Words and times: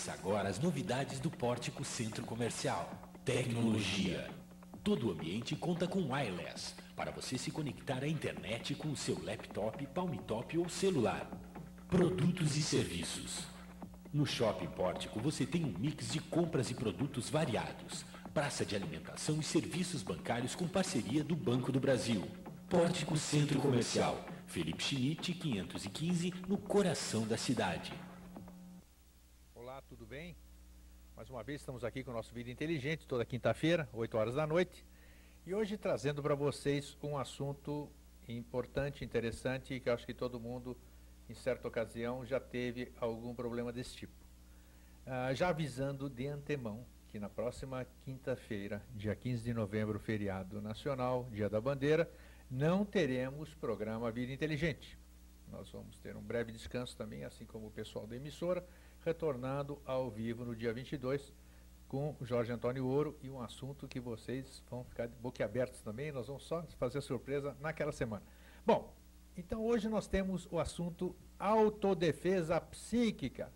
Conheça 0.00 0.12
agora 0.12 0.48
as 0.48 0.58
novidades 0.58 1.20
do 1.20 1.30
Pórtico 1.30 1.84
Centro 1.84 2.24
Comercial. 2.24 2.90
Tecnologia. 3.22 4.30
Todo 4.82 5.08
o 5.08 5.12
ambiente 5.12 5.54
conta 5.54 5.86
com 5.86 6.10
wireless 6.10 6.74
para 6.96 7.10
você 7.10 7.36
se 7.36 7.50
conectar 7.50 8.02
à 8.02 8.08
internet 8.08 8.74
com 8.74 8.88
o 8.88 8.96
seu 8.96 9.22
laptop, 9.22 9.86
palmtop 9.88 10.56
ou 10.56 10.70
celular. 10.70 11.30
Produtos 11.86 12.56
e 12.56 12.62
serviços. 12.62 13.44
No 14.10 14.24
Shopping 14.24 14.68
Pórtico 14.68 15.20
você 15.20 15.44
tem 15.44 15.66
um 15.66 15.78
mix 15.78 16.12
de 16.12 16.18
compras 16.18 16.70
e 16.70 16.74
produtos 16.74 17.28
variados. 17.28 18.06
Praça 18.32 18.64
de 18.64 18.74
alimentação 18.74 19.38
e 19.38 19.42
serviços 19.42 20.02
bancários 20.02 20.54
com 20.54 20.66
parceria 20.66 21.22
do 21.22 21.36
Banco 21.36 21.70
do 21.70 21.78
Brasil. 21.78 22.26
Pórtico 22.70 23.18
Centro 23.18 23.60
Comercial. 23.60 24.24
Felipe 24.46 24.82
Schmidt, 24.82 25.34
515, 25.34 26.32
no 26.48 26.56
coração 26.56 27.26
da 27.26 27.36
cidade 27.36 27.92
tudo 29.90 30.06
bem? 30.06 30.36
Mais 31.16 31.28
uma 31.40 31.44
vez 31.44 31.62
estamos 31.62 31.84
aqui 31.84 32.04
com 32.04 32.10
o 32.10 32.14
nosso 32.14 32.34
Vida 32.34 32.50
Inteligente, 32.50 33.06
toda 33.06 33.24
quinta-feira, 33.24 33.88
8 33.94 34.18
horas 34.18 34.34
da 34.34 34.46
noite. 34.46 34.84
E 35.46 35.54
hoje 35.54 35.78
trazendo 35.78 36.22
para 36.22 36.34
vocês 36.34 36.98
um 37.02 37.16
assunto 37.16 37.90
importante, 38.28 39.06
interessante 39.06 39.80
que 39.80 39.88
acho 39.88 40.04
que 40.04 40.12
todo 40.12 40.38
mundo, 40.38 40.76
em 41.30 41.34
certa 41.34 41.66
ocasião, 41.66 42.26
já 42.26 42.38
teve 42.38 42.92
algum 43.00 43.34
problema 43.34 43.72
desse 43.72 43.96
tipo. 43.96 44.12
Ah, 45.06 45.32
já 45.32 45.48
avisando 45.48 46.10
de 46.10 46.26
antemão 46.26 46.84
que 47.08 47.18
na 47.18 47.30
próxima 47.30 47.86
quinta-feira, 48.04 48.82
dia 48.94 49.16
15 49.16 49.42
de 49.42 49.54
novembro, 49.54 49.98
feriado 49.98 50.60
nacional, 50.60 51.26
Dia 51.32 51.48
da 51.48 51.58
Bandeira, 51.58 52.06
não 52.50 52.84
teremos 52.84 53.54
programa 53.54 54.12
Vida 54.12 54.30
Inteligente. 54.30 54.98
Nós 55.50 55.70
vamos 55.70 55.96
ter 56.00 56.14
um 56.16 56.22
breve 56.22 56.52
descanso 56.52 56.94
também, 56.94 57.24
assim 57.24 57.46
como 57.46 57.68
o 57.68 57.70
pessoal 57.70 58.06
da 58.06 58.14
emissora 58.14 58.62
retornando 59.04 59.80
ao 59.84 60.10
vivo 60.10 60.44
no 60.44 60.54
dia 60.54 60.72
22 60.72 61.32
com 61.90 62.14
Jorge 62.20 62.52
Antônio 62.52 62.86
Ouro 62.86 63.18
e 63.20 63.28
um 63.28 63.40
assunto 63.42 63.88
que 63.88 63.98
vocês 63.98 64.62
vão 64.70 64.84
ficar 64.84 65.08
de 65.08 65.16
boquiabertos 65.16 65.80
também, 65.80 66.12
nós 66.12 66.28
vamos 66.28 66.44
só 66.44 66.62
fazer 66.78 67.00
surpresa 67.00 67.56
naquela 67.60 67.90
semana. 67.90 68.22
Bom, 68.64 68.94
então 69.36 69.64
hoje 69.64 69.88
nós 69.88 70.06
temos 70.06 70.46
o 70.52 70.60
assunto 70.60 71.16
autodefesa 71.36 72.60
psíquica. 72.60 73.52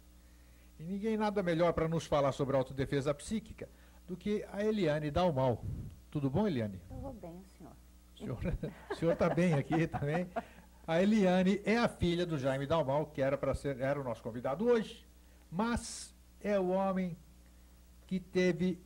E 0.81 0.83
ninguém 0.83 1.17
nada 1.17 1.45
melhor 1.45 1.73
para 1.73 1.87
nos 1.87 2.07
falar 2.07 2.33
sobre 2.33 2.57
autodefesa 2.57 3.15
psíquica 3.15 3.69
do 4.05 4.17
que 4.17 4.45
a 4.51 4.65
Eliane 4.65 5.13
Dalmal. 5.13 5.65
Tudo 6.11 6.29
bom, 6.29 6.45
Eliane? 6.45 6.81
Eu 6.91 6.97
vou 6.97 7.13
bem, 7.13 7.41
senhor. 7.57 8.37
O 8.91 8.95
senhor 8.97 9.13
está 9.15 9.29
bem 9.33 9.55
aqui 9.55 9.87
também. 9.87 10.29
A 10.85 11.01
Eliane 11.01 11.61
é 11.65 11.79
a 11.79 11.89
filha 11.89 12.27
do 12.27 12.37
Jaime 12.37 12.67
Dalmal, 12.67 13.07
que 13.07 13.23
era 13.23 13.39
para 13.39 13.55
ser 13.55 13.79
era 13.81 14.01
o 14.01 14.03
nosso 14.03 14.23
convidado 14.25 14.67
hoje 14.67 15.07
mas 15.55 16.13
é 16.41 16.59
o 16.59 16.69
homem 16.69 17.17
que 18.07 18.19
teve 18.19 18.83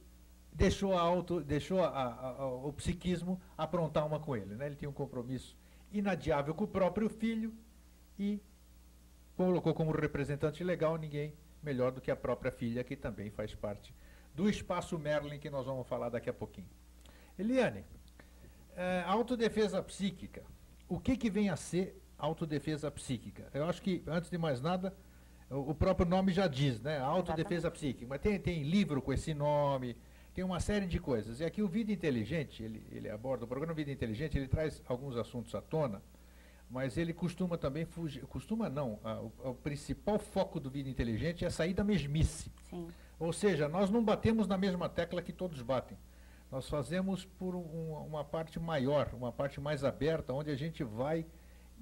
deixou, 0.52 0.96
a 0.96 1.00
auto, 1.00 1.40
deixou 1.40 1.82
a, 1.82 1.88
a, 1.88 2.28
a, 2.42 2.46
o 2.46 2.72
psiquismo 2.72 3.40
aprontar 3.56 4.06
uma 4.06 4.20
com 4.20 4.36
ele. 4.36 4.54
Né? 4.54 4.66
Ele 4.66 4.76
tinha 4.76 4.90
um 4.90 4.92
compromisso 4.92 5.56
inadiável 5.90 6.54
com 6.54 6.64
o 6.64 6.68
próprio 6.68 7.08
filho 7.08 7.54
e 8.18 8.40
colocou 9.36 9.72
como 9.72 9.92
representante 9.92 10.62
legal 10.62 10.96
ninguém 10.96 11.32
melhor 11.62 11.90
do 11.90 12.00
que 12.00 12.10
a 12.10 12.16
própria 12.16 12.52
filha, 12.52 12.84
que 12.84 12.96
também 12.96 13.30
faz 13.30 13.54
parte 13.54 13.94
do 14.34 14.48
espaço 14.48 14.98
Merlin, 14.98 15.38
que 15.38 15.48
nós 15.48 15.64
vamos 15.64 15.88
falar 15.88 16.10
daqui 16.10 16.28
a 16.28 16.34
pouquinho. 16.34 16.68
Eliane, 17.38 17.84
é, 18.76 19.02
autodefesa 19.06 19.82
psíquica. 19.82 20.42
O 20.88 21.00
que, 21.00 21.16
que 21.16 21.30
vem 21.30 21.48
a 21.48 21.56
ser 21.56 22.00
autodefesa 22.18 22.90
psíquica? 22.90 23.48
Eu 23.54 23.64
acho 23.64 23.80
que, 23.80 24.02
antes 24.06 24.30
de 24.30 24.38
mais 24.38 24.60
nada, 24.60 24.94
o 25.50 25.74
próprio 25.74 26.06
nome 26.06 26.32
já 26.32 26.46
diz, 26.46 26.80
né? 26.80 26.98
Autodefesa 26.98 27.70
psíquica. 27.70 28.06
Mas 28.08 28.20
tem, 28.20 28.38
tem 28.38 28.62
livro 28.62 29.00
com 29.00 29.12
esse 29.12 29.32
nome, 29.32 29.96
tem 30.34 30.44
uma 30.44 30.60
série 30.60 30.86
de 30.86 31.00
coisas. 31.00 31.40
E 31.40 31.44
aqui 31.44 31.62
o 31.62 31.68
Vida 31.68 31.90
Inteligente, 31.90 32.62
ele, 32.62 32.86
ele 32.92 33.08
aborda, 33.08 33.44
o 33.44 33.48
programa 33.48 33.74
Vida 33.74 33.90
Inteligente, 33.90 34.36
ele 34.36 34.46
traz 34.46 34.82
alguns 34.86 35.16
assuntos 35.16 35.54
à 35.54 35.60
tona, 35.60 36.02
mas 36.70 36.98
ele 36.98 37.14
costuma 37.14 37.56
também 37.56 37.86
fugir, 37.86 38.26
costuma 38.26 38.68
não, 38.68 39.00
a, 39.02 39.20
o, 39.20 39.32
o, 39.44 39.54
principal 39.54 40.18
foco 40.18 40.60
do 40.60 40.70
Vida 40.70 40.88
Inteligente 40.88 41.44
é 41.44 41.50
sair 41.50 41.72
da 41.72 41.82
mesmice. 41.82 42.52
Sim. 42.68 42.88
Ou 43.18 43.32
seja, 43.32 43.68
nós 43.68 43.90
não 43.90 44.04
batemos 44.04 44.46
na 44.46 44.58
mesma 44.58 44.88
tecla 44.88 45.22
que 45.22 45.32
todos 45.32 45.62
batem. 45.62 45.98
Nós 46.50 46.68
fazemos 46.68 47.24
por 47.24 47.54
um, 47.54 47.92
uma 48.06 48.24
parte 48.24 48.60
maior, 48.60 49.10
uma 49.14 49.32
parte 49.32 49.60
mais 49.60 49.82
aberta, 49.82 50.32
onde 50.32 50.50
a 50.50 50.56
gente 50.56 50.84
vai 50.84 51.26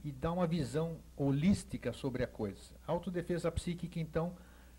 e 0.06 0.12
dá 0.12 0.30
uma 0.30 0.46
visão 0.46 0.98
holística 1.16 1.92
sobre 1.92 2.22
a 2.22 2.28
coisa. 2.28 2.76
Autodefesa 2.86 3.50
psíquica, 3.50 3.98
então, 3.98 4.36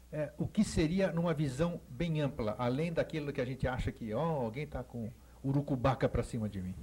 é, 0.09 0.31
o 0.37 0.47
que 0.47 0.63
seria 0.63 1.11
numa 1.11 1.33
visão 1.33 1.81
bem 1.89 2.21
ampla, 2.21 2.55
além 2.57 2.93
daquilo 2.93 3.33
que 3.33 3.41
a 3.41 3.45
gente 3.45 3.67
acha 3.67 3.91
que 3.91 4.13
oh, 4.13 4.19
alguém 4.19 4.63
está 4.63 4.81
com 4.81 5.11
urucubaca 5.43 6.07
para 6.07 6.23
cima 6.23 6.47
de 6.47 6.61
mim? 6.61 6.73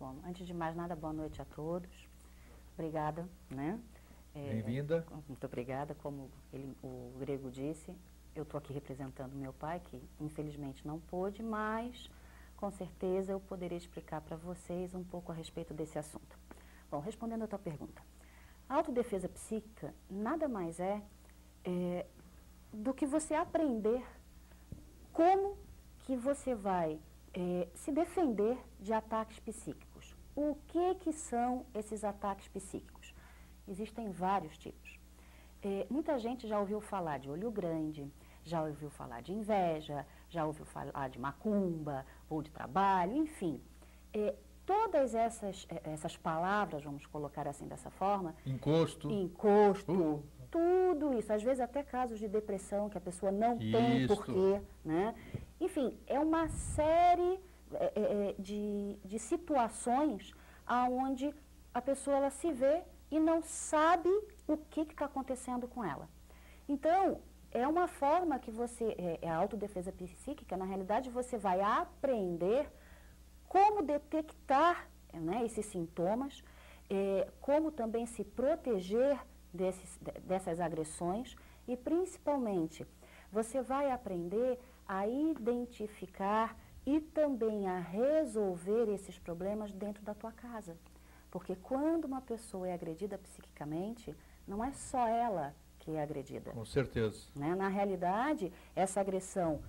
Bom, 0.00 0.16
antes 0.26 0.48
de 0.48 0.52
mais 0.52 0.74
nada, 0.74 0.96
boa 0.96 1.12
noite 1.12 1.40
a 1.40 1.44
todos. 1.44 1.88
Obrigada, 2.74 3.28
né? 3.48 3.78
É, 4.34 4.54
Bem-vinda. 4.54 5.06
Muito 5.28 5.46
obrigada. 5.46 5.94
Como 5.94 6.28
ele, 6.52 6.76
o 6.82 7.12
Grego 7.20 7.52
disse, 7.52 7.94
eu 8.34 8.42
estou 8.42 8.58
aqui 8.58 8.72
representando 8.72 9.36
meu 9.36 9.52
pai, 9.52 9.78
que 9.78 10.02
infelizmente 10.18 10.84
não 10.84 10.98
pôde, 10.98 11.40
mas 11.40 12.10
com 12.56 12.68
certeza 12.72 13.30
eu 13.30 13.38
poderei 13.38 13.78
explicar 13.78 14.20
para 14.22 14.36
vocês 14.36 14.92
um 14.92 15.04
pouco 15.04 15.30
a 15.30 15.34
respeito 15.36 15.72
desse 15.72 16.00
assunto. 16.00 16.39
Bom, 16.90 16.98
respondendo 16.98 17.44
a 17.44 17.46
tua 17.46 17.58
pergunta, 17.58 18.02
a 18.68 18.74
autodefesa 18.74 19.28
psíquica 19.28 19.94
nada 20.08 20.48
mais 20.48 20.80
é, 20.80 21.02
é 21.64 22.06
do 22.72 22.92
que 22.92 23.06
você 23.06 23.34
aprender 23.34 24.04
como 25.12 25.56
que 26.00 26.16
você 26.16 26.54
vai 26.54 26.98
é, 27.32 27.68
se 27.74 27.92
defender 27.92 28.58
de 28.80 28.92
ataques 28.92 29.38
psíquicos. 29.38 30.16
O 30.34 30.56
que 30.68 30.94
que 30.96 31.12
são 31.12 31.64
esses 31.74 32.04
ataques 32.04 32.48
psíquicos? 32.48 33.14
Existem 33.68 34.10
vários 34.10 34.56
tipos. 34.58 34.98
É, 35.62 35.86
muita 35.90 36.18
gente 36.18 36.48
já 36.48 36.58
ouviu 36.58 36.80
falar 36.80 37.18
de 37.18 37.30
olho 37.30 37.50
grande, 37.50 38.10
já 38.42 38.62
ouviu 38.62 38.90
falar 38.90 39.20
de 39.20 39.32
inveja, 39.32 40.06
já 40.28 40.44
ouviu 40.44 40.64
falar 40.64 41.08
de 41.08 41.18
macumba 41.18 42.06
ou 42.28 42.42
de 42.42 42.50
trabalho, 42.50 43.14
enfim. 43.14 43.60
É, 44.12 44.34
todas 44.70 45.16
essas, 45.16 45.66
eh, 45.68 45.80
essas 45.82 46.16
palavras, 46.16 46.84
vamos 46.84 47.04
colocar 47.06 47.48
assim 47.48 47.66
dessa 47.66 47.90
forma. 47.90 48.36
Encosto. 48.46 49.10
Encosto. 49.10 49.92
Uh. 49.92 50.22
Tudo 50.48 51.12
isso, 51.18 51.32
às 51.32 51.42
vezes 51.42 51.60
até 51.60 51.82
casos 51.82 52.20
de 52.20 52.28
depressão 52.28 52.88
que 52.88 52.96
a 52.96 53.00
pessoa 53.00 53.32
não 53.32 53.56
isso. 53.56 53.76
tem 53.76 54.06
porquê, 54.06 54.60
né? 54.84 55.14
Enfim, 55.60 55.98
é 56.06 56.18
uma 56.20 56.48
série 56.48 57.40
é, 57.72 57.92
é, 57.96 58.34
de, 58.38 58.96
de 59.04 59.18
situações 59.18 60.32
aonde 60.64 61.34
a 61.74 61.82
pessoa 61.82 62.16
ela 62.16 62.30
se 62.30 62.52
vê 62.52 62.82
e 63.10 63.18
não 63.18 63.42
sabe 63.42 64.08
o 64.46 64.56
que 64.56 64.82
está 64.82 65.06
acontecendo 65.06 65.66
com 65.66 65.84
ela. 65.84 66.08
Então, 66.68 67.20
é 67.50 67.66
uma 67.66 67.88
forma 67.88 68.38
que 68.38 68.52
você, 68.52 68.94
é, 68.98 69.18
é 69.22 69.28
a 69.28 69.36
autodefesa 69.36 69.90
psíquica, 69.90 70.56
na 70.56 70.64
realidade 70.64 71.10
você 71.10 71.36
vai 71.36 71.60
aprender 71.60 72.70
como 73.50 73.82
detectar 73.82 74.88
né, 75.12 75.44
esses 75.44 75.66
sintomas, 75.66 76.40
é, 76.88 77.28
como 77.40 77.72
também 77.72 78.06
se 78.06 78.22
proteger 78.22 79.18
desses, 79.52 79.98
dessas 80.22 80.60
agressões 80.60 81.34
e, 81.66 81.76
principalmente, 81.76 82.86
você 83.32 83.60
vai 83.60 83.90
aprender 83.90 84.56
a 84.86 85.04
identificar 85.08 86.56
e 86.86 87.00
também 87.00 87.66
a 87.66 87.80
resolver 87.80 88.88
esses 88.88 89.18
problemas 89.18 89.72
dentro 89.72 90.00
da 90.04 90.14
tua 90.14 90.30
casa. 90.30 90.78
Porque 91.28 91.56
quando 91.56 92.04
uma 92.04 92.20
pessoa 92.20 92.68
é 92.68 92.72
agredida 92.72 93.18
psiquicamente, 93.18 94.14
não 94.46 94.64
é 94.64 94.72
só 94.72 95.08
ela 95.08 95.56
que 95.80 95.90
é 95.90 96.00
agredida. 96.00 96.52
Com 96.52 96.64
certeza. 96.64 97.26
Né? 97.34 97.56
Na 97.56 97.66
realidade, 97.66 98.52
essa 98.76 99.00
agressão 99.00 99.60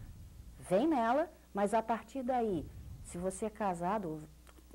vem 0.60 0.88
nela, 0.88 1.32
mas 1.52 1.74
a 1.74 1.82
partir 1.82 2.22
daí 2.22 2.64
se 3.12 3.18
você 3.18 3.48
é 3.48 3.50
casado, 3.50 4.24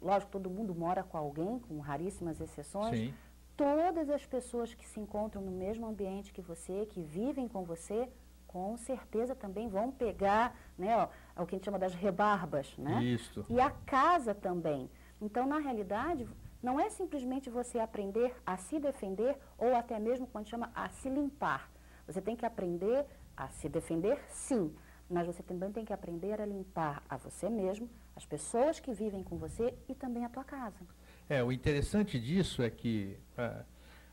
lógico, 0.00 0.30
todo 0.30 0.50
mundo 0.50 0.74
mora 0.74 1.02
com 1.02 1.16
alguém, 1.16 1.58
com 1.58 1.78
raríssimas 1.78 2.38
exceções, 2.38 2.98
Sim. 2.98 3.14
todas 3.56 4.10
as 4.10 4.26
pessoas 4.26 4.74
que 4.74 4.86
se 4.86 5.00
encontram 5.00 5.40
no 5.40 5.50
mesmo 5.50 5.86
ambiente 5.86 6.34
que 6.34 6.42
você, 6.42 6.84
que 6.84 7.00
vivem 7.02 7.48
com 7.48 7.64
você, 7.64 8.06
com 8.46 8.76
certeza 8.76 9.34
também 9.34 9.68
vão 9.68 9.90
pegar, 9.90 10.54
né, 10.76 10.94
ó, 10.98 11.08
é 11.34 11.42
o 11.42 11.46
que 11.46 11.54
a 11.54 11.58
gente 11.58 11.64
chama 11.64 11.78
das 11.78 11.94
rebarbas, 11.94 12.76
né? 12.76 13.02
Isso. 13.02 13.44
E 13.48 13.58
a 13.58 13.70
casa 13.70 14.34
também. 14.34 14.90
Então, 15.18 15.46
na 15.46 15.58
realidade, 15.58 16.28
não 16.62 16.78
é 16.78 16.90
simplesmente 16.90 17.48
você 17.48 17.78
aprender 17.78 18.34
a 18.44 18.58
se 18.58 18.78
defender 18.78 19.38
ou 19.56 19.74
até 19.74 19.98
mesmo 19.98 20.26
quando 20.26 20.46
chama 20.46 20.70
a 20.74 20.90
se 20.90 21.08
limpar. 21.08 21.70
Você 22.06 22.20
tem 22.20 22.36
que 22.36 22.44
aprender 22.44 23.06
a 23.34 23.48
se 23.48 23.66
defender, 23.68 24.22
sim, 24.28 24.74
mas 25.08 25.26
você 25.26 25.42
também 25.42 25.72
tem 25.72 25.86
que 25.86 25.92
aprender 25.92 26.40
a 26.40 26.46
limpar 26.46 27.02
a 27.08 27.16
você 27.16 27.48
mesmo, 27.48 27.88
as 28.16 28.24
pessoas 28.24 28.80
que 28.80 28.92
vivem 28.92 29.22
com 29.22 29.36
você 29.36 29.74
e 29.88 29.94
também 29.94 30.24
a 30.24 30.28
tua 30.28 30.42
casa. 30.42 30.80
É, 31.28 31.44
o 31.44 31.52
interessante 31.52 32.18
disso 32.18 32.62
é 32.62 32.70
que 32.70 33.18
ah, 33.36 33.62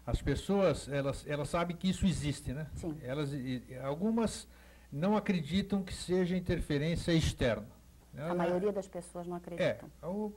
as 0.05 0.21
pessoas, 0.21 0.89
elas, 0.89 1.25
elas 1.25 1.49
sabem 1.49 1.75
que 1.75 1.89
isso 1.89 2.05
existe, 2.05 2.51
né? 2.51 2.67
Sim. 2.75 2.97
Elas, 3.01 3.31
e, 3.31 3.63
algumas 3.81 4.47
não 4.91 5.15
acreditam 5.15 5.81
que 5.81 5.93
seja 5.93 6.35
interferência 6.35 7.13
externa. 7.13 7.67
A 8.15 8.35
maioria 8.35 8.71
das 8.71 8.87
pessoas 8.87 9.25
não 9.25 9.37
acreditam. 9.37 9.89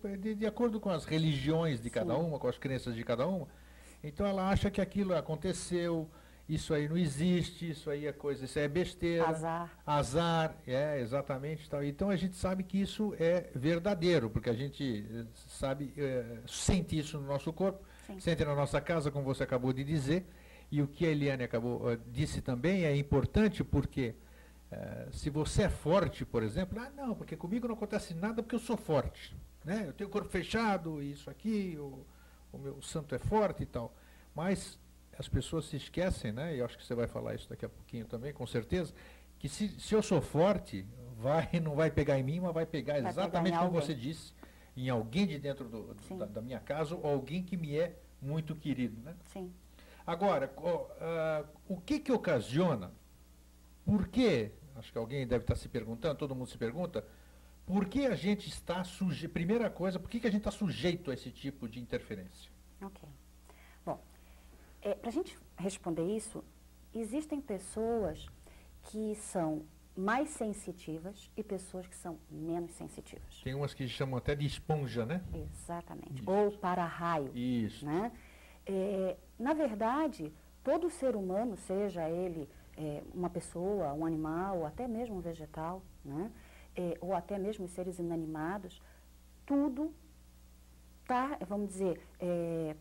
É, 0.05 0.17
de, 0.17 0.35
de 0.35 0.47
acordo 0.47 0.81
com 0.81 0.89
as 0.89 1.05
religiões 1.05 1.81
de 1.81 1.91
cada 1.91 2.15
Sim. 2.15 2.21
uma, 2.21 2.39
com 2.39 2.49
as 2.49 2.57
crenças 2.57 2.95
de 2.95 3.05
cada 3.05 3.27
uma, 3.27 3.47
então 4.03 4.25
ela 4.25 4.49
acha 4.49 4.71
que 4.71 4.81
aquilo 4.81 5.15
aconteceu, 5.15 6.09
isso 6.49 6.73
aí 6.73 6.89
não 6.89 6.97
existe, 6.97 7.69
isso 7.71 7.91
aí 7.91 8.07
é 8.07 8.13
coisa, 8.13 8.45
isso 8.45 8.57
aí 8.57 8.67
é 8.67 8.69
besteira. 8.69 9.29
Azar. 9.29 9.71
Azar, 9.85 10.57
é, 10.65 11.01
exatamente. 11.01 11.69
Tal. 11.69 11.83
Então 11.83 12.09
a 12.09 12.15
gente 12.15 12.37
sabe 12.37 12.63
que 12.63 12.81
isso 12.81 13.15
é 13.19 13.51
verdadeiro, 13.55 14.31
porque 14.31 14.49
a 14.49 14.55
gente 14.55 15.05
eh, 15.11 15.25
sabe, 15.49 15.93
eh, 15.97 16.39
sente 16.47 16.97
isso 16.97 17.19
no 17.19 17.27
nosso 17.27 17.53
corpo, 17.53 17.85
Sim. 18.07 18.21
sente 18.21 18.45
na 18.45 18.55
nossa 18.55 18.81
casa, 18.81 19.11
como 19.11 19.25
você 19.25 19.43
acabou 19.43 19.73
de 19.73 19.83
dizer. 19.83 20.25
E 20.71 20.81
o 20.83 20.87
que 20.87 21.05
a 21.07 21.11
Eliane 21.11 21.43
acabou, 21.43 21.91
eh, 21.91 21.99
disse 22.13 22.41
também 22.41 22.85
é 22.85 22.97
importante 22.97 23.65
porque 23.65 24.15
se 25.13 25.31
você 25.31 25.63
é 25.63 25.69
forte, 25.71 26.25
por 26.25 26.43
exemplo, 26.43 26.79
ah 26.81 26.91
não, 26.91 27.15
porque 27.15 27.37
comigo 27.37 27.69
não 27.69 27.77
acontece 27.77 28.13
nada 28.13 28.43
porque 28.43 28.57
eu 28.57 28.61
sou 28.61 28.77
forte. 28.77 29.35
Né? 29.65 29.85
Eu 29.87 29.93
tenho 29.93 30.11
o 30.11 30.13
corpo 30.13 30.29
fechado, 30.29 31.01
isso 31.01 31.31
aqui, 31.31 31.77
o, 31.79 32.05
o 32.53 32.59
meu 32.59 32.83
santo 32.83 33.15
é 33.15 33.19
forte 33.19 33.63
e 33.63 33.67
tal. 33.67 33.95
Mas 34.35 34.79
as 35.19 35.29
pessoas 35.29 35.65
se 35.67 35.77
esquecem, 35.77 36.33
né? 36.33 36.57
E 36.57 36.63
acho 36.63 36.77
que 36.77 36.85
você 36.85 36.95
vai 36.95 37.07
falar 37.07 37.35
isso 37.35 37.49
daqui 37.49 37.65
a 37.65 37.69
pouquinho 37.69 38.05
também, 38.07 38.33
com 38.33 38.47
certeza, 38.47 38.93
que 39.39 39.49
se, 39.49 39.69
se 39.81 39.95
eu 39.95 40.03
sou 40.03 40.21
forte, 40.21 40.87
vai, 41.17 41.49
não 41.61 41.75
vai 41.75 41.91
pegar 41.91 42.19
em 42.19 42.23
mim, 42.23 42.41
mas 42.41 42.53
vai 42.55 42.67
pegar 42.67 43.01
Vai 43.01 43.11
exatamente 43.11 43.53
pegar 43.53 43.67
como 43.67 43.81
você 43.81 43.95
disse, 43.95 44.33
em 44.77 44.89
alguém 44.91 45.27
de 45.27 45.39
dentro 45.39 45.69
do, 45.69 45.95
do- 45.95 46.19
da, 46.19 46.27
da 46.27 46.43
minha 46.43 46.61
casa, 46.61 46.95
ou 46.95 47.07
alguém 47.07 47.43
que 47.43 47.57
me 47.57 47.77
é 47.77 47.99
muito 48.21 48.55
querido, 48.55 49.01
né? 49.03 49.15
Sim. 49.33 49.53
Agora, 50.07 50.53
ah, 51.01 51.45
o 51.69 51.81
que 51.81 51.99
que 51.99 52.13
ocasiona, 52.13 52.93
por 53.85 54.09
que, 54.09 54.51
acho 54.77 54.93
que 54.93 54.99
alguém 54.99 55.27
deve 55.27 55.45
estar 55.45 55.57
se 55.57 55.69
perguntando, 55.69 56.17
todo 56.19 56.35
mundo 56.35 56.49
se 56.49 56.59
pergunta, 56.59 57.05
por 57.65 57.87
que 57.87 58.07
a 58.07 58.15
gente 58.15 58.49
está 58.49 58.85
sujeito, 58.85 59.33
primeira 59.33 59.69
coisa, 59.69 59.99
por 59.99 60.09
que, 60.09 60.21
que 60.21 60.27
a 60.27 60.31
gente 60.31 60.43
está 60.43 60.51
sujeito 60.53 61.11
a 61.11 61.15
esse 61.15 61.31
tipo 61.31 61.69
de 61.69 61.81
interferência? 61.81 62.51
Ok. 62.81 63.09
Bom, 64.87 64.95
para 64.95 65.09
a 65.09 65.13
gente 65.13 65.37
responder 65.57 66.05
isso, 66.17 66.45
existem 66.95 67.41
pessoas 67.41 68.27
que 68.83 69.15
são 69.17 69.65
mais 69.97 70.29
sensitivas 70.31 71.31
e 71.37 71.43
pessoas 71.43 71.87
que 71.87 71.97
são 71.97 72.19
menos 72.31 72.73
sensitivas. 72.73 73.41
Tem 73.43 73.55
umas 73.55 73.75
que 73.75 73.89
chamam 73.89 74.19
até 74.19 74.35
de 74.35 74.47
esponja, 74.47 75.07
né? 75.07 75.25
Exatamente. 75.35 76.21
Isso. 76.21 76.31
Ou 76.31 76.53
para-raio. 76.53 77.35
Isso. 77.35 77.85
Né? 77.85 78.13
É, 78.67 79.17
na 79.39 79.55
verdade, 79.55 80.33
todo 80.63 80.91
ser 80.91 81.17
humano, 81.17 81.57
seja 81.57 82.09
ele 82.09 82.49
é, 82.77 83.03
uma 83.15 83.31
pessoa, 83.31 83.93
um 83.95 84.05
animal, 84.05 84.59
ou 84.59 84.67
até 84.67 84.87
mesmo 84.87 85.17
um 85.17 85.21
vegetal, 85.21 85.83
né? 86.05 86.31
É, 86.77 86.99
ou 87.01 87.15
até 87.15 87.39
mesmo 87.39 87.65
os 87.65 87.71
seres 87.71 87.99
inanimados, 87.99 88.83
tudo 89.47 89.95
tá, 91.07 91.39
vamos 91.49 91.69
dizer, 91.69 92.01
é, 92.21 92.77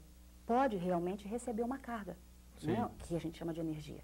pode 0.45 0.75
realmente 0.77 1.27
receber 1.27 1.63
uma 1.63 1.77
carga, 1.77 2.17
né? 2.63 2.89
Que 2.99 3.15
a 3.15 3.19
gente 3.19 3.37
chama 3.37 3.53
de 3.53 3.59
energia. 3.59 4.03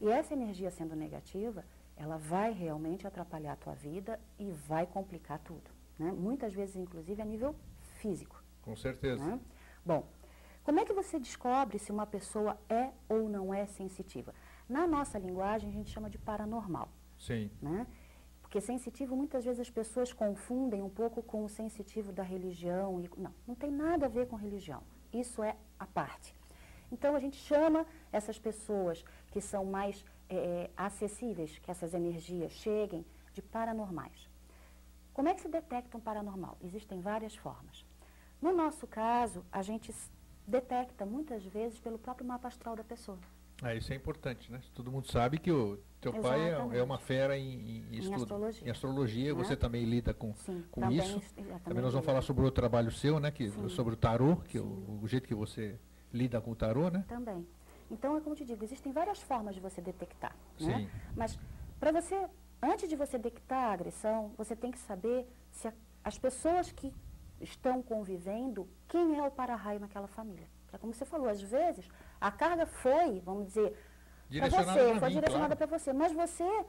E 0.00 0.08
essa 0.08 0.34
energia 0.34 0.70
sendo 0.70 0.94
negativa, 0.96 1.64
ela 1.96 2.16
vai 2.16 2.52
realmente 2.52 3.06
atrapalhar 3.06 3.52
a 3.52 3.56
tua 3.56 3.74
vida 3.74 4.20
e 4.38 4.50
vai 4.50 4.86
complicar 4.86 5.38
tudo. 5.38 5.70
Né? 5.98 6.10
Muitas 6.12 6.52
vezes, 6.52 6.76
inclusive, 6.76 7.22
a 7.22 7.24
nível 7.24 7.54
físico. 8.00 8.42
Com 8.62 8.74
certeza. 8.74 9.24
Né? 9.24 9.40
Bom, 9.84 10.06
como 10.64 10.80
é 10.80 10.84
que 10.84 10.92
você 10.92 11.18
descobre 11.18 11.78
se 11.78 11.92
uma 11.92 12.06
pessoa 12.06 12.58
é 12.68 12.90
ou 13.08 13.28
não 13.28 13.52
é 13.52 13.66
sensitiva? 13.66 14.34
Na 14.68 14.86
nossa 14.86 15.18
linguagem, 15.18 15.68
a 15.68 15.72
gente 15.72 15.90
chama 15.90 16.10
de 16.10 16.18
paranormal. 16.18 16.88
Sim. 17.18 17.50
Né? 17.62 17.86
Porque 18.40 18.60
sensitivo, 18.60 19.14
muitas 19.14 19.44
vezes 19.44 19.60
as 19.60 19.70
pessoas 19.70 20.12
confundem 20.12 20.82
um 20.82 20.88
pouco 20.90 21.22
com 21.22 21.44
o 21.44 21.48
sensitivo 21.48 22.12
da 22.12 22.22
religião. 22.22 23.00
E, 23.00 23.10
não, 23.16 23.32
não 23.46 23.54
tem 23.54 23.70
nada 23.70 24.06
a 24.06 24.08
ver 24.08 24.26
com 24.26 24.36
religião. 24.36 24.82
Isso 25.14 25.42
é 25.42 25.56
a 25.78 25.86
parte. 25.86 26.34
Então, 26.90 27.14
a 27.14 27.20
gente 27.20 27.36
chama 27.36 27.86
essas 28.12 28.38
pessoas 28.38 29.04
que 29.30 29.40
são 29.40 29.64
mais 29.64 30.04
eh, 30.28 30.68
acessíveis, 30.76 31.58
que 31.58 31.70
essas 31.70 31.94
energias 31.94 32.52
cheguem, 32.52 33.06
de 33.32 33.40
paranormais. 33.40 34.28
Como 35.12 35.28
é 35.28 35.34
que 35.34 35.40
se 35.40 35.48
detecta 35.48 35.96
um 35.96 36.00
paranormal? 36.00 36.58
Existem 36.62 37.00
várias 37.00 37.34
formas. 37.36 37.86
No 38.42 38.52
nosso 38.52 38.86
caso, 38.86 39.44
a 39.50 39.62
gente 39.62 39.94
detecta 40.46 41.06
muitas 41.06 41.44
vezes 41.44 41.78
pelo 41.78 41.98
próprio 41.98 42.26
mapa 42.26 42.48
astral 42.48 42.76
da 42.76 42.84
pessoa. 42.84 43.18
Ah, 43.62 43.74
isso 43.74 43.92
é 43.92 43.96
importante, 43.96 44.50
né? 44.52 44.60
Todo 44.74 44.90
mundo 44.90 45.06
sabe 45.10 45.38
que 45.38 45.50
o 45.50 45.78
teu 46.00 46.12
pai 46.12 46.40
é, 46.40 46.48
Exatamente. 46.48 46.76
é 46.78 46.82
uma 46.82 46.98
fera 46.98 47.38
em, 47.38 47.86
em, 47.90 47.98
estudo, 47.98 48.14
astrologia. 48.22 48.66
Em 48.66 48.70
astrologia, 48.70 49.34
Né? 49.34 49.44
você 49.44 49.56
também 49.56 49.84
lida 49.84 50.12
com, 50.12 50.34
Sim, 50.34 50.64
com 50.70 50.80
também 50.82 50.98
isso. 50.98 51.18
es- 51.18 51.34
é, 51.38 51.58
também 51.60 51.82
nós 51.82 51.92
vamos 51.92 52.04
falar 52.04 52.20
sobre 52.22 52.44
o 52.44 52.50
trabalho 52.50 52.90
seu, 52.90 53.18
né? 53.20 53.30
Que, 53.30 53.48
Sim. 53.48 53.68
sobre 53.68 53.94
o 53.94 53.96
tarô, 53.96 54.36
que 54.36 54.58
é 54.58 54.60
o, 54.60 55.00
o 55.02 55.08
jeito 55.08 55.26
que 55.28 55.34
você 55.34 55.78
lida 56.12 56.40
com 56.40 56.50
o 56.50 56.54
tarô, 56.56 56.90
né? 56.90 57.04
Também. 57.08 57.46
Então, 57.90 58.16
é 58.16 58.20
como 58.20 58.34
te 58.34 58.44
digo, 58.44 58.64
existem 58.64 58.92
várias 58.92 59.20
formas 59.22 59.54
de 59.54 59.60
você 59.60 59.80
detectar. 59.80 60.34
Né? 60.60 60.78
Sim. 60.80 60.88
Mas, 61.16 61.38
para 61.78 61.92
você, 61.92 62.26
antes 62.62 62.88
de 62.88 62.96
você 62.96 63.16
detectar 63.18 63.70
a 63.70 63.72
agressão, 63.72 64.32
você 64.36 64.56
tem 64.56 64.70
que 64.70 64.78
saber 64.78 65.26
se 65.52 65.68
a- 65.68 65.72
as 66.02 66.18
pessoas 66.18 66.72
que 66.72 66.92
estão 67.40 67.82
convivendo, 67.82 68.68
quem 68.88 69.16
é 69.18 69.22
o 69.26 69.30
para-raio 69.30 69.78
naquela 69.80 70.08
família. 70.08 70.46
É 70.72 70.78
como 70.78 70.92
você 70.92 71.04
falou, 71.04 71.28
às 71.28 71.40
vezes, 71.40 71.88
a 72.28 72.30
carga 72.30 72.64
foi, 72.64 73.20
vamos 73.20 73.48
dizer, 73.48 73.76
para 74.30 74.48
você, 74.48 74.98
foi 74.98 75.08
mim, 75.10 75.14
direcionada 75.14 75.54
claro. 75.54 75.68
para 75.68 75.78
você, 75.78 75.92
mas 75.92 76.10
você 76.12 76.64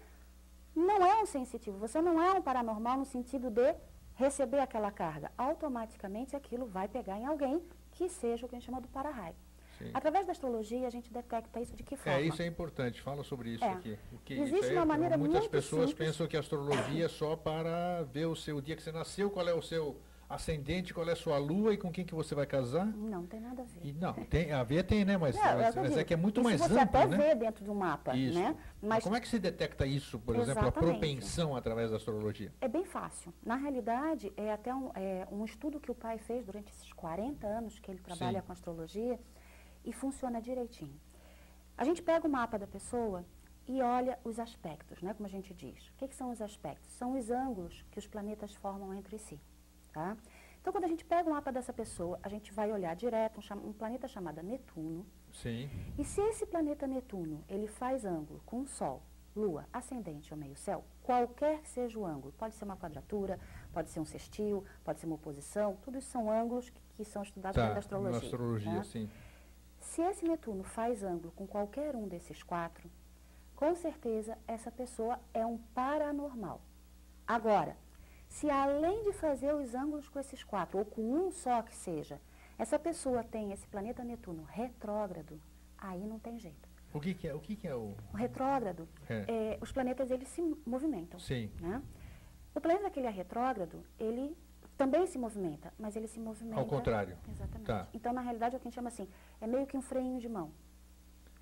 não 0.75 1.05
é 1.05 1.21
um 1.23 1.25
sensitivo, 1.25 1.77
você 1.77 2.01
não 2.01 2.21
é 2.21 2.31
um 2.33 2.41
paranormal 2.41 2.97
no 2.97 3.05
sentido 3.05 3.49
de 3.49 3.73
receber 4.15 4.59
aquela 4.59 4.91
carga. 4.91 5.31
Automaticamente 5.37 6.35
aquilo 6.35 6.65
vai 6.65 6.89
pegar 6.89 7.17
em 7.17 7.25
alguém 7.25 7.63
que 7.91 8.09
seja 8.09 8.45
o 8.45 8.49
que 8.49 8.55
a 8.55 8.59
gente 8.59 8.65
chama 8.65 8.81
do 8.81 8.89
para-raio. 8.89 9.35
Através 9.93 10.25
da 10.25 10.31
astrologia, 10.31 10.87
a 10.87 10.89
gente 10.89 11.11
detecta 11.11 11.59
isso 11.59 11.75
de 11.75 11.83
que 11.83 11.95
forma? 11.97 12.19
É, 12.19 12.21
isso 12.21 12.41
é 12.41 12.45
importante. 12.45 13.01
Fala 13.01 13.23
sobre 13.23 13.49
isso 13.49 13.63
É. 13.63 13.71
aqui. 13.71 13.97
Existe 14.29 14.59
isso 14.59 14.69
aí, 14.69 14.75
uma 14.75 14.85
maneira 14.85 15.17
muitas 15.17 15.39
muito 15.39 15.51
pessoas 15.51 15.89
simples. 15.89 16.07
pensam 16.07 16.27
que 16.27 16.37
a 16.37 16.39
astrologia 16.39 17.05
é 17.05 17.09
só 17.09 17.35
para 17.35 18.03
ver 18.03 18.25
o 18.25 18.35
seu 18.35 18.59
dia 18.61 18.75
que 18.75 18.81
você 18.81 18.91
nasceu, 18.91 19.29
qual 19.29 19.47
é 19.47 19.53
o 19.53 19.61
seu 19.61 19.97
ascendente, 20.29 20.93
qual 20.93 21.07
é 21.07 21.11
a 21.11 21.15
sua 21.15 21.37
lua 21.37 21.73
e 21.73 21.77
com 21.77 21.91
quem 21.91 22.03
que 22.03 22.15
você 22.15 22.33
vai 22.33 22.45
casar. 22.45 22.85
Não, 22.85 23.25
tem 23.25 23.39
nada 23.39 23.61
a 23.61 23.65
ver. 23.65 23.79
E, 23.83 23.93
não, 23.93 24.13
tem, 24.13 24.51
a 24.51 24.63
ver 24.63 24.83
tem, 24.83 25.05
né? 25.05 25.17
Mas, 25.17 25.35
Não, 25.35 25.43
mas, 25.43 25.75
é 25.75 25.89
digo, 25.89 26.05
que 26.05 26.13
é 26.13 26.17
muito 26.17 26.43
mais 26.43 26.59
você 26.59 26.73
amplo, 26.73 26.79
até 26.79 27.05
né? 27.05 27.17
vê 27.17 27.35
dentro 27.35 27.63
do 27.63 27.75
mapa, 27.75 28.15
Isso. 28.15 28.37
né? 28.37 28.55
Mas 28.81 28.89
Mas 28.89 29.03
como 29.03 29.15
é 29.15 29.19
que 29.21 29.27
se 29.27 29.37
detecta 29.39 29.85
isso, 29.85 30.19
por 30.19 30.35
exemplo, 30.35 30.63
a 30.63 30.67
Exatamente. 30.67 30.99
propensão 30.99 31.55
através 31.55 31.91
da 31.91 31.97
astrologia? 31.97 32.51
é 32.59 32.67
bem 32.67 32.85
fácil. 32.85 33.33
Na 33.43 33.55
realidade, 33.55 34.33
é 34.35 34.51
até 34.51 34.73
um, 34.73 34.89
é, 34.95 35.27
um 35.31 35.45
estudo 35.45 35.79
que 35.79 35.91
o 35.91 35.95
pai 35.95 36.17
fez 36.17 36.45
durante 36.45 36.71
esses 36.71 36.91
40 36.93 37.45
anos 37.45 37.79
que 37.79 37.91
ele 37.91 37.99
trabalha 37.99 38.39
Sim. 38.41 38.47
com 38.47 38.51
astrologia 38.51 39.19
e 39.83 39.93
funciona 39.93 40.41
direitinho. 40.41 40.99
A 41.77 41.83
gente 41.83 42.01
pega 42.01 42.27
o 42.27 42.29
mapa 42.29 42.57
da 42.57 42.65
pessoa 42.65 43.25
e 43.67 43.81
olha 43.81 44.17
os 44.23 44.39
aspectos, 44.39 45.01
né, 45.01 45.13
como 45.13 45.27
a 45.27 45.29
gente 45.29 45.53
diz. 45.53 45.87
O 45.89 45.93
que, 45.97 46.07
que 46.07 46.15
são 46.15 46.31
os 46.31 46.41
aspectos? 46.41 46.89
São 46.91 47.17
os 47.17 47.29
ângulos 47.29 47.83
que 47.91 47.99
os 47.99 48.07
planetas 48.07 48.53
formam 48.53 48.93
entre 48.93 49.17
si. 49.17 49.39
Tá? 49.95 50.17
Então, 50.59 50.73
quando 50.73 50.83
a 50.83 50.87
gente 50.89 51.05
pega 51.05 51.29
o 51.29 51.31
mapa 51.31 51.53
dessa 51.53 51.71
pessoa, 51.71 52.19
a 52.21 52.27
gente 52.27 52.51
vai 52.51 52.69
olhar 52.69 52.93
direto 52.97 53.39
um, 53.39 53.69
um 53.69 53.71
planeta 53.71 54.09
chamado 54.09 54.43
Netuno, 54.43 55.05
Sim. 55.31 55.69
E 55.97 56.03
se 56.03 56.19
esse 56.21 56.45
planeta 56.45 56.85
Netuno, 56.85 57.43
ele 57.47 57.65
faz 57.67 58.03
ângulo 58.03 58.41
com 58.45 58.61
o 58.61 58.67
Sol, 58.67 59.01
Lua, 59.33 59.65
ascendente 59.71 60.33
ou 60.33 60.37
meio-céu, 60.39 60.83
qualquer 61.01 61.61
que 61.61 61.69
seja 61.69 61.97
o 61.97 62.05
ângulo, 62.05 62.33
pode 62.37 62.55
ser 62.55 62.65
uma 62.65 62.75
quadratura, 62.75 63.39
pode 63.71 63.89
ser 63.89 64.01
um 64.01 64.05
sextil, 64.05 64.65
pode 64.83 64.99
ser 64.99 65.05
uma 65.05 65.15
oposição, 65.15 65.77
tudo 65.81 65.97
isso 65.97 66.09
são 66.09 66.29
ângulos 66.29 66.69
que, 66.69 66.81
que 66.97 67.05
são 67.05 67.23
estudados 67.23 67.61
Tá, 67.61 67.77
astrologia. 67.77 68.11
na 68.11 68.17
astrologia, 68.25 68.73
né? 68.73 68.83
sim. 68.83 69.09
Se 69.79 70.01
esse 70.01 70.25
Netuno 70.27 70.63
faz 70.63 71.03
ângulo 71.03 71.31
com 71.33 71.47
qualquer 71.47 71.95
um 71.95 72.07
desses 72.07 72.43
quatro, 72.43 72.89
com 73.55 73.73
certeza 73.75 74.37
essa 74.45 74.69
pessoa 74.71 75.19
é 75.33 75.45
um 75.45 75.57
paranormal. 75.57 76.59
Agora, 77.25 77.77
se 78.35 78.49
além 78.49 79.01
de 79.03 79.13
fazer 79.13 79.55
os 79.55 79.73
ângulos 79.73 80.09
com 80.09 80.19
esses 80.19 80.43
quatro, 80.43 80.77
ou 80.77 80.83
com 80.83 81.01
um 81.01 81.31
só 81.31 81.61
que 81.61 81.73
seja, 81.73 82.19
Essa 82.57 82.79
pessoa 82.79 83.21
tem 83.21 83.51
esse 83.51 83.67
planeta 83.67 84.01
Netuno 84.01 84.43
retrógrado, 84.43 85.41
aí 85.77 86.05
não 86.07 86.17
tem 86.17 86.39
jeito. 86.39 86.69
O 86.93 87.01
que, 87.01 87.13
que 87.13 87.27
é 87.27 87.33
o 87.33 87.39
que, 87.39 87.53
que 87.53 87.67
é 87.67 87.75
o... 87.75 87.93
o 88.13 88.15
retrógrado? 88.15 88.87
É. 89.09 89.25
É, 89.27 89.57
os 89.61 89.73
planetas 89.73 90.09
eles 90.09 90.29
se 90.29 90.41
movimentam. 90.65 91.19
Sim. 91.19 91.51
Né? 91.59 91.81
O 92.53 92.61
planeta 92.61 92.89
que 92.89 92.99
ele 93.01 93.07
é 93.07 93.11
retrógrado, 93.11 93.83
ele 93.99 94.37
também 94.77 95.05
se 95.05 95.17
movimenta, 95.17 95.73
mas 95.77 95.97
ele 95.97 96.07
se 96.07 96.17
movimenta. 96.17 96.61
Ao 96.61 96.65
contrário. 96.65 97.17
Exatamente. 97.29 97.67
Tá. 97.67 97.89
Então, 97.93 98.13
na 98.13 98.21
realidade, 98.21 98.55
é 98.55 98.57
o 98.57 98.61
que 98.61 98.67
a 98.67 98.69
gente 98.69 98.75
chama 98.75 98.87
assim, 98.87 99.07
é 99.41 99.47
meio 99.47 99.67
que 99.67 99.75
um 99.75 99.81
freio 99.81 100.17
de 100.17 100.29
mão. 100.29 100.53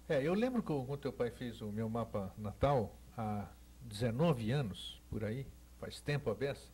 É, 0.10 0.22
eu 0.22 0.34
lembro 0.34 0.64
que 0.64 0.68
quando 0.68 0.98
teu 0.98 1.14
pai 1.14 1.30
fez 1.30 1.62
o 1.62 1.72
meu 1.72 1.88
mapa 1.88 2.34
natal, 2.36 2.96
há 3.16 3.48
19 3.82 4.50
anos, 4.52 5.00
por 5.12 5.24
aí, 5.24 5.46
faz 5.78 6.02
tempo 6.02 6.32
a 6.32 6.34
beça, 6.34 6.73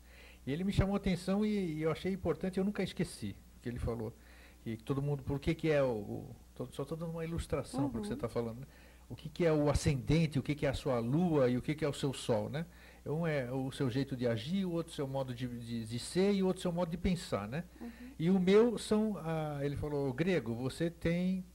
e 0.49 0.51
ele 0.51 0.63
me 0.63 0.73
chamou 0.73 0.95
a 0.95 0.97
atenção 0.97 1.45
e, 1.45 1.73
e, 1.73 1.81
eu 1.83 1.91
achei 1.91 2.11
importante, 2.11 2.57
eu 2.57 2.63
nunca 2.63 2.81
esqueci 2.81 3.35
o 3.55 3.61
que 3.61 3.69
ele 3.69 3.77
falou. 3.77 4.11
E 4.65 4.75
todo 4.77 4.99
mundo, 4.99 5.21
por 5.21 5.39
que, 5.39 5.53
que 5.53 5.69
é 5.69 5.83
o. 5.83 5.91
o 5.91 6.35
só 6.71 6.81
estou 6.81 6.97
dando 6.97 7.11
uma 7.11 7.23
ilustração 7.23 7.83
uhum. 7.83 7.89
para 7.91 7.99
o 7.99 8.01
que 8.01 8.07
você 8.07 8.15
está 8.15 8.27
falando. 8.27 8.61
Né? 8.61 8.65
O 9.07 9.15
que, 9.15 9.29
que 9.29 9.45
é 9.45 9.53
o 9.53 9.69
ascendente, 9.69 10.39
o 10.39 10.43
que, 10.43 10.55
que 10.55 10.65
é 10.65 10.69
a 10.69 10.73
sua 10.73 10.97
lua 10.97 11.51
e 11.51 11.55
o 11.55 11.61
que, 11.61 11.75
que 11.75 11.85
é 11.85 11.87
o 11.87 11.93
seu 11.93 12.11
sol, 12.13 12.49
né? 12.49 12.65
Um 13.05 13.27
é 13.27 13.51
o 13.51 13.71
seu 13.71 13.91
jeito 13.91 14.15
de 14.15 14.27
agir, 14.27 14.65
o 14.65 14.71
outro 14.71 14.91
seu 14.91 15.07
modo 15.07 15.35
de, 15.35 15.47
de, 15.47 15.85
de 15.85 15.99
ser 15.99 16.33
e 16.33 16.41
o 16.41 16.47
outro 16.47 16.63
seu 16.63 16.71
modo 16.71 16.89
de 16.89 16.97
pensar, 16.97 17.47
né? 17.47 17.63
Uhum. 17.79 17.89
E 18.17 18.29
o 18.31 18.39
meu 18.39 18.79
são, 18.79 19.17
ah, 19.19 19.59
ele 19.61 19.75
falou, 19.75 20.11
grego, 20.11 20.55
você 20.55 20.89
tem 20.89 21.45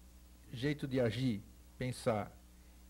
jeito 0.53 0.87
de 0.87 1.01
agir, 1.01 1.43
pensar 1.77 2.33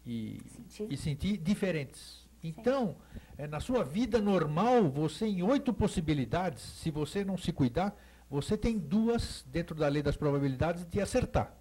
e 0.07 0.39
sentir, 0.69 0.93
e 0.93 0.97
sentir 0.99 1.37
diferentes. 1.39 2.24
Então, 2.45 2.97
é, 3.39 3.47
na 3.47 3.59
sua 3.59 3.83
vida 3.83 4.21
normal, 4.21 4.91
você 4.91 5.27
em 5.27 5.43
oito 5.43 5.73
possibilidades, 5.73 6.63
se 6.63 6.91
você 6.91 7.25
não 7.25 7.39
se 7.39 7.53
cuidar, 7.53 7.97
você 8.29 8.57
tem 8.57 8.79
duas 8.79 9.45
dentro 9.49 9.75
da 9.75 9.89
lei 9.89 10.03
das 10.03 10.17
probabilidades 10.17 10.85
de 10.85 11.01
acertar 11.01 11.57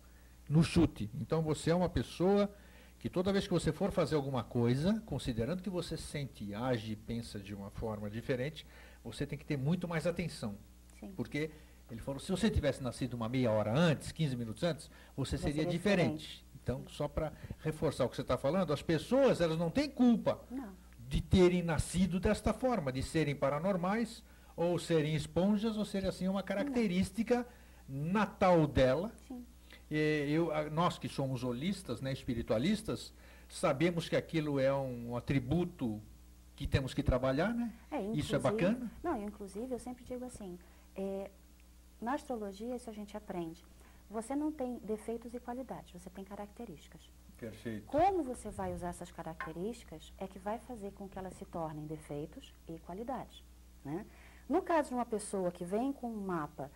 no 0.50 0.64
chute. 0.64 1.10
Então 1.14 1.42
você 1.42 1.72
é 1.72 1.76
uma 1.76 1.90
pessoa 1.90 2.54
que 3.00 3.10
toda 3.10 3.32
vez 3.32 3.46
que 3.46 3.54
você 3.54 3.72
for 3.72 3.92
fazer 3.92 4.16
alguma 4.16 4.44
coisa, 4.44 5.02
considerando 5.06 5.62
que 5.62 5.70
você 5.70 5.98
sente, 5.98 6.54
age 6.54 6.94
e 6.94 6.96
pensa 6.96 7.40
de 7.40 7.54
uma 7.54 7.70
forma 7.70 8.10
diferente, 8.10 8.66
você 9.04 9.26
tem 9.26 9.38
que 9.38 9.46
ter 9.46 9.58
muito 9.58 9.88
mais 9.88 10.08
atenção. 10.08 10.58
Sim. 11.00 11.12
Porque 11.16 11.52
ele 11.92 12.00
falou, 12.02 12.20
se 12.20 12.32
você 12.32 12.50
tivesse 12.50 12.82
nascido 12.82 13.14
uma 13.14 13.30
meia 13.30 13.52
hora 13.52 13.78
antes, 13.78 14.12
15 14.12 14.36
minutos 14.36 14.64
antes, 14.64 14.90
você, 15.16 15.38
você 15.38 15.44
seria, 15.44 15.66
diferente. 15.66 16.22
diferente. 16.22 16.46
Então, 16.64 16.86
só 16.88 17.10
para 17.10 17.34
reforçar 17.60 18.06
o 18.06 18.10
que 18.10 18.16
você 18.16 18.22
está 18.22 18.38
falando, 18.38 18.72
as 18.72 18.82
pessoas 18.82 19.42
elas 19.42 19.60
não 19.60 19.70
têm 19.70 19.90
culpa 19.90 20.40
não. 20.50 20.70
de 21.10 21.22
terem 21.22 21.62
nascido 21.62 22.22
desta 22.22 22.54
forma, 22.54 22.92
de 22.92 23.04
serem 23.04 23.36
paranormais, 23.36 24.24
ou 24.56 24.80
serem 24.80 25.14
esponjas, 25.14 25.78
ou 25.78 25.84
ser 25.84 26.06
assim 26.06 26.28
uma 26.28 26.42
característica 26.42 27.46
não. 27.88 28.12
natal 28.14 28.66
dela. 28.66 29.12
Eu, 29.92 30.50
nós 30.72 30.98
que 30.98 31.10
somos 31.10 31.44
holistas, 31.44 32.02
né, 32.02 32.12
espiritualistas, 32.14 33.14
sabemos 33.50 34.08
que 34.08 34.16
aquilo 34.16 34.60
é 34.60 34.74
um 34.74 35.16
atributo 35.16 36.02
que 36.56 36.66
temos 36.66 36.94
que 36.94 37.04
trabalhar, 37.04 37.54
né? 37.54 37.72
É, 37.92 38.02
isso 38.14 38.36
é 38.36 38.40
bacana? 38.40 38.90
Não, 39.04 39.22
inclusive, 39.22 39.72
eu 39.72 39.80
sempre 39.80 40.04
digo 40.04 40.24
assim, 40.26 40.58
é, 40.96 41.30
na 42.02 42.14
astrologia 42.14 42.76
isso 42.76 42.90
a 42.90 42.94
gente 42.94 43.18
aprende. 43.18 43.64
Você 44.10 44.36
não 44.36 44.52
tem 44.52 44.78
defeitos 44.80 45.34
e 45.34 45.40
qualidades, 45.40 45.92
você 45.92 46.10
tem 46.10 46.24
características. 46.24 47.10
Perfeito. 47.38 47.86
Como 47.88 48.24
você 48.24 48.50
vai 48.50 48.74
usar 48.74 48.90
essas 48.90 49.12
características 49.12 50.14
é 50.18 50.28
que 50.28 50.40
vai 50.40 50.60
fazer 50.60 50.92
com 50.92 51.10
que 51.10 51.18
elas 51.18 51.34
se 51.34 51.46
tornem 51.46 51.86
defeitos 51.86 52.54
e 52.68 52.80
qualidades. 52.80 53.44
Né? 53.84 54.06
No 54.48 54.62
caso 54.62 54.90
de 54.90 54.96
uma 54.96 55.06
pessoa 55.06 55.52
que 55.52 55.66
vem 55.66 55.92
com 55.92 56.08
um 56.08 56.22
mapa 56.22 56.72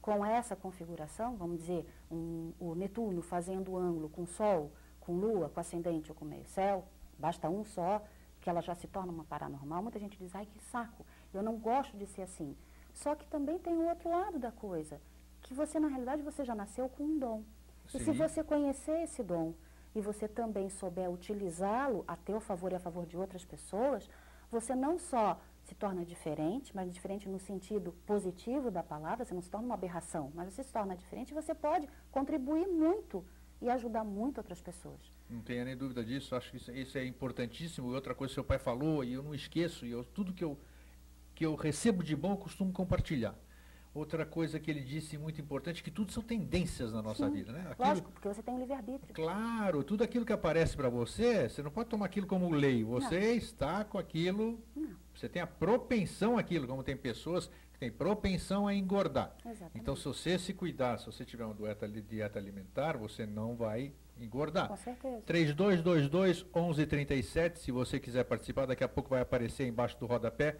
com 0.00 0.24
essa 0.24 0.56
configuração, 0.56 1.36
vamos 1.36 1.58
dizer, 1.58 1.86
um, 2.10 2.52
o 2.58 2.74
Netuno 2.74 3.22
fazendo 3.22 3.76
ângulo 3.76 4.08
com 4.08 4.26
Sol, 4.26 4.72
com 4.98 5.16
Lua, 5.16 5.48
com 5.48 5.60
ascendente 5.60 6.10
ou 6.10 6.16
com 6.16 6.24
meio 6.24 6.44
céu, 6.46 6.84
basta 7.16 7.48
um 7.48 7.64
só, 7.64 8.02
que 8.40 8.50
ela 8.50 8.60
já 8.60 8.74
se 8.74 8.88
torna 8.88 9.12
uma 9.12 9.24
paranormal. 9.24 9.80
Muita 9.82 10.00
gente 10.00 10.18
diz, 10.18 10.34
ai 10.34 10.46
que 10.46 10.60
saco, 10.64 11.06
eu 11.32 11.42
não 11.42 11.56
gosto 11.56 11.96
de 11.96 12.06
ser 12.06 12.22
assim. 12.22 12.56
Só 12.92 13.14
que 13.14 13.26
também 13.28 13.58
tem 13.58 13.74
o 13.74 13.88
outro 13.88 14.10
lado 14.10 14.38
da 14.38 14.50
coisa 14.50 15.00
que 15.52 15.58
você, 15.58 15.78
na 15.78 15.88
realidade, 15.88 16.22
você 16.22 16.44
já 16.44 16.54
nasceu 16.54 16.88
com 16.88 17.04
um 17.04 17.18
dom. 17.18 17.44
Sim. 17.86 17.98
E 17.98 18.04
se 18.04 18.12
você 18.12 18.42
conhecer 18.42 19.02
esse 19.02 19.22
dom 19.22 19.54
e 19.94 20.00
você 20.00 20.26
também 20.26 20.68
souber 20.70 21.10
utilizá-lo 21.10 22.04
a 22.08 22.16
teu 22.16 22.40
favor 22.40 22.72
e 22.72 22.74
a 22.74 22.80
favor 22.80 23.04
de 23.06 23.16
outras 23.16 23.44
pessoas, 23.44 24.08
você 24.50 24.74
não 24.74 24.98
só 24.98 25.38
se 25.62 25.74
torna 25.74 26.04
diferente, 26.04 26.74
mas 26.74 26.92
diferente 26.92 27.28
no 27.28 27.38
sentido 27.38 27.92
positivo 28.06 28.70
da 28.70 28.82
palavra, 28.82 29.24
você 29.24 29.34
não 29.34 29.42
se 29.42 29.50
torna 29.50 29.66
uma 29.66 29.74
aberração, 29.74 30.32
mas 30.34 30.52
você 30.52 30.62
se 30.62 30.72
torna 30.72 30.96
diferente 30.96 31.30
e 31.30 31.34
você 31.34 31.54
pode 31.54 31.88
contribuir 32.10 32.66
muito 32.66 33.24
e 33.60 33.70
ajudar 33.70 34.02
muito 34.02 34.38
outras 34.38 34.60
pessoas. 34.60 35.00
Não 35.30 35.40
tenha 35.40 35.64
nem 35.64 35.76
dúvida 35.76 36.04
disso, 36.04 36.34
acho 36.34 36.50
que 36.50 36.56
isso, 36.56 36.72
isso 36.72 36.98
é 36.98 37.04
importantíssimo. 37.04 37.92
E 37.92 37.94
outra 37.94 38.14
coisa 38.14 38.30
que 38.30 38.34
seu 38.34 38.44
pai 38.44 38.58
falou, 38.58 39.04
e 39.04 39.12
eu 39.12 39.22
não 39.22 39.34
esqueço, 39.34 39.86
e 39.86 39.90
eu, 39.90 40.02
tudo 40.02 40.32
que 40.32 40.42
eu, 40.42 40.58
que 41.34 41.46
eu 41.46 41.54
recebo 41.54 42.02
de 42.02 42.16
bom 42.16 42.32
eu 42.32 42.38
costumo 42.38 42.72
compartilhar. 42.72 43.36
Outra 43.94 44.24
coisa 44.24 44.58
que 44.58 44.70
ele 44.70 44.80
disse 44.80 45.18
muito 45.18 45.38
importante, 45.38 45.82
que 45.82 45.90
tudo 45.90 46.12
são 46.12 46.22
tendências 46.22 46.94
na 46.94 47.02
nossa 47.02 47.26
Sim, 47.26 47.34
vida, 47.34 47.52
né? 47.52 47.66
Aquilo, 47.70 47.88
lógico, 47.88 48.10
porque 48.10 48.26
você 48.26 48.42
tem 48.42 48.54
um 48.54 48.58
livre-arbítrio. 48.58 49.14
Claro, 49.14 49.84
tudo 49.84 50.02
aquilo 50.02 50.24
que 50.24 50.32
aparece 50.32 50.74
para 50.74 50.88
você, 50.88 51.46
você 51.46 51.62
não 51.62 51.70
pode 51.70 51.90
tomar 51.90 52.06
aquilo 52.06 52.26
como 52.26 52.50
lei. 52.50 52.82
Você 52.84 53.20
não. 53.20 53.34
está 53.34 53.84
com 53.84 53.98
aquilo, 53.98 54.58
não. 54.74 54.96
você 55.14 55.28
tem 55.28 55.42
a 55.42 55.46
propensão 55.46 56.38
àquilo, 56.38 56.66
como 56.66 56.82
tem 56.82 56.96
pessoas 56.96 57.50
que 57.70 57.78
têm 57.78 57.90
propensão 57.90 58.66
a 58.66 58.74
engordar. 58.74 59.36
Exatamente. 59.44 59.78
Então, 59.78 59.94
se 59.94 60.06
você 60.06 60.38
se 60.38 60.54
cuidar, 60.54 60.98
se 60.98 61.04
você 61.04 61.22
tiver 61.22 61.44
uma 61.44 61.54
dieta, 61.54 61.86
dieta 61.86 62.38
alimentar, 62.38 62.96
você 62.96 63.26
não 63.26 63.54
vai 63.54 63.92
engordar. 64.18 64.68
Com 64.68 64.76
certeza. 64.76 65.20
3222 65.26 66.44
1137, 66.44 67.58
se 67.58 67.70
você 67.70 68.00
quiser 68.00 68.24
participar, 68.24 68.64
daqui 68.64 68.82
a 68.82 68.88
pouco 68.88 69.10
vai 69.10 69.20
aparecer 69.20 69.66
embaixo 69.66 69.98
do 70.00 70.06
rodapé 70.06 70.56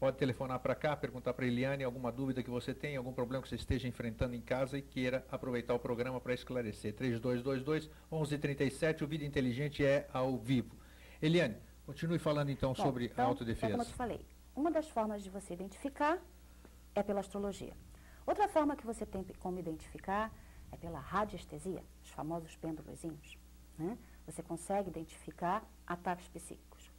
Pode 0.00 0.16
telefonar 0.16 0.58
para 0.60 0.74
cá, 0.74 0.96
perguntar 0.96 1.34
para 1.34 1.44
a 1.44 1.48
Eliane 1.48 1.84
alguma 1.84 2.10
dúvida 2.10 2.42
que 2.42 2.48
você 2.48 2.72
tem, 2.72 2.96
algum 2.96 3.12
problema 3.12 3.42
que 3.42 3.50
você 3.50 3.56
esteja 3.56 3.86
enfrentando 3.86 4.34
em 4.34 4.40
casa 4.40 4.78
e 4.78 4.82
queira 4.82 5.26
aproveitar 5.30 5.74
o 5.74 5.78
programa 5.78 6.18
para 6.18 6.32
esclarecer. 6.32 6.94
3222-1137, 6.94 9.02
o 9.02 9.06
Vida 9.06 9.26
Inteligente 9.26 9.84
é 9.84 10.08
ao 10.10 10.38
vivo. 10.38 10.74
Eliane, 11.20 11.58
continue 11.84 12.18
falando 12.18 12.48
então 12.48 12.72
Bom, 12.72 12.82
sobre 12.82 13.04
então, 13.04 13.26
a 13.26 13.28
autodefesa. 13.28 13.66
É 13.66 13.70
como 13.72 13.82
eu 13.82 13.86
te 13.86 13.92
falei, 13.92 14.26
uma 14.56 14.70
das 14.70 14.88
formas 14.88 15.22
de 15.22 15.28
você 15.28 15.52
identificar 15.52 16.18
é 16.94 17.02
pela 17.02 17.20
astrologia. 17.20 17.74
Outra 18.26 18.48
forma 18.48 18.74
que 18.76 18.86
você 18.86 19.04
tem 19.04 19.22
como 19.38 19.58
identificar 19.58 20.32
é 20.72 20.78
pela 20.78 20.98
radiestesia, 20.98 21.84
os 22.02 22.08
famosos 22.08 22.56
pêndulozinhos. 22.56 23.36
Né? 23.76 23.98
Você 24.24 24.42
consegue 24.42 24.88
identificar 24.88 25.62
ataques 25.86 26.26
psíquicos. 26.28 26.90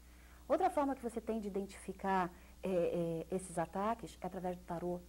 Outra 0.47 0.69
forma 0.69 0.93
que 0.93 1.01
você 1.01 1.19
tem 1.19 1.39
de 1.39 1.47
identificar 1.47 2.31
é, 2.63 3.25
é, 3.31 3.35
esses 3.35 3.57
ataques 3.57 4.17
é 4.21 4.27
através 4.27 4.57
do 4.57 4.63
tarô. 4.63 4.99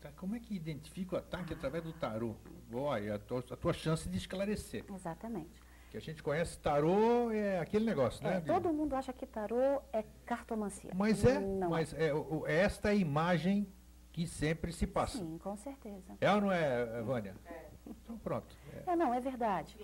Tá, 0.00 0.10
como 0.12 0.36
é 0.36 0.40
que 0.40 0.54
identifica 0.54 1.16
o 1.16 1.18
ataque 1.18 1.52
ah. 1.52 1.56
através 1.56 1.84
do 1.84 1.92
tarô? 1.92 2.34
Olha, 2.72 3.14
a 3.14 3.18
tua, 3.18 3.44
a 3.50 3.56
tua 3.56 3.72
chance 3.72 4.08
de 4.08 4.16
esclarecer. 4.16 4.84
Exatamente. 4.92 5.62
Que 5.90 5.96
a 5.96 6.00
gente 6.00 6.22
conhece 6.22 6.58
tarô 6.58 7.30
é 7.30 7.58
aquele 7.60 7.84
negócio, 7.84 8.22
né? 8.22 8.38
É, 8.38 8.40
todo 8.40 8.72
mundo 8.72 8.94
acha 8.94 9.12
que 9.12 9.26
tarô 9.26 9.80
é 9.92 10.04
cartomancia. 10.24 10.90
Mas 10.94 11.24
é, 11.24 11.38
não 11.38 11.70
mas 11.70 11.94
é. 11.94 12.10
é 12.10 12.54
esta 12.62 12.88
é 12.88 12.92
a 12.92 12.94
imagem 12.94 13.66
que 14.12 14.26
sempre 14.26 14.72
se 14.72 14.86
passa. 14.86 15.18
Sim, 15.18 15.38
com 15.38 15.56
certeza. 15.56 16.16
É 16.20 16.32
ou 16.32 16.40
não 16.40 16.52
é, 16.52 17.02
Vânia? 17.02 17.34
É. 17.44 17.66
Então 17.86 18.18
pronto. 18.18 18.56
É, 18.72 18.92
é 18.92 18.96
não, 18.96 19.14
é 19.14 19.20
verdade. 19.20 19.76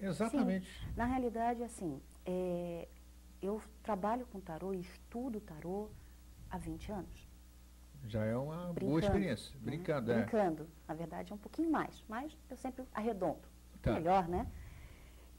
Exatamente. 0.00 0.66
Sim, 0.66 0.92
na 0.96 1.04
realidade, 1.04 1.62
assim, 1.62 2.00
é, 2.24 2.88
eu 3.42 3.60
trabalho 3.82 4.26
com 4.26 4.40
tarô 4.40 4.72
estudo 4.72 5.40
tarô 5.40 5.90
há 6.52 6.58
20 6.58 6.92
anos. 6.92 7.28
Já 8.04 8.24
é 8.24 8.36
uma 8.36 8.72
Brincando, 8.72 8.86
boa 8.86 9.00
experiência. 9.00 9.54
Né? 9.54 9.60
Brincando, 9.62 10.12
é. 10.12 10.16
Brincando. 10.16 10.68
Na 10.86 10.94
verdade, 10.94 11.32
é 11.32 11.34
um 11.34 11.38
pouquinho 11.38 11.70
mais, 11.70 12.04
mas 12.08 12.36
eu 12.50 12.56
sempre 12.56 12.84
arredondo. 12.92 13.48
Tá. 13.80 13.92
Melhor, 13.94 14.28
né? 14.28 14.46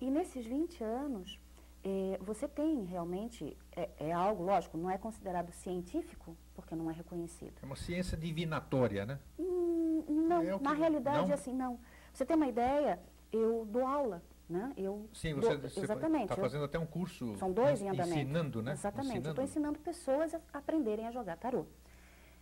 E 0.01 0.09
nesses 0.09 0.45
20 0.45 0.83
anos, 0.83 1.39
eh, 1.83 2.17
você 2.21 2.47
tem 2.47 2.83
realmente, 2.85 3.55
é, 3.75 3.89
é, 3.99 4.11
algo, 4.11 4.43
lógico, 4.43 4.77
não 4.77 4.89
é 4.89 4.97
considerado 4.97 5.51
científico, 5.51 6.35
porque 6.55 6.75
não 6.75 6.89
é 6.89 6.93
reconhecido. 6.93 7.53
É 7.61 7.65
uma 7.65 7.75
ciência 7.75 8.17
divinatória, 8.17 9.05
né? 9.05 9.19
Hum, 9.37 10.03
não, 10.27 10.41
é 10.41 10.59
na 10.59 10.73
realidade, 10.73 11.27
não? 11.27 11.33
assim, 11.33 11.53
não. 11.53 11.79
Você 12.13 12.25
tem 12.25 12.35
uma 12.35 12.47
ideia, 12.47 12.99
eu 13.31 13.65
dou 13.65 13.85
aula 13.85 14.21
né? 14.49 14.73
Eu 14.77 15.07
Sim, 15.13 15.33
você. 15.33 15.53
Está 15.53 16.35
fazendo 16.35 16.65
até 16.65 16.77
um 16.77 16.85
curso 16.85 17.35
são 17.37 17.51
dois 17.51 17.81
em 17.81 17.89
andamento. 17.89 18.19
ensinando, 18.19 18.61
né? 18.61 18.73
Exatamente. 18.73 19.27
Estou 19.27 19.43
ensinando 19.43 19.79
pessoas 19.79 20.33
a 20.33 20.39
aprenderem 20.53 21.07
a 21.07 21.11
jogar 21.11 21.37
tarô. 21.37 21.65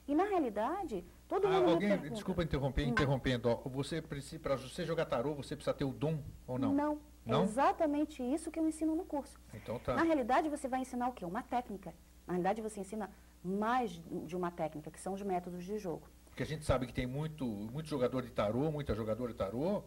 E 0.07 0.15
na 0.15 0.25
realidade, 0.25 1.05
todo 1.27 1.47
ah, 1.47 1.51
mundo. 1.51 1.71
Alguém, 1.71 1.97
desculpa 2.09 2.43
interromper, 2.43 2.85
interrompendo. 2.85 3.49
Ó, 3.49 3.69
você 3.69 4.01
para 4.01 4.57
você 4.57 4.85
jogar 4.85 5.05
tarô, 5.05 5.35
você 5.35 5.55
precisa 5.55 5.73
ter 5.73 5.85
o 5.85 5.93
dom 5.93 6.19
ou 6.47 6.57
não? 6.57 6.73
Não. 6.73 6.99
não? 7.25 7.41
É 7.41 7.43
exatamente 7.43 8.23
isso 8.23 8.51
que 8.51 8.59
eu 8.59 8.67
ensino 8.67 8.95
no 8.95 9.05
curso. 9.05 9.39
Então 9.53 9.79
tá. 9.79 9.95
Na 9.95 10.03
realidade, 10.03 10.49
você 10.49 10.67
vai 10.67 10.81
ensinar 10.81 11.07
o 11.07 11.13
quê? 11.13 11.23
Uma 11.23 11.43
técnica. 11.43 11.93
Na 12.25 12.33
realidade, 12.33 12.61
você 12.61 12.79
ensina 12.79 13.09
mais 13.43 14.01
de 14.25 14.35
uma 14.35 14.51
técnica, 14.51 14.91
que 14.91 14.99
são 14.99 15.13
os 15.13 15.21
métodos 15.21 15.63
de 15.63 15.77
jogo. 15.77 16.07
Porque 16.25 16.43
a 16.43 16.45
gente 16.45 16.65
sabe 16.65 16.87
que 16.87 16.93
tem 16.93 17.05
muito, 17.05 17.45
muito 17.45 17.87
jogador 17.87 18.21
de 18.23 18.31
tarô, 18.31 18.71
muita 18.71 18.95
jogadora 18.95 19.31
de 19.31 19.37
tarô, 19.37 19.83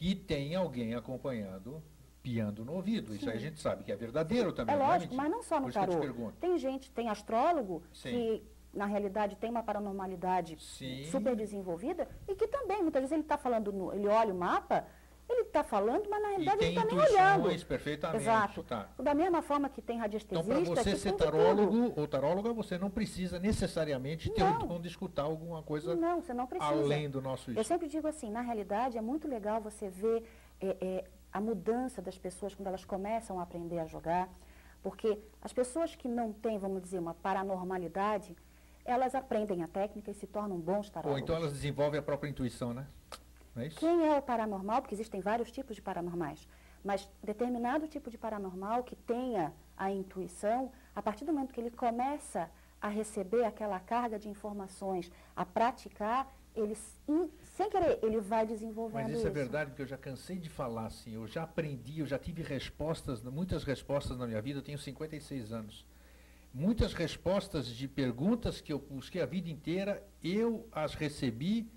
que 0.00 0.14
tem 0.14 0.54
alguém 0.54 0.94
acompanhando, 0.94 1.82
piando 2.22 2.64
no 2.64 2.72
ouvido. 2.72 3.12
Sim. 3.12 3.18
Isso 3.18 3.30
aí 3.30 3.36
a 3.36 3.40
gente 3.40 3.60
sabe 3.60 3.84
que 3.84 3.92
é 3.92 3.96
verdadeiro 3.96 4.50
também. 4.50 4.74
É, 4.74 4.78
é 4.78 4.82
lógico, 4.82 5.14
mas 5.14 5.30
não 5.30 5.42
só 5.42 5.60
no 5.60 5.70
tarô. 5.70 6.32
Tem 6.40 6.56
gente, 6.56 6.90
tem 6.90 7.10
astrólogo 7.10 7.82
Sim. 7.92 8.10
que 8.10 8.42
na 8.72 8.86
realidade 8.86 9.36
tem 9.36 9.50
uma 9.50 9.62
paranormalidade 9.62 10.56
Sim. 10.58 11.04
super 11.10 11.36
desenvolvida 11.36 12.08
e 12.26 12.34
que 12.34 12.48
também, 12.48 12.80
muitas 12.80 13.02
vezes 13.02 13.12
ele 13.12 13.22
está 13.22 13.36
falando, 13.36 13.70
no, 13.70 13.92
ele 13.92 14.08
olha 14.08 14.32
o 14.32 14.36
mapa, 14.36 14.86
está 15.50 15.62
falando, 15.62 16.08
mas 16.08 16.22
na 16.22 16.28
realidade 16.28 16.64
ele 16.64 16.78
está 16.78 16.84
nem 16.84 16.98
olhando. 16.98 17.66
perfeitamente. 17.66 18.22
Exato. 18.22 18.62
Tá. 18.62 18.88
Da 18.98 19.14
mesma 19.14 19.42
forma 19.42 19.68
que 19.68 19.82
tem 19.82 19.98
radiestesista... 19.98 20.52
Então, 20.52 20.64
para 20.64 20.82
você 20.82 20.96
ser 20.96 21.12
tarólogo 21.12 21.92
ou 21.96 22.08
taróloga, 22.08 22.52
você 22.52 22.78
não 22.78 22.90
precisa 22.90 23.38
necessariamente 23.38 24.30
ter 24.30 24.42
não. 24.42 24.62
o 24.62 24.66
dom 24.66 24.80
de 24.80 24.88
escutar 24.88 25.22
alguma 25.22 25.62
coisa 25.62 25.94
não, 25.94 26.20
você 26.20 26.32
não 26.32 26.46
precisa. 26.46 26.72
além 26.72 27.10
do 27.10 27.20
nosso 27.20 27.50
Eu 27.50 27.64
sempre 27.64 27.88
digo 27.88 28.06
assim, 28.06 28.30
na 28.30 28.40
realidade 28.40 28.96
é 28.96 29.00
muito 29.00 29.28
legal 29.28 29.60
você 29.60 29.88
ver 29.88 30.24
é, 30.60 30.76
é, 30.80 31.04
a 31.32 31.40
mudança 31.40 32.00
das 32.00 32.16
pessoas 32.16 32.54
quando 32.54 32.68
elas 32.68 32.84
começam 32.84 33.38
a 33.38 33.42
aprender 33.42 33.78
a 33.78 33.86
jogar, 33.86 34.28
porque 34.82 35.18
as 35.42 35.52
pessoas 35.52 35.94
que 35.94 36.08
não 36.08 36.32
têm, 36.32 36.58
vamos 36.58 36.82
dizer, 36.82 36.98
uma 36.98 37.14
paranormalidade, 37.14 38.36
elas 38.84 39.14
aprendem 39.14 39.62
a 39.62 39.68
técnica 39.68 40.10
e 40.10 40.14
se 40.14 40.26
tornam 40.26 40.58
bons 40.58 40.88
tarólogos. 40.88 41.20
Ou 41.20 41.24
então 41.24 41.36
elas 41.36 41.52
desenvolvem 41.52 42.00
a 42.00 42.02
própria 42.02 42.28
intuição, 42.28 42.72
né? 42.72 42.86
É 43.56 43.68
Quem 43.68 44.06
é 44.08 44.18
o 44.18 44.22
paranormal? 44.22 44.80
Porque 44.82 44.94
existem 44.94 45.20
vários 45.20 45.50
tipos 45.50 45.76
de 45.76 45.82
paranormais. 45.82 46.46
Mas 46.84 47.08
determinado 47.22 47.86
tipo 47.88 48.10
de 48.10 48.16
paranormal 48.16 48.84
que 48.84 48.96
tenha 48.96 49.52
a 49.76 49.90
intuição, 49.90 50.72
a 50.94 51.02
partir 51.02 51.24
do 51.24 51.32
momento 51.32 51.52
que 51.52 51.60
ele 51.60 51.70
começa 51.70 52.50
a 52.80 52.88
receber 52.88 53.44
aquela 53.44 53.78
carga 53.78 54.18
de 54.18 54.28
informações, 54.28 55.10
a 55.36 55.44
praticar, 55.44 56.32
ele, 56.54 56.74
sem 56.74 57.68
querer, 57.68 57.98
ele 58.02 58.20
vai 58.20 58.46
desenvolvendo 58.46 59.02
Mas 59.02 59.10
isso, 59.10 59.18
isso, 59.18 59.26
é 59.26 59.30
verdade, 59.30 59.70
porque 59.70 59.82
eu 59.82 59.86
já 59.86 59.98
cansei 59.98 60.38
de 60.38 60.48
falar 60.48 60.86
assim, 60.86 61.14
eu 61.14 61.26
já 61.26 61.42
aprendi, 61.42 62.00
eu 62.00 62.06
já 62.06 62.18
tive 62.18 62.42
respostas, 62.42 63.22
muitas 63.22 63.62
respostas 63.64 64.16
na 64.18 64.26
minha 64.26 64.40
vida, 64.40 64.58
eu 64.58 64.62
tenho 64.62 64.78
56 64.78 65.52
anos. 65.52 65.86
Muitas 66.52 66.92
respostas 66.94 67.66
de 67.66 67.86
perguntas 67.86 68.60
que 68.60 68.72
eu 68.72 68.78
busquei 68.78 69.22
a 69.22 69.26
vida 69.26 69.48
inteira, 69.48 70.04
eu 70.24 70.66
as 70.72 70.94
recebi 70.94 71.70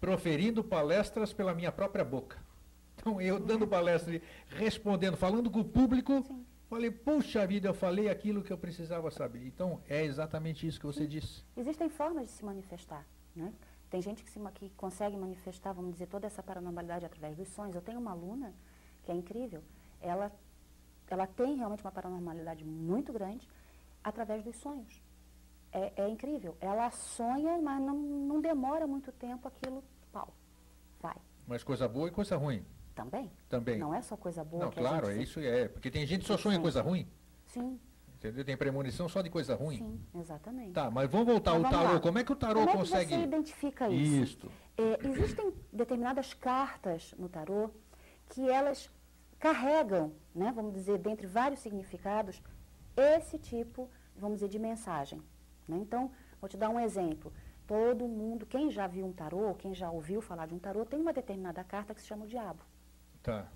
proferindo 0.00 0.62
palestras 0.62 1.32
pela 1.32 1.54
minha 1.54 1.72
própria 1.72 2.04
boca. 2.04 2.38
Então, 2.96 3.20
eu 3.20 3.38
dando 3.38 3.66
palestra, 3.66 4.20
respondendo, 4.48 5.16
falando 5.16 5.50
com 5.50 5.60
o 5.60 5.64
público, 5.64 6.22
Sim. 6.26 6.44
falei, 6.68 6.90
puxa 6.90 7.46
vida, 7.46 7.68
eu 7.68 7.74
falei 7.74 8.08
aquilo 8.08 8.42
que 8.42 8.52
eu 8.52 8.58
precisava 8.58 9.10
saber. 9.10 9.46
Então, 9.46 9.80
é 9.88 10.04
exatamente 10.04 10.66
isso 10.66 10.80
que 10.80 10.86
você 10.86 11.02
Sim. 11.02 11.08
disse. 11.08 11.44
Existem 11.56 11.88
formas 11.88 12.26
de 12.26 12.32
se 12.32 12.44
manifestar, 12.44 13.06
né? 13.34 13.52
Tem 13.90 14.02
gente 14.02 14.22
que, 14.22 14.30
se, 14.30 14.38
que 14.54 14.68
consegue 14.70 15.16
manifestar, 15.16 15.72
vamos 15.72 15.92
dizer, 15.92 16.06
toda 16.06 16.26
essa 16.26 16.42
paranormalidade 16.42 17.06
através 17.06 17.36
dos 17.36 17.48
sonhos. 17.48 17.74
Eu 17.74 17.80
tenho 17.80 17.98
uma 17.98 18.10
aluna 18.10 18.52
que 19.02 19.10
é 19.10 19.14
incrível. 19.14 19.62
Ela, 20.00 20.30
ela 21.08 21.26
tem 21.26 21.56
realmente 21.56 21.82
uma 21.82 21.90
paranormalidade 21.90 22.64
muito 22.64 23.12
grande 23.12 23.48
através 24.04 24.44
dos 24.44 24.56
sonhos 24.56 25.00
é, 25.72 25.92
é 25.96 26.08
incrível. 26.08 26.56
Ela 26.60 26.90
sonha, 26.90 27.58
mas 27.58 27.80
não, 27.80 27.96
não 27.96 28.40
demora 28.40 28.86
muito 28.86 29.12
tempo 29.12 29.48
aquilo, 29.48 29.82
pau, 30.12 30.34
vai. 31.00 31.16
Mas 31.46 31.64
coisa 31.64 31.88
boa 31.88 32.08
e 32.08 32.10
coisa 32.10 32.36
ruim? 32.36 32.64
Também. 32.94 33.30
Também. 33.48 33.78
Não 33.78 33.94
é 33.94 34.02
só 34.02 34.16
coisa 34.16 34.42
boa. 34.42 34.64
Não, 34.64 34.72
claro, 34.72 35.08
é 35.08 35.22
isso 35.22 35.38
é. 35.40 35.68
Porque 35.68 35.90
tem 35.90 36.04
gente 36.04 36.22
que 36.22 36.26
só 36.26 36.36
sonha 36.36 36.58
coisa 36.60 36.82
ruim. 36.82 37.08
Sim. 37.46 37.78
Entendeu? 38.16 38.44
Tem 38.44 38.56
premonição 38.56 39.08
só 39.08 39.22
de 39.22 39.30
coisa 39.30 39.54
ruim. 39.54 39.78
Sim, 39.78 40.00
exatamente. 40.18 40.72
Tá, 40.72 40.90
mas 40.90 41.08
vamos 41.08 41.28
voltar 41.28 41.52
ao 41.52 41.62
tarô. 41.62 41.92
Lá. 41.94 42.00
Como 42.00 42.18
é 42.18 42.24
que 42.24 42.32
o 42.32 42.36
tarô 42.36 42.66
Como 42.66 42.78
consegue. 42.78 43.14
É 43.14 43.16
que 43.16 43.22
você 43.22 43.22
identifica 43.22 43.88
isso? 43.88 44.24
Isso. 44.24 44.50
É, 44.76 45.08
existem 45.08 45.54
determinadas 45.72 46.34
cartas 46.34 47.14
no 47.16 47.28
tarô 47.28 47.70
que 48.30 48.50
elas 48.50 48.90
carregam, 49.38 50.12
né, 50.34 50.52
vamos 50.52 50.74
dizer, 50.74 50.98
dentre 50.98 51.26
vários 51.26 51.60
significados, 51.60 52.42
esse 52.96 53.38
tipo, 53.38 53.88
vamos 54.16 54.38
dizer, 54.38 54.48
de 54.48 54.58
mensagem. 54.58 55.22
Né? 55.68 55.76
Então, 55.76 56.10
vou 56.40 56.48
te 56.48 56.56
dar 56.56 56.70
um 56.70 56.80
exemplo. 56.80 57.32
Todo 57.66 58.08
mundo, 58.08 58.46
quem 58.46 58.70
já 58.70 58.86
viu 58.86 59.04
um 59.06 59.12
tarô, 59.12 59.54
quem 59.54 59.74
já 59.74 59.90
ouviu 59.90 60.22
falar 60.22 60.46
de 60.46 60.54
um 60.54 60.58
tarô, 60.58 60.86
tem 60.86 60.98
uma 61.00 61.12
determinada 61.12 61.62
carta 61.62 61.94
que 61.94 62.00
se 62.00 62.06
chama 62.06 62.24
o 62.24 62.28
diabo. 62.28 62.62
Tá. 63.22 63.46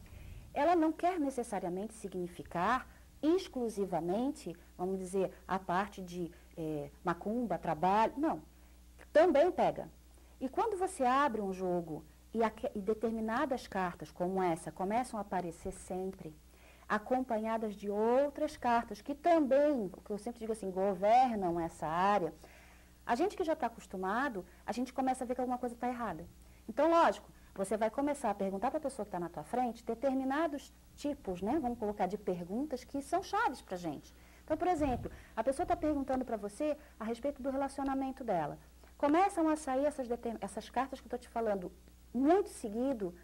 Ela 0.53 0.77
não 0.77 0.93
quer 0.93 1.19
necessariamente 1.19 1.95
significar 1.95 2.87
exclusivamente, 3.23 4.55
vamos 4.77 4.99
dizer, 4.99 5.31
a 5.47 5.59
parte 5.59 6.03
de 6.03 6.31
é, 6.57 6.91
macumba, 7.05 7.57
trabalho. 7.57 8.13
Não. 8.17 8.43
Também 9.13 9.51
pega. 9.51 9.89
E 10.41 10.49
quando 10.49 10.77
você 10.77 11.05
abre 11.05 11.41
um 11.41 11.53
jogo 11.53 12.05
e, 12.35 12.43
a, 12.43 12.53
e 12.75 12.81
determinadas 12.81 13.67
cartas 13.67 14.11
como 14.11 14.43
essa 14.43 14.73
começam 14.73 15.19
a 15.19 15.23
aparecer 15.23 15.73
sempre, 15.73 16.35
acompanhadas 16.89 17.75
de 17.75 17.91
outras 17.91 18.57
cartas 18.57 19.01
que 19.01 19.15
também, 19.15 19.91
o 19.93 20.01
que 20.01 20.11
eu 20.11 20.19
sempre 20.19 20.41
digo 20.41 20.53
assim, 20.53 20.71
governam 20.71 21.59
essa 21.59 21.87
área. 21.87 22.33
A 23.05 23.15
gente 23.15 23.37
que 23.37 23.45
já 23.45 23.55
está 23.55 23.67
acostumado, 23.67 24.45
a 24.67 24.73
gente 24.73 24.93
começa 24.93 25.25
a 25.25 25.27
ver 25.27 25.35
que 25.35 25.41
alguma 25.41 25.59
coisa 25.59 25.75
está 25.75 25.89
errada. 25.89 26.27
Então, 26.69 26.91
lógico, 26.91 27.29
você 27.55 27.77
vai 27.77 27.91
começar 27.91 28.31
a 28.31 28.35
perguntar 28.35 28.71
para 28.71 28.79
a 28.79 28.83
pessoa 28.83 29.05
que 29.05 29.09
está 29.09 29.21
na 29.21 29.29
tua 29.29 29.43
frente 29.43 29.85
determinados 29.85 30.73
tipos, 30.95 31.43
né, 31.43 31.59
vamos 31.61 31.79
colocar 31.79 32.07
de 32.07 32.17
perguntas 32.17 32.85
que 32.85 33.03
são 33.03 33.23
chaves 33.23 33.61
para 33.61 33.75
a 33.75 33.79
gente. 33.79 34.15
Então, 34.45 34.57
por 34.57 34.69
exemplo, 34.69 35.11
a 35.37 35.45
pessoa 35.45 35.65
está 35.65 35.77
perguntando 35.77 36.25
para 36.25 36.37
você 36.37 36.77
a 36.99 37.05
respeito 37.05 37.43
do 37.43 37.51
relacionamento 37.51 38.25
dela. 38.25 38.59
Começam 38.97 39.49
a 39.49 39.57
sair 39.57 39.85
essas, 39.85 40.09
essas 40.41 40.71
cartas 40.71 41.01
que 41.01 41.07
eu 41.07 41.09
estou 41.09 41.19
te 41.19 41.29
falando 41.29 41.73
muito 42.15 42.49
seguido, 42.51 43.15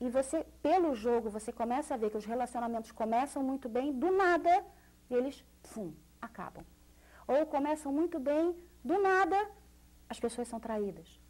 e 0.00 0.08
você, 0.08 0.46
pelo 0.62 0.94
jogo, 0.94 1.28
você 1.28 1.52
começa 1.52 1.94
a 1.94 1.96
ver 1.96 2.10
que 2.10 2.16
os 2.16 2.24
relacionamentos 2.24 2.90
começam 2.90 3.42
muito 3.42 3.68
bem, 3.68 3.92
do 3.92 4.10
nada, 4.10 4.64
eles, 5.10 5.44
fum, 5.62 5.92
acabam. 6.20 6.64
Ou 7.28 7.44
começam 7.46 7.92
muito 7.92 8.18
bem, 8.18 8.56
do 8.82 9.00
nada, 9.00 9.36
as 10.08 10.18
pessoas 10.18 10.48
são 10.48 10.58
traídas. 10.58 11.20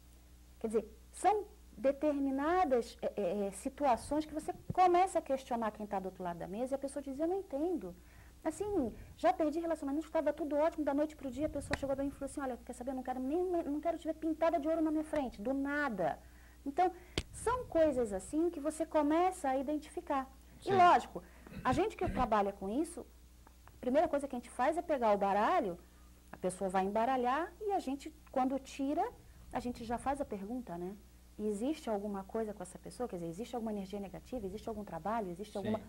Quer 0.59 0.67
dizer, 0.67 0.97
são 1.11 1.45
determinadas 1.77 2.97
é, 3.01 3.11
é, 3.15 3.47
é 3.47 3.51
situações 3.51 4.25
que 4.25 4.33
você 4.33 4.53
começa 4.73 5.19
a 5.19 5.21
questionar 5.21 5.71
quem 5.71 5.83
está 5.83 5.99
do 5.99 6.05
outro 6.05 6.23
lado 6.23 6.37
da 6.37 6.47
mesa 6.47 6.73
e 6.73 6.75
a 6.75 6.79
pessoa 6.79 7.03
diz, 7.03 7.19
eu 7.19 7.27
não 7.27 7.39
entendo. 7.39 7.93
Assim, 8.43 8.93
já 9.17 9.31
perdi 9.33 9.59
relacionamento, 9.59 10.07
estava 10.07 10.31
tudo 10.33 10.55
ótimo, 10.55 10.83
da 10.83 10.93
noite 10.93 11.15
para 11.15 11.27
o 11.27 11.31
dia 11.31 11.45
a 11.45 11.49
pessoa 11.49 11.77
chegou 11.77 11.95
para 11.95 12.03
mim 12.03 12.09
e 12.09 12.13
falou 12.13 12.25
assim, 12.25 12.41
olha, 12.41 12.57
quer 12.65 12.73
saber, 12.73 12.91
eu 12.91 12.95
não 12.95 13.03
quero, 13.03 13.19
nem, 13.19 13.43
não 13.43 13.81
quero 13.81 13.97
te 13.97 14.07
ver 14.07 14.15
pintada 14.15 14.59
de 14.59 14.67
ouro 14.67 14.81
na 14.81 14.91
minha 14.91 15.03
frente, 15.03 15.41
do 15.41 15.53
nada. 15.53 16.17
Então, 16.65 16.91
são 17.31 17.65
coisas 17.65 18.13
assim 18.13 18.49
que 18.49 18.59
você 18.59 18.85
começa 18.85 19.49
a 19.49 19.57
identificar. 19.57 20.29
Sim. 20.61 20.71
E 20.71 20.75
lógico, 20.75 21.23
a 21.63 21.73
gente 21.73 21.95
que 21.95 22.07
trabalha 22.09 22.51
com 22.53 22.69
isso, 22.69 23.05
a 23.67 23.79
primeira 23.79 24.07
coisa 24.07 24.27
que 24.27 24.35
a 24.35 24.39
gente 24.39 24.49
faz 24.49 24.77
é 24.77 24.81
pegar 24.81 25.13
o 25.13 25.17
baralho, 25.17 25.77
a 26.31 26.37
pessoa 26.37 26.69
vai 26.69 26.85
embaralhar 26.85 27.51
e 27.61 27.71
a 27.71 27.79
gente, 27.79 28.13
quando 28.31 28.57
tira, 28.59 29.05
a 29.51 29.59
gente 29.59 29.83
já 29.83 29.97
faz 29.97 30.21
a 30.21 30.25
pergunta, 30.25 30.77
né? 30.77 30.95
Existe 31.39 31.89
alguma 31.89 32.23
coisa 32.23 32.53
com 32.53 32.61
essa 32.61 32.77
pessoa? 32.77 33.09
Quer 33.09 33.15
dizer, 33.17 33.29
existe 33.29 33.55
alguma 33.55 33.71
energia 33.71 33.99
negativa? 33.99 34.45
Existe 34.45 34.69
algum 34.69 34.83
trabalho? 34.83 35.29
Existe 35.29 35.53
Sim. 35.53 35.57
alguma. 35.57 35.81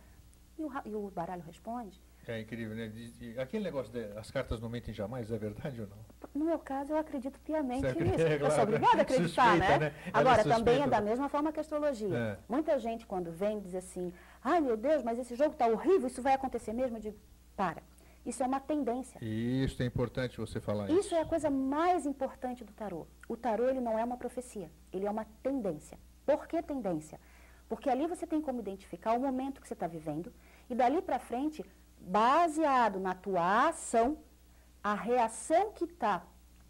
E 0.58 0.64
o, 0.64 0.70
e 0.86 0.94
o 0.94 1.10
baralho 1.10 1.42
responde. 1.42 2.00
É 2.26 2.40
incrível, 2.40 2.76
né? 2.76 2.92
Aquele 3.38 3.64
negócio 3.64 3.92
de 3.92 4.04
as 4.16 4.30
cartas 4.30 4.60
não 4.60 4.68
mentem 4.68 4.94
jamais, 4.94 5.30
é 5.30 5.36
verdade 5.36 5.80
ou 5.80 5.88
não? 5.88 5.96
No 6.32 6.44
meu 6.44 6.58
caso, 6.58 6.92
eu 6.92 6.96
acredito 6.96 7.38
piamente 7.40 7.84
nisso. 7.84 8.20
É, 8.20 8.38
claro. 8.38 8.44
Eu 8.44 8.50
sou 8.52 8.62
obrigada 8.62 8.98
a 8.98 9.02
acreditar, 9.02 9.50
suspeita, 9.50 9.78
né? 9.78 9.90
né? 9.90 9.94
Agora, 10.12 10.44
também 10.44 10.82
é 10.82 10.86
da 10.86 11.00
mesma 11.00 11.28
forma 11.28 11.52
que 11.52 11.58
a 11.58 11.62
astrologia. 11.62 12.16
É. 12.16 12.38
Muita 12.48 12.78
gente, 12.78 13.06
quando 13.06 13.32
vem, 13.32 13.60
diz 13.60 13.74
assim, 13.74 14.12
ai 14.42 14.60
meu 14.60 14.76
Deus, 14.76 15.02
mas 15.02 15.18
esse 15.18 15.34
jogo 15.34 15.52
está 15.52 15.66
horrível, 15.66 16.06
isso 16.06 16.22
vai 16.22 16.34
acontecer 16.34 16.72
mesmo? 16.72 16.96
Eu 16.96 17.00
digo, 17.00 17.18
para. 17.56 17.82
Isso 18.24 18.40
é 18.40 18.46
uma 18.46 18.60
tendência. 18.60 19.18
Isso 19.20 19.82
é 19.82 19.86
importante 19.86 20.38
você 20.38 20.60
falar 20.60 20.88
isso. 20.88 21.00
Isso 21.00 21.14
é 21.14 21.20
a 21.20 21.26
coisa 21.26 21.50
mais 21.50 22.06
importante 22.06 22.64
do 22.64 22.72
tarô. 22.72 23.04
O 23.28 23.36
tarô, 23.36 23.68
ele 23.68 23.80
não 23.80 23.98
é 23.98 24.04
uma 24.04 24.16
profecia, 24.16 24.70
ele 24.92 25.06
é 25.06 25.10
uma 25.10 25.26
tendência. 25.42 25.98
Por 26.24 26.46
que 26.46 26.62
tendência? 26.62 27.18
Porque 27.68 27.90
ali 27.90 28.06
você 28.06 28.26
tem 28.26 28.40
como 28.40 28.60
identificar 28.60 29.14
o 29.14 29.20
momento 29.20 29.60
que 29.60 29.66
você 29.66 29.74
está 29.74 29.88
vivendo 29.88 30.32
e 30.70 30.74
dali 30.74 31.02
para 31.02 31.18
frente 31.18 31.64
baseado 32.06 32.98
na 32.98 33.14
tua 33.14 33.68
ação, 33.68 34.18
a 34.82 34.94
reação 34.94 35.72
que 35.72 35.84
está, 35.84 36.22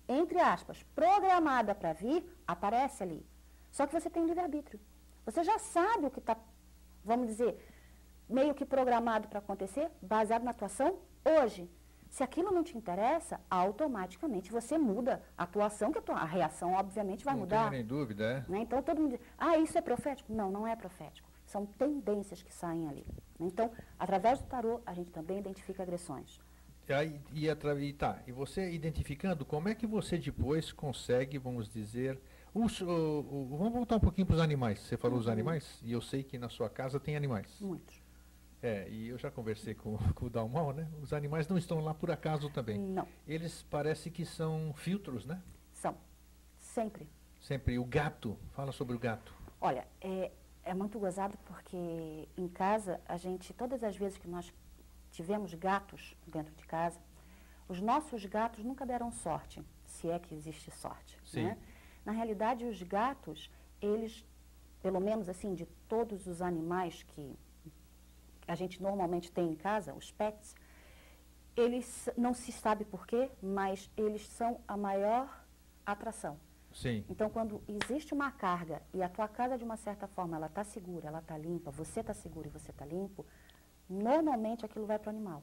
entre 0.09 0.39
aspas, 0.39 0.83
programada 0.95 1.75
para 1.75 1.93
vir, 1.93 2.25
aparece 2.47 3.03
ali. 3.03 3.27
Só 3.71 3.87
que 3.87 3.93
você 3.93 4.11
tem 4.11 4.27
livre-arbítrio. 4.27 4.79
Você 5.25 5.43
já 5.43 5.59
sabe 5.59 6.07
o 6.07 6.11
que 6.11 6.19
está, 6.19 6.37
vamos 7.05 7.27
dizer, 7.27 7.57
meio 8.29 8.55
que 8.55 8.65
programado 8.65 9.29
para 9.29 9.39
acontecer, 9.39 9.91
baseado 10.01 10.43
na 10.43 10.53
tua 10.53 10.67
ação 10.67 10.99
hoje. 11.25 11.71
Se 12.11 12.23
aquilo 12.23 12.53
não 12.53 12.63
te 12.63 12.77
interessa, 12.77 13.41
automaticamente 13.49 14.53
você 14.53 14.77
muda 14.77 15.23
a 15.37 15.45
atuação, 15.45 15.91
que 15.91 15.99
a, 15.99 16.03
tua, 16.03 16.17
a 16.17 16.25
reação, 16.25 16.75
obviamente, 16.75 17.25
vai 17.25 17.33
não 17.33 17.41
mudar. 17.41 17.65
Não 17.65 17.71
nem 17.71 17.87
dúvida, 17.87 18.25
é? 18.25 18.51
Né? 18.51 18.59
Então, 18.59 18.83
todo 18.83 19.01
mundo 19.01 19.17
diz, 19.17 19.27
ah, 19.39 19.57
isso 19.57 19.79
é 19.79 19.81
profético? 19.81 20.31
Não, 20.31 20.51
não 20.51 20.67
é 20.67 20.77
profético. 20.77 21.32
São 21.53 21.67
tendências 21.67 22.43
que 22.43 22.51
saem 22.51 22.89
ali. 22.89 23.05
Então, 23.39 23.71
através 23.99 24.41
do 24.41 24.47
tarô, 24.47 24.81
a 24.87 24.95
gente 24.95 25.11
também 25.11 25.39
identifica 25.39 25.83
agressões. 25.83 26.41
aí, 26.89 27.21
e, 27.31 27.47
e, 27.47 27.93
tá, 27.93 28.23
e 28.27 28.33
você 28.33 28.73
identificando, 28.73 29.45
como 29.45 29.69
é 29.69 29.75
que 29.75 29.87
você 29.87 30.17
depois 30.17 30.73
consegue, 30.73 31.37
vamos 31.37 31.69
dizer, 31.69 32.19
os, 32.55 32.81
o, 32.81 32.87
o, 32.89 33.57
vamos 33.59 33.75
voltar 33.75 33.97
um 33.97 34.01
pouquinho 34.01 34.27
para 34.27 34.37
os 34.37 34.41
animais. 34.41 34.81
Você 34.81 34.97
falou 34.97 35.17
uhum. 35.17 35.21
os 35.21 35.29
animais, 35.29 35.79
e 35.83 35.93
eu 35.93 36.01
sei 36.01 36.23
que 36.23 36.39
na 36.39 36.49
sua 36.49 36.71
casa 36.71 36.99
tem 36.99 37.17
animais. 37.17 37.61
Muitos. 37.61 38.01
É, 38.63 38.89
e 38.89 39.09
eu 39.09 39.19
já 39.19 39.31
conversei 39.31 39.75
com, 39.75 39.99
com 40.17 40.25
o 40.25 40.31
Dalmau, 40.31 40.73
né? 40.73 40.89
Os 41.03 41.13
animais 41.13 41.49
não 41.49 41.59
estão 41.59 41.81
lá 41.81 41.93
por 41.93 42.11
acaso 42.11 42.49
também. 42.49 42.79
Não. 42.79 43.07
Eles 43.29 43.63
parece 43.69 44.11
que 44.11 44.25
são 44.25 44.73
filtros, 44.75 45.27
né? 45.27 45.43
São. 45.75 45.99
Sempre. 46.59 47.07
Sempre. 47.43 47.79
O 47.79 47.85
gato, 47.85 48.39
fala 48.53 48.73
sobre 48.73 48.97
o 48.97 48.99
gato. 48.99 49.35
Olha, 49.61 49.87
é, 50.01 50.33
é 50.65 50.75
muito 50.75 50.99
gozado 50.99 51.37
porque 51.45 52.29
em 52.37 52.49
casa, 52.49 53.01
a 53.07 53.17
gente, 53.17 53.53
todas 53.53 53.83
as 53.83 53.97
vezes 53.97 54.19
que 54.19 54.29
nós 54.29 54.53
tivemos 55.11 55.53
gatos 55.55 56.17
dentro 56.27 56.55
de 56.55 56.65
casa, 56.65 56.99
os 57.69 57.81
nossos 57.81 58.25
gatos 58.25 58.65
nunca 58.65 58.85
deram 58.85 59.11
sorte, 59.11 59.63
se 59.87 60.09
é 60.11 60.19
que 60.19 60.35
existe 60.35 60.71
sorte. 60.71 61.19
Sim. 61.25 61.45
Né? 61.45 61.59
Na 62.05 62.13
realidade, 62.13 62.65
os 62.65 62.83
gatos, 62.83 63.51
eles, 63.81 64.25
pelo 64.83 65.01
menos 65.01 65.29
assim, 65.29 65.55
de 65.55 65.67
todos 65.89 66.27
os 66.27 66.43
animais 66.43 67.03
que 67.03 67.39
a 68.47 68.55
gente 68.55 68.83
normalmente 68.83 69.31
tem 69.31 69.51
em 69.51 69.55
casa, 69.55 69.95
os 69.95 70.11
pets, 70.11 70.55
eles 71.57 72.09
não 72.17 72.35
se 72.35 72.51
sabe 72.51 72.85
por 72.85 73.07
quê, 73.07 73.31
mas 73.43 73.91
eles 73.97 74.27
são 74.27 74.61
a 74.67 74.77
maior 74.77 75.45
atração. 75.85 76.39
Sim. 76.75 77.05
Então, 77.09 77.29
quando 77.31 77.63
existe 77.69 78.15
uma 78.15 78.31
carga 78.31 78.83
e 78.93 79.03
a 79.03 79.09
tua 79.09 79.29
casa, 79.29 79.59
de 79.59 79.65
uma 79.65 79.77
certa 79.77 80.07
forma, 80.07 80.37
ela 80.37 80.47
está 80.47 80.65
segura, 80.65 81.09
ela 81.09 81.19
está 81.19 81.37
limpa, 81.37 81.71
você 81.71 82.01
está 82.01 82.15
seguro 82.15 82.49
e 82.49 82.51
você 82.51 82.71
está 82.71 82.85
limpo, 82.85 83.27
normalmente 83.89 84.65
aquilo 84.65 84.87
vai 84.87 84.99
para 84.99 85.09
o 85.09 85.11
animal. 85.11 85.43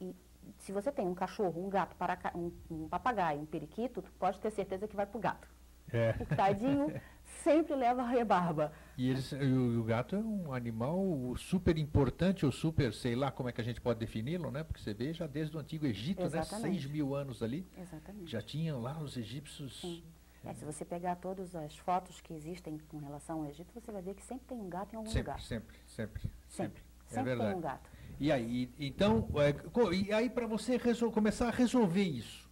E 0.00 0.14
se 0.58 0.72
você 0.72 0.90
tem 0.90 1.06
um 1.06 1.14
cachorro, 1.14 1.64
um 1.64 1.68
gato, 1.68 1.96
um, 2.34 2.52
um 2.70 2.88
papagaio, 2.88 3.40
um 3.40 3.46
periquito, 3.46 4.02
pode 4.18 4.40
ter 4.40 4.50
certeza 4.50 4.88
que 4.88 4.96
vai 4.96 5.06
para 5.06 5.18
o 5.18 5.20
gato. 5.20 5.48
É. 5.92 6.14
O 6.18 6.24
tadinho 6.24 6.92
sempre 7.42 7.74
leva 7.74 8.02
a 8.02 8.08
rebarba. 8.08 8.72
E 8.96 9.10
eles, 9.10 9.32
o, 9.32 9.80
o, 9.80 9.84
gato 9.84 10.16
é 10.16 10.18
um 10.18 10.52
animal 10.52 11.34
super 11.36 11.76
importante, 11.76 12.46
ou 12.46 12.52
super, 12.52 12.92
sei 12.94 13.14
lá 13.14 13.30
como 13.30 13.48
é 13.48 13.52
que 13.52 13.60
a 13.60 13.64
gente 13.64 13.80
pode 13.80 13.98
defini-lo, 13.98 14.50
né? 14.50 14.64
Porque 14.64 14.80
você 14.80 14.94
vê 14.94 15.12
já 15.12 15.26
desde 15.26 15.56
o 15.56 15.60
Antigo 15.60 15.86
Egito, 15.86 16.22
Exatamente. 16.22 16.62
né? 16.62 16.72
Seis 16.72 16.86
mil 16.86 17.14
anos 17.14 17.42
ali. 17.42 17.66
Exatamente. 17.76 18.30
Já 18.30 18.40
tinham 18.40 18.80
lá 18.80 18.98
os 18.98 19.16
egípcios. 19.16 19.80
Sim. 19.80 20.02
É, 20.44 20.54
se 20.54 20.64
você 20.64 20.84
pegar 20.84 21.16
todas 21.16 21.54
as 21.54 21.76
fotos 21.78 22.20
que 22.20 22.32
existem 22.32 22.78
com 22.88 22.98
relação 22.98 23.42
ao 23.42 23.46
Egito, 23.46 23.72
você 23.72 23.92
vai 23.92 24.02
ver 24.02 24.14
que 24.14 24.22
sempre 24.22 24.44
tem 24.46 24.58
um 24.58 24.68
gato 24.68 24.92
em 24.92 24.96
algum 24.96 25.08
sempre, 25.08 25.30
lugar. 25.30 25.40
Sempre, 25.40 25.76
sempre, 25.86 26.22
sempre. 26.48 26.82
Sempre, 27.06 27.20
é 27.20 27.22
verdade. 27.22 27.50
tem 27.50 27.58
um 27.58 27.60
gato. 27.60 27.90
E 28.18 28.32
aí, 28.32 28.72
então, 28.78 29.28
é, 29.36 29.94
e 29.94 30.12
aí 30.12 30.30
para 30.30 30.46
você 30.46 30.78
começar 31.12 31.48
a 31.48 31.50
resolver 31.50 32.02
isso, 32.02 32.48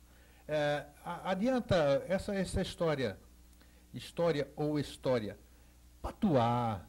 é, 0.46 0.86
adianta 1.04 2.04
essa, 2.08 2.34
essa 2.34 2.60
história, 2.60 3.18
história 3.92 4.50
ou 4.56 4.78
história, 4.78 5.38
patuar, 6.02 6.88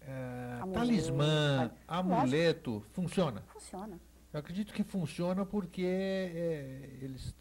é, 0.00 0.72
talismã, 0.72 1.70
amuleto, 1.86 2.84
funciona? 2.92 3.42
Funciona. 3.52 4.00
Eu 4.32 4.40
acredito 4.40 4.72
que 4.72 4.82
funciona 4.82 5.46
porque 5.46 5.82
é, 5.84 6.98
eles 7.00 7.34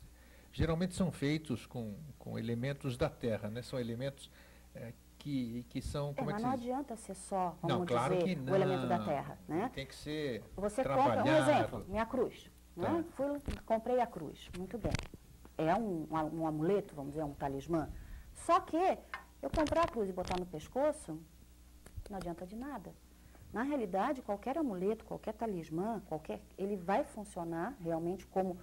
geralmente 0.58 0.96
são 0.96 1.12
feitos 1.12 1.68
com, 1.68 1.96
com 2.18 2.40
elementos 2.40 2.98
da 2.98 3.08
terra, 3.08 3.48
né? 3.48 3.62
São 3.62 3.80
elementos 3.80 4.32
é, 4.74 4.92
que, 5.20 5.64
que 5.70 5.82
são. 5.84 6.16
É, 6.18 6.22
é, 6.22 6.24
mas 6.24 6.42
não 6.42 6.50
adianta 6.50 6.96
ser 6.96 7.14
só, 7.14 7.56
vamos 7.62 7.78
não, 7.78 7.86
claro 7.86 8.16
dizer, 8.16 8.26
que 8.26 8.36
não. 8.42 8.54
o 8.54 8.56
elemento 8.56 8.88
da 8.88 9.00
terra. 9.06 9.38
Né? 9.48 9.70
Tem 9.72 9.86
que 9.86 9.94
ser. 9.94 10.44
Você 10.56 10.82
trabalhado. 10.82 11.30
compra, 11.30 11.32
um 11.32 11.38
exemplo, 11.38 11.86
minha 11.88 12.06
cruz. 12.08 12.50
Tá. 12.76 12.92
Né? 12.92 13.06
Fui, 13.12 13.40
comprei 13.68 14.00
a 14.00 14.08
cruz, 14.08 14.50
muito 14.58 14.80
bem. 14.80 14.94
É 15.60 15.76
um, 15.76 16.08
um, 16.10 16.42
um 16.42 16.48
amuleto, 16.48 16.96
vamos 16.96 17.12
dizer, 17.12 17.24
um 17.24 17.34
talismã. 17.34 17.88
Só 18.34 18.60
que 18.60 18.78
eu 19.42 19.52
comprar 19.52 19.84
a 19.84 19.88
cruz 19.88 20.10
e 20.10 20.14
botar 20.14 20.40
no 20.40 20.46
pescoço, 20.46 21.20
não 22.10 22.18
adianta 22.18 22.48
de 22.48 22.56
nada. 22.56 22.92
Na 23.54 23.62
realidade, 23.62 24.24
qualquer 24.24 24.58
amuleto, 24.58 25.06
qualquer 25.06 25.34
talismã, 25.34 26.02
qualquer, 26.08 26.42
ele 26.58 26.76
vai 26.76 27.04
funcionar 27.04 27.76
realmente 27.80 28.26
como, 28.26 28.58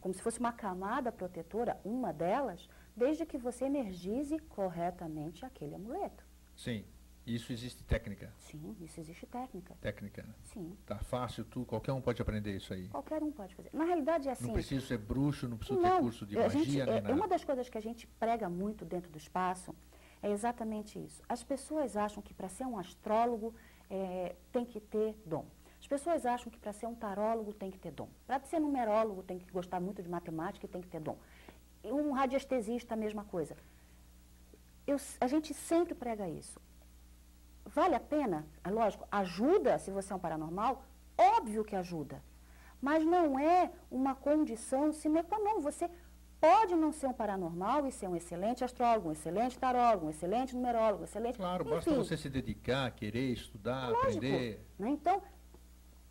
como 0.00 0.14
se 0.14 0.22
fosse 0.22 0.40
uma 0.40 0.52
camada 0.52 1.12
protetora, 1.12 1.80
uma 1.84 2.12
delas, 2.12 2.68
desde 2.96 3.24
que 3.26 3.38
você 3.38 3.66
energize 3.66 4.38
corretamente 4.40 5.44
aquele 5.44 5.74
amuleto. 5.74 6.24
Sim. 6.56 6.84
Isso 7.26 7.52
existe 7.52 7.84
técnica? 7.84 8.32
Sim, 8.38 8.74
isso 8.80 8.98
existe 8.98 9.26
técnica. 9.26 9.76
Técnica? 9.80 10.26
Sim. 10.42 10.76
Tá 10.86 10.98
fácil, 10.98 11.44
tu, 11.44 11.64
qualquer 11.64 11.92
um 11.92 12.00
pode 12.00 12.20
aprender 12.20 12.56
isso 12.56 12.72
aí? 12.72 12.88
Qualquer 12.88 13.22
um 13.22 13.30
pode 13.30 13.54
fazer. 13.54 13.70
Na 13.72 13.84
realidade 13.84 14.28
é 14.28 14.32
assim... 14.32 14.46
Não 14.46 14.54
preciso 14.54 14.86
ser 14.86 14.98
bruxo, 14.98 15.46
não 15.46 15.58
preciso 15.58 15.78
não, 15.78 15.96
ter 15.96 16.02
curso 16.02 16.26
de 16.26 16.34
magia, 16.34 16.64
gente, 16.64 16.70
nem 16.70 16.80
é, 16.80 17.00
nada. 17.00 17.14
Uma 17.14 17.28
das 17.28 17.44
coisas 17.44 17.68
que 17.68 17.76
a 17.76 17.80
gente 17.80 18.06
prega 18.06 18.48
muito 18.48 18.84
dentro 18.84 19.10
do 19.10 19.18
espaço 19.18 19.74
é 20.22 20.30
exatamente 20.30 20.98
isso. 20.98 21.22
As 21.28 21.44
pessoas 21.44 21.96
acham 21.96 22.22
que 22.22 22.34
para 22.34 22.48
ser 22.48 22.64
um 22.64 22.78
astrólogo 22.78 23.54
é, 23.88 24.34
tem 24.50 24.64
que 24.64 24.80
ter 24.80 25.14
dom. 25.24 25.46
As 25.90 26.00
pessoas 26.00 26.24
acham 26.24 26.52
que 26.52 26.58
para 26.60 26.72
ser 26.72 26.86
um 26.86 26.94
tarólogo 26.94 27.52
tem 27.52 27.68
que 27.68 27.76
ter 27.76 27.90
dom. 27.90 28.08
Para 28.24 28.38
ser 28.44 28.60
numerólogo 28.60 29.24
tem 29.24 29.40
que 29.40 29.50
gostar 29.50 29.80
muito 29.80 30.00
de 30.00 30.08
matemática 30.08 30.64
e 30.64 30.68
tem 30.68 30.80
que 30.80 30.86
ter 30.86 31.00
dom. 31.00 31.16
E 31.82 31.90
um 31.90 32.12
radiestesista, 32.12 32.94
a 32.94 32.96
mesma 32.96 33.24
coisa. 33.24 33.56
Eu, 34.86 34.98
a 35.20 35.26
gente 35.26 35.52
sempre 35.52 35.92
prega 35.92 36.28
isso. 36.28 36.60
Vale 37.66 37.96
a 37.96 38.00
pena? 38.00 38.46
É 38.62 38.70
lógico, 38.70 39.04
ajuda 39.10 39.80
se 39.80 39.90
você 39.90 40.12
é 40.12 40.16
um 40.16 40.20
paranormal? 40.20 40.84
Óbvio 41.18 41.64
que 41.64 41.74
ajuda. 41.74 42.22
Mas 42.80 43.04
não 43.04 43.36
é 43.36 43.72
uma 43.90 44.14
condição 44.14 44.92
sine 44.92 45.24
qua 45.24 45.40
non. 45.40 45.58
Você 45.58 45.90
pode 46.40 46.76
não 46.76 46.92
ser 46.92 47.08
um 47.08 47.12
paranormal 47.12 47.84
e 47.88 47.90
ser 47.90 48.06
um 48.06 48.14
excelente 48.14 48.62
astrólogo, 48.62 49.08
um 49.08 49.12
excelente 49.12 49.58
tarólogo, 49.58 50.06
um 50.06 50.10
excelente 50.10 50.54
numerólogo, 50.54 51.00
um 51.00 51.04
excelente... 51.04 51.36
Claro, 51.36 51.64
enfim, 51.64 51.74
basta 51.74 51.94
você 51.96 52.16
se 52.16 52.30
dedicar, 52.30 52.92
querer 52.92 53.32
estudar, 53.32 53.88
lógico, 53.88 54.18
aprender. 54.18 54.64
Né? 54.78 54.90
Então, 54.90 55.20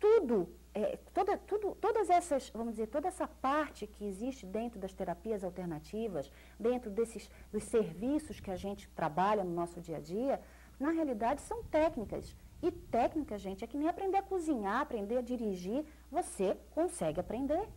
tudo, 0.00 0.48
é, 0.74 0.98
toda, 1.12 1.36
tudo, 1.36 1.76
todas 1.80 2.08
essas, 2.08 2.50
vamos 2.50 2.72
dizer, 2.72 2.86
toda 2.86 3.06
essa 3.06 3.28
parte 3.28 3.86
que 3.86 4.04
existe 4.06 4.46
dentro 4.46 4.80
das 4.80 4.94
terapias 4.94 5.44
alternativas, 5.44 6.32
dentro 6.58 6.90
desses, 6.90 7.30
dos 7.52 7.64
serviços 7.64 8.40
que 8.40 8.50
a 8.50 8.56
gente 8.56 8.88
trabalha 8.90 9.44
no 9.44 9.52
nosso 9.52 9.80
dia 9.80 9.98
a 9.98 10.00
dia, 10.00 10.40
na 10.78 10.90
realidade 10.90 11.42
são 11.42 11.62
técnicas. 11.64 12.34
E 12.62 12.70
técnica, 12.70 13.38
gente, 13.38 13.62
é 13.62 13.66
que 13.66 13.76
nem 13.76 13.88
aprender 13.88 14.16
a 14.16 14.22
cozinhar, 14.22 14.80
aprender 14.80 15.18
a 15.18 15.22
dirigir, 15.22 15.84
você 16.10 16.56
consegue 16.70 17.20
aprender. 17.20 17.68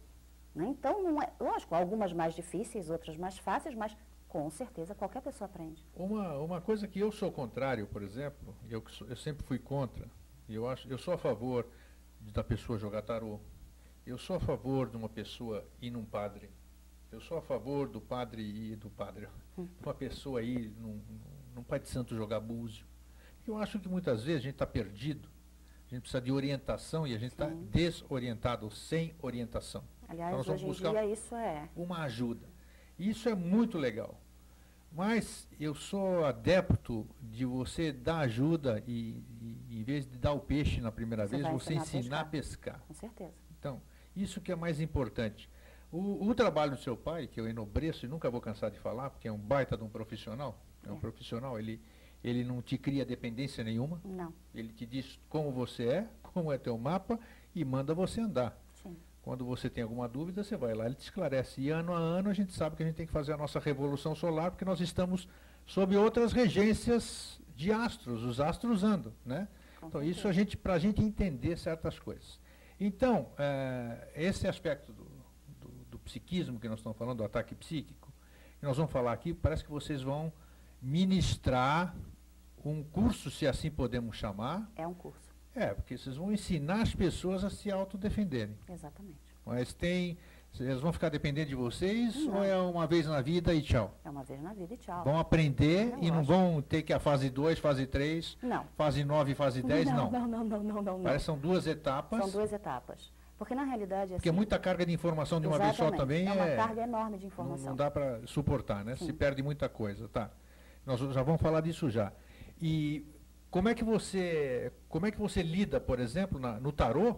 Né? 0.56 0.68
Então, 0.68 1.04
não 1.04 1.22
é, 1.22 1.32
lógico, 1.40 1.76
algumas 1.76 2.14
mais 2.14 2.34
difíceis, 2.34 2.90
outras 2.90 3.18
mais 3.18 3.38
fáceis, 3.38 3.76
mas 3.76 3.96
com 4.28 4.50
certeza 4.50 4.96
qualquer 4.96 5.22
pessoa 5.22 5.46
aprende. 5.46 5.86
Uma, 5.96 6.38
uma 6.38 6.62
coisa 6.62 6.88
que 6.88 7.00
eu 7.00 7.12
sou 7.12 7.32
contrário, 7.32 7.86
por 7.88 8.02
exemplo, 8.02 8.56
eu, 8.70 8.84
eu 9.08 9.16
sempre 9.16 9.46
fui 9.46 9.60
contra, 9.60 10.08
eu, 10.50 10.68
acho, 10.68 10.88
eu 10.90 10.98
sou 10.98 11.14
a 11.14 11.18
favor 11.18 11.66
da 12.32 12.44
pessoa 12.44 12.78
jogar 12.78 13.02
tarô, 13.02 13.40
eu 14.06 14.18
sou 14.18 14.36
a 14.36 14.40
favor 14.40 14.90
de 14.90 14.98
uma 14.98 15.10
pessoa 15.10 15.66
ir 15.82 15.92
num 15.92 16.06
padre, 16.06 16.50
eu 17.12 17.22
sou 17.22 17.38
a 17.38 17.42
favor 17.42 17.88
do 17.88 18.02
padre 18.02 18.42
ir 18.42 18.76
do 18.76 18.90
padre, 18.90 19.28
hum. 19.58 19.68
uma 19.82 19.94
pessoa 19.94 20.42
ir 20.42 20.72
num, 20.80 21.02
num 21.56 21.64
pai 21.64 21.80
de 21.80 21.88
santo 21.90 22.16
jogar 22.16 22.40
búzio. 22.40 22.86
Eu 23.46 23.58
acho 23.58 23.80
que 23.80 23.88
muitas 23.88 24.24
vezes 24.24 24.42
a 24.42 24.44
gente 24.44 24.56
está 24.56 24.66
perdido, 24.66 25.30
a 25.88 25.90
gente 25.90 26.02
precisa 26.02 26.22
de 26.22 26.32
orientação 26.32 27.06
e 27.06 27.14
a 27.14 27.18
gente 27.18 27.34
está 27.34 27.48
desorientado, 27.48 28.70
sem 28.72 29.14
orientação. 29.22 29.84
Aliás, 30.08 30.40
então, 30.40 30.54
hoje 30.54 30.86
em 30.86 30.92
dia 30.92 31.06
isso 31.06 31.36
é. 31.36 31.70
Uma 31.76 32.04
ajuda. 32.04 32.48
Isso 32.98 33.28
é 33.28 33.36
muito 33.36 33.78
legal. 33.78 34.20
Mas 34.92 35.48
eu 35.60 35.74
sou 35.74 36.24
adepto 36.24 37.08
de 37.20 37.46
você 37.46 37.92
dar 37.92 38.20
ajuda 38.20 38.84
e, 38.88 39.24
e 39.28 39.33
em 39.80 39.84
vez 39.84 40.06
de 40.06 40.18
dar 40.18 40.34
o 40.34 40.40
peixe 40.40 40.82
na 40.82 40.92
primeira 40.92 41.28
você 41.28 41.38
vez, 41.38 41.50
você 41.50 41.74
ensinar, 41.74 42.00
ensinar 42.00 42.20
a 42.22 42.26
pescar. 42.26 42.80
Com 42.88 42.94
certeza. 42.94 43.34
Então, 43.60 43.82
isso 44.16 44.42
que 44.42 44.52
é 44.52 44.56
mais 44.56 44.80
importante. 44.80 45.50
O, 45.92 46.28
o, 46.28 46.36
trabalho 46.36 46.72
do 46.72 46.78
seu 46.78 46.98
pai, 46.98 47.28
que 47.28 47.40
eu 47.40 47.48
enobreço 47.48 48.06
e 48.06 48.10
nunca 48.10 48.30
vou 48.30 48.42
cansar 48.42 48.72
de 48.72 48.80
falar, 48.80 49.10
porque 49.12 49.28
é 49.28 49.32
um 49.32 49.38
baita 49.38 49.78
de 49.78 49.84
um 49.84 49.90
profissional, 49.90 50.60
é 50.86 50.92
um 50.92 50.98
é. 50.98 51.00
profissional, 51.00 51.60
ele, 51.60 51.80
ele 52.24 52.44
não 52.44 52.62
te 52.62 52.78
cria 52.78 53.06
dependência 53.06 53.64
nenhuma. 53.64 54.02
Não. 54.04 54.34
Ele 54.56 54.74
te 54.74 54.86
diz 54.86 55.20
como 55.30 55.52
você 55.52 55.88
é, 55.88 56.08
como 56.22 56.52
é 56.52 56.58
teu 56.58 56.78
mapa 56.78 57.20
e 57.54 57.64
manda 57.64 57.94
você 57.94 58.22
andar. 58.22 58.60
Sim. 58.74 58.98
Quando 59.22 59.46
você 59.46 59.70
tem 59.70 59.84
alguma 59.84 60.08
dúvida, 60.08 60.44
você 60.44 60.58
vai 60.58 60.74
lá, 60.74 60.86
ele 60.86 60.96
te 60.96 61.04
esclarece. 61.04 61.62
E 61.62 61.70
ano 61.70 61.94
a 61.94 61.98
ano 61.98 62.30
a 62.30 62.34
gente 62.34 62.54
sabe 62.54 62.76
que 62.76 62.84
a 62.84 62.86
gente 62.86 62.96
tem 62.96 63.06
que 63.06 63.14
fazer 63.14 63.34
a 63.34 63.38
nossa 63.38 63.60
revolução 63.60 64.16
solar, 64.16 64.52
porque 64.52 64.66
nós 64.66 64.82
estamos 64.82 65.28
sob 65.66 65.96
outras 65.96 66.34
regências 66.34 67.40
de 67.56 67.72
astros, 67.72 68.24
os 68.24 68.40
astros 68.40 68.84
andam, 68.84 69.14
né? 69.26 69.48
Com 69.84 69.89
então 69.89 70.02
certeza. 70.02 70.19
isso 70.19 70.28
a 70.28 70.32
gente, 70.32 70.58
para 70.58 70.74
a 70.74 70.80
gente 70.80 71.02
entender 71.02 71.58
certas 71.58 72.00
coisas. 72.00 72.39
Então, 72.80 73.30
é, 73.38 74.12
esse 74.15 74.48
aspecto 74.48 74.91
do, 74.91 75.06
do, 75.60 75.86
do, 75.91 76.00
psiquismo 76.00 76.60
que 76.60 76.67
nós 76.67 76.80
estamos 76.80 76.98
falando, 76.98 77.19
do 77.19 77.24
ataque 77.24 77.56
psíquico, 77.56 78.12
que 78.60 78.65
nós 78.65 78.78
vamos 78.78 78.91
falar 78.91 79.13
aqui, 79.13 79.34
parece 79.34 79.63
que 79.63 79.72
vocês 79.72 80.02
vão 80.02 80.34
ministrar 80.82 81.96
um 82.65 82.84
curso, 82.84 83.30
se 83.30 83.46
assim 83.46 83.69
podemos 83.69 84.17
chamar. 84.17 84.69
É 84.76 84.88
um 84.88 84.93
curso. 84.93 85.34
É, 85.56 85.74
porque 85.74 85.98
vocês 85.98 86.15
vão 86.15 86.32
ensinar 86.32 86.82
as 86.82 86.96
pessoas 86.96 87.43
a 87.43 87.50
se 87.50 87.69
autodefenderem. 87.69 88.58
Exatamente. 88.69 89.19
Mas 89.46 89.74
tem. 89.74 90.17
Eles 90.60 90.80
vão 90.80 90.94
ficar 90.94 91.10
dependendo 91.10 91.50
de 91.50 91.56
vocês 91.56 92.16
Não. 92.28 92.36
ou 92.38 92.44
é 92.44 92.56
uma 92.58 92.86
vez 92.86 93.08
na 93.08 93.22
vida 93.22 93.54
e 93.56 93.62
tchau? 93.62 93.98
É 94.06 94.10
uma 94.10 94.24
vez 94.24 94.39
na 94.42 94.54
vida 94.54 94.74
e 94.74 94.78
tchau. 94.78 95.04
Vão 95.04 95.18
aprender 95.18 95.94
É 95.94 96.06
e 96.06 96.12
não 96.12 96.24
vão 96.24 96.62
ter 96.62 96.84
que 96.84 96.94
a 96.94 97.00
fase 97.00 97.30
2, 97.30 97.58
fase 97.58 97.88
3, 97.88 98.38
Não. 98.42 98.63
fase 98.78 99.04
9 99.04 99.32
e 99.32 99.36
fase 99.36 99.63
10, 99.63 99.88
não. 99.88 100.12
Não, 100.12 100.28
não, 100.28 100.44
não, 100.44 100.63
não, 100.63 100.82
não. 100.82 100.82
não. 100.98 101.04
Parece 101.04 101.20
que 101.20 101.26
são 101.26 101.38
duas 101.39 101.66
etapas. 101.66 102.20
São 102.20 102.30
duas 102.30 102.54
etapas. 102.54 103.12
Porque 103.36 103.56
na 103.56 103.63
realidade, 103.63 104.13
Porque 104.13 104.30
assim, 104.30 104.36
muita 104.36 104.60
carga 104.60 104.86
de 104.86 104.94
informação 104.94 105.42
de 105.42 105.48
uma 105.48 105.58
vez 105.58 105.76
só 105.76 105.89
também 105.89 106.28
é 106.28 106.32
uma 106.32 106.46
é. 106.48 106.56
carga 106.56 106.84
enorme 106.84 107.18
de 107.18 107.24
Não, 107.26 107.32
informação. 107.32 107.70
não 107.70 107.76
dá 107.76 107.89
para 107.89 108.22
suportar, 108.28 108.86
né? 108.86 108.96
Se 108.96 109.06
Sim. 109.08 109.13
perde 109.13 109.42
muita 109.42 109.68
coisa, 109.68 110.08
tá? 110.08 110.30
Nós 110.86 111.00
já 111.00 111.24
vamos 111.24 111.42
falar 111.42 111.62
disso 111.62 111.89
já. 111.89 112.13
E 112.62 113.06
como 113.50 113.70
é 113.70 113.74
que 113.74 113.84
você, 113.84 114.72
como 114.88 115.08
é 115.08 115.12
que 115.12 115.18
você 115.18 115.42
lida, 115.42 115.80
por 115.82 116.00
exemplo, 116.00 116.39
na- 116.39 116.60
no 116.60 116.72
tarô, 116.72 117.18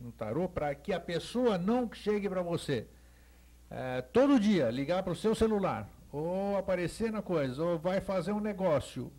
no 0.00 0.12
tarô, 0.12 0.48
para 0.48 0.74
que 0.74 0.92
a 0.92 1.00
pessoa 1.00 1.58
não 1.58 1.90
chegue 1.92 2.28
para 2.28 2.42
você 2.42 2.86
eh, 3.70 4.02
todo 4.12 4.40
dia, 4.40 4.70
ligar 4.70 5.02
para 5.02 5.12
o 5.12 5.16
seu 5.16 5.34
celular, 5.34 5.88
ou 6.10 6.56
aparecer 6.56 7.12
na 7.12 7.22
coisa, 7.22 7.62
ou 7.62 7.78
vai 7.78 8.00
fazer 8.00 8.32
um 8.32 8.40
negócio. 8.40 9.12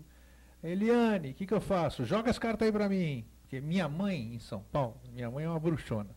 Eliane, 0.61 1.31
o 1.31 1.33
que, 1.33 1.45
que 1.45 1.53
eu 1.53 1.61
faço? 1.61 2.05
Joga 2.05 2.29
as 2.29 2.37
cartas 2.37 2.65
aí 2.67 2.71
para 2.71 2.89
mim. 2.89 3.25
Porque 3.41 3.59
minha 3.61 3.87
mãe 3.87 4.35
em 4.35 4.39
São 4.39 4.61
Paulo, 4.71 4.99
minha 5.11 5.29
mãe 5.31 5.45
é 5.45 5.49
uma 5.49 5.59
bruxona. 5.59 6.15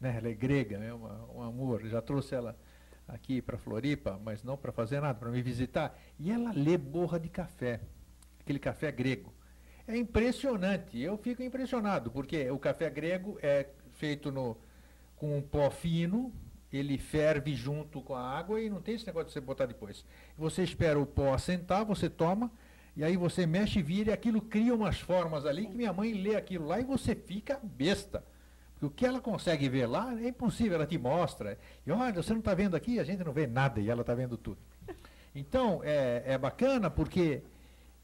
Né? 0.00 0.14
Ela 0.16 0.28
é 0.28 0.34
grega, 0.34 0.76
é 0.78 0.92
uma, 0.92 1.26
um 1.34 1.42
amor. 1.42 1.84
Já 1.86 2.00
trouxe 2.00 2.34
ela 2.34 2.56
aqui 3.08 3.42
para 3.42 3.58
Floripa, 3.58 4.20
mas 4.22 4.44
não 4.44 4.56
para 4.56 4.72
fazer 4.72 5.00
nada, 5.00 5.18
para 5.18 5.30
me 5.30 5.42
visitar. 5.42 5.98
E 6.18 6.30
ela 6.30 6.52
lê 6.52 6.78
borra 6.78 7.18
de 7.18 7.28
café, 7.28 7.80
aquele 8.40 8.58
café 8.58 8.92
grego. 8.92 9.34
É 9.86 9.96
impressionante, 9.96 11.00
eu 11.00 11.18
fico 11.18 11.42
impressionado, 11.42 12.10
porque 12.10 12.48
o 12.50 12.58
café 12.58 12.88
grego 12.88 13.38
é 13.42 13.68
feito 14.00 14.32
no, 14.32 14.56
com 15.16 15.36
um 15.36 15.42
pó 15.42 15.70
fino, 15.70 16.32
ele 16.72 16.96
ferve 16.96 17.54
junto 17.54 18.00
com 18.00 18.14
a 18.14 18.38
água 18.38 18.60
e 18.60 18.70
não 18.70 18.80
tem 18.80 18.94
esse 18.94 19.06
negócio 19.06 19.28
de 19.28 19.34
você 19.34 19.40
botar 19.40 19.66
depois. 19.66 20.04
Você 20.38 20.62
espera 20.62 20.98
o 20.98 21.04
pó 21.04 21.34
assentar, 21.34 21.84
você 21.84 22.08
toma, 22.08 22.50
e 22.96 23.04
aí 23.04 23.16
você 23.16 23.46
mexe 23.46 23.80
e 23.80 23.82
vira, 23.82 24.10
e 24.10 24.12
aquilo 24.14 24.40
cria 24.40 24.74
umas 24.74 24.98
formas 24.98 25.44
ali 25.44 25.66
que 25.66 25.76
minha 25.76 25.92
mãe 25.92 26.14
lê 26.14 26.34
aquilo 26.34 26.66
lá 26.66 26.80
e 26.80 26.84
você 26.84 27.14
fica 27.14 27.60
besta. 27.62 28.24
Porque 28.72 28.86
o 28.86 28.90
que 28.90 29.04
ela 29.04 29.20
consegue 29.20 29.68
ver 29.68 29.86
lá 29.86 30.18
é 30.18 30.28
impossível, 30.28 30.76
ela 30.76 30.86
te 30.86 30.96
mostra. 30.96 31.58
E 31.86 31.92
olha, 31.92 32.14
você 32.14 32.32
não 32.32 32.40
está 32.40 32.54
vendo 32.54 32.74
aqui, 32.74 32.98
a 32.98 33.04
gente 33.04 33.22
não 33.22 33.32
vê 33.32 33.46
nada 33.46 33.78
e 33.78 33.90
ela 33.90 34.00
está 34.00 34.14
vendo 34.14 34.38
tudo. 34.38 34.58
Então, 35.34 35.82
é, 35.84 36.22
é 36.26 36.38
bacana 36.38 36.90
porque 36.90 37.42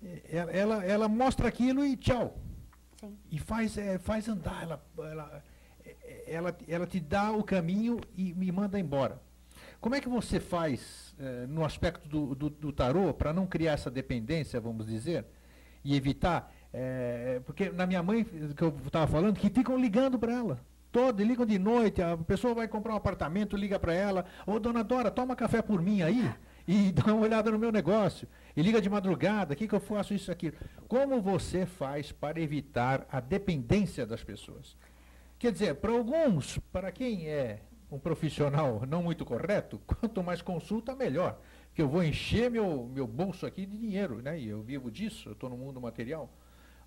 é, 0.05 0.59
ela, 0.59 0.85
ela 0.85 1.09
mostra 1.09 1.49
aquilo 1.49 1.85
e 1.85 1.97
tchau. 1.97 2.39
Sim. 3.01 3.17
E 3.31 3.39
faz, 3.39 3.77
é, 3.79 3.99
faz 3.99 4.29
andar, 4.29 4.63
ela, 4.63 4.85
ela, 4.99 5.43
ela, 6.27 6.57
ela 6.69 6.87
te 6.87 7.01
dá 7.01 7.33
o 7.33 7.43
caminho 7.43 8.01
e 8.17 8.35
me 8.35 8.51
manda 8.53 8.79
embora. 8.79 9.21
Como 9.81 9.95
é 9.95 10.01
que 10.01 10.09
você 10.09 10.41
faz 10.41 11.15
eh, 11.19 11.47
no 11.49 11.65
aspecto 11.65 12.09
do, 12.09 12.35
do, 12.35 12.51
do 12.51 12.73
tarô 12.73 13.13
para 13.15 13.33
não 13.33 13.47
criar 13.47 13.73
essa 13.73 13.91
dependência, 13.91 14.61
vamos 14.61 14.87
dizer, 14.87 15.25
e 15.85 15.95
evitar? 15.95 16.53
eh, 16.77 17.41
porque 17.47 17.71
na 17.71 17.87
minha 17.87 18.03
mãe, 18.03 18.23
que 18.25 18.63
eu 18.63 18.75
estava 18.85 19.07
falando, 19.07 19.39
que 19.39 19.49
ficam 19.49 19.79
ligando 19.79 20.19
para 20.19 20.33
ela. 20.33 20.61
Todo, 20.93 21.23
ligam 21.23 21.47
de 21.47 21.59
noite, 21.59 22.03
a 22.03 22.17
pessoa 22.17 22.55
vai 22.55 22.69
comprar 22.69 22.93
um 22.93 22.97
apartamento, 22.97 23.57
liga 23.57 23.79
para 23.79 23.95
ela, 23.95 24.25
ô 24.47 24.59
dona 24.59 24.85
Dora, 24.85 25.11
toma 25.11 25.35
café 25.35 25.63
por 25.63 25.81
mim 25.81 26.03
aí 26.03 26.31
e 26.69 26.93
dá 26.93 27.13
uma 27.13 27.23
olhada 27.23 27.51
no 27.51 27.59
meu 27.59 27.73
negócio. 27.73 28.29
E 28.55 28.63
liga 28.63 28.81
de 28.81 28.91
madrugada, 28.91 29.55
o 29.55 29.57
que, 29.57 29.67
que 29.67 29.75
eu 29.75 29.81
faço 29.81 30.13
isso 30.13 30.31
aqui? 30.31 30.53
Como 30.87 31.21
você 31.21 31.65
faz 31.65 32.13
para 32.13 32.41
evitar 32.41 33.07
a 33.11 33.21
dependência 33.21 34.07
das 34.07 34.23
pessoas? 34.23 34.77
Quer 35.39 35.53
dizer, 35.53 35.75
para 35.77 35.93
alguns, 35.93 36.59
para 36.73 36.91
quem 36.91 37.29
é 37.29 37.61
um 37.91 37.99
profissional 37.99 38.85
não 38.87 39.03
muito 39.03 39.25
correto, 39.25 39.81
quanto 39.87 40.23
mais 40.23 40.43
consulta, 40.43 40.95
melhor. 40.95 41.41
Porque 41.67 41.83
eu 41.83 41.89
vou 41.89 42.03
encher 42.03 42.51
meu, 42.51 42.89
meu 42.93 43.07
bolso 43.07 43.45
aqui 43.45 43.67
de 43.67 43.77
dinheiro, 43.77 44.23
né? 44.23 44.39
E 44.39 44.49
eu 44.49 44.63
vivo 44.63 44.91
disso, 44.91 45.29
eu 45.29 45.33
estou 45.33 45.51
no 45.51 45.57
mundo 45.57 45.81
material. 45.81 46.31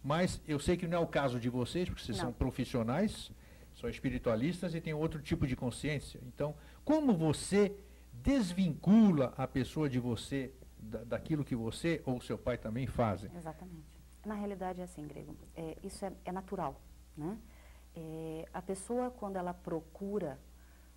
Mas 0.04 0.42
eu 0.48 0.60
sei 0.60 0.78
que 0.78 0.88
não 0.88 0.98
é 0.98 1.02
o 1.02 1.08
caso 1.08 1.40
de 1.40 1.50
vocês, 1.50 1.88
porque 1.88 2.04
vocês 2.04 2.18
Não. 2.18 2.26
são 2.26 2.34
profissionais, 2.34 3.32
são 3.76 3.90
espiritualistas 3.90 4.74
e 4.74 4.82
têm 4.82 4.94
outro 4.94 5.22
tipo 5.22 5.46
de 5.46 5.56
consciência. 5.56 6.20
Então, 6.26 6.56
como 6.84 7.14
você 7.14 7.76
desvincula 8.12 9.34
a 9.38 9.48
pessoa 9.48 9.90
de 9.90 10.00
você 10.00 10.52
da, 10.78 11.04
daquilo 11.04 11.44
que 11.44 11.56
você 11.56 12.02
ou 12.06 12.20
seu 12.22 12.38
pai 12.38 12.58
também 12.58 12.88
fazem? 12.88 13.30
Exatamente. 13.36 14.00
Na 14.26 14.36
realidade 14.36 14.82
é 14.82 14.84
assim, 14.84 15.06
Grego, 15.08 15.36
é, 15.56 15.78
isso 15.84 16.04
é, 16.04 16.12
é 16.26 16.32
natural, 16.32 16.82
né? 17.16 17.38
É, 17.96 18.46
a 18.54 18.62
pessoa, 18.62 19.10
quando 19.12 19.36
ela 19.38 19.54
procura 19.54 20.40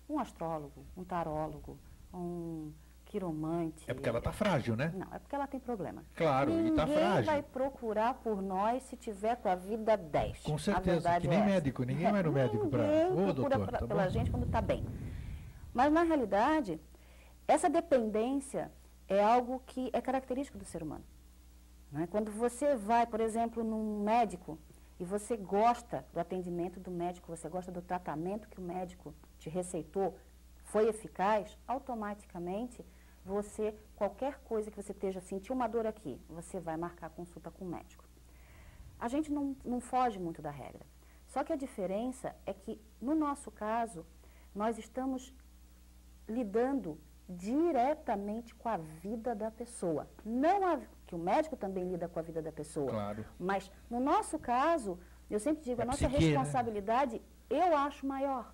um 0.09 0.19
astrólogo, 0.19 0.85
um 0.95 1.03
tarólogo, 1.03 1.77
um 2.13 2.71
quiromante... 3.05 3.83
É 3.89 3.93
porque 3.93 4.09
ela 4.09 4.19
está 4.19 4.31
frágil, 4.31 4.75
né? 4.75 4.91
Não, 4.95 5.07
é 5.13 5.19
porque 5.19 5.35
ela 5.35 5.45
tem 5.47 5.59
problema. 5.59 6.03
Claro, 6.15 6.51
e 6.51 6.55
Ninguém 6.55 6.71
está 6.71 6.87
frágil. 6.87 7.25
vai 7.25 7.41
procurar 7.43 8.13
por 8.15 8.41
nós 8.41 8.83
se 8.83 8.95
tiver 8.95 9.35
com 9.37 9.49
a 9.49 9.55
vida 9.55 9.95
10. 9.97 10.41
Com 10.43 10.57
certeza, 10.57 11.19
que 11.19 11.27
nem 11.27 11.39
é 11.41 11.45
médico, 11.45 11.83
ninguém 11.83 12.11
vai 12.11 12.23
no 12.23 12.31
médico 12.33 12.63
Ninguém 12.65 13.05
Ô, 13.05 13.11
procura 13.15 13.33
doutor, 13.33 13.67
pra- 13.67 13.79
tá 13.79 13.87
pela 13.87 14.03
bom? 14.03 14.09
gente 14.09 14.31
quando 14.31 14.45
está 14.45 14.61
bem. 14.61 14.85
Mas, 15.73 15.91
na 15.91 16.03
realidade, 16.03 16.79
essa 17.47 17.69
dependência 17.69 18.71
é 19.07 19.21
algo 19.23 19.61
que 19.65 19.89
é 19.93 20.01
característico 20.01 20.57
do 20.57 20.65
ser 20.65 20.81
humano. 20.83 21.03
né? 21.91 22.07
Quando 22.09 22.31
você 22.31 22.75
vai, 22.75 23.05
por 23.05 23.19
exemplo, 23.19 23.63
num 23.63 24.03
médico 24.03 24.57
e 24.99 25.05
você 25.05 25.35
gosta 25.35 26.05
do 26.13 26.19
atendimento 26.19 26.79
do 26.79 26.91
médico, 26.91 27.35
você 27.35 27.49
gosta 27.49 27.71
do 27.71 27.81
tratamento 27.81 28.47
que 28.47 28.59
o 28.59 28.63
médico 28.63 29.13
te 29.39 29.49
receitou, 29.49 30.17
foi 30.63 30.87
eficaz, 30.87 31.57
automaticamente 31.67 32.85
você, 33.25 33.75
qualquer 33.95 34.39
coisa 34.39 34.69
que 34.69 34.81
você 34.81 34.91
esteja 34.91 35.21
sentindo 35.21 35.53
uma 35.53 35.67
dor 35.67 35.85
aqui, 35.85 36.19
você 36.27 36.59
vai 36.59 36.77
marcar 36.77 37.09
consulta 37.09 37.49
com 37.49 37.65
o 37.65 37.67
médico. 37.67 38.03
A 38.99 39.07
gente 39.07 39.31
não, 39.31 39.55
não 39.63 39.79
foge 39.79 40.19
muito 40.19 40.41
da 40.41 40.51
regra. 40.51 40.85
Só 41.27 41.43
que 41.43 41.53
a 41.53 41.55
diferença 41.55 42.35
é 42.45 42.53
que, 42.53 42.79
no 43.01 43.15
nosso 43.15 43.49
caso, 43.49 44.05
nós 44.53 44.77
estamos 44.77 45.33
lidando 46.27 46.99
diretamente 47.27 48.53
com 48.55 48.69
a 48.69 48.77
vida 48.77 49.33
da 49.33 49.49
pessoa. 49.49 50.07
Não 50.23 50.67
a, 50.67 50.79
que 51.13 51.15
o 51.15 51.19
médico 51.19 51.55
também 51.55 51.87
lida 51.87 52.09
com 52.09 52.17
a 52.19 52.23
vida 52.23 52.41
da 52.41 52.51
pessoa. 52.51 52.89
Claro. 52.89 53.23
Mas, 53.39 53.71
no 53.89 53.99
nosso 53.99 54.39
caso, 54.39 54.99
eu 55.29 55.39
sempre 55.39 55.63
digo, 55.63 55.79
É 55.79 55.83
a 55.83 55.85
nossa 55.85 56.07
psique, 56.09 56.23
né? 56.23 56.29
responsabilidade, 56.29 57.21
eu 57.49 57.77
acho 57.77 58.05
maior. 58.07 58.51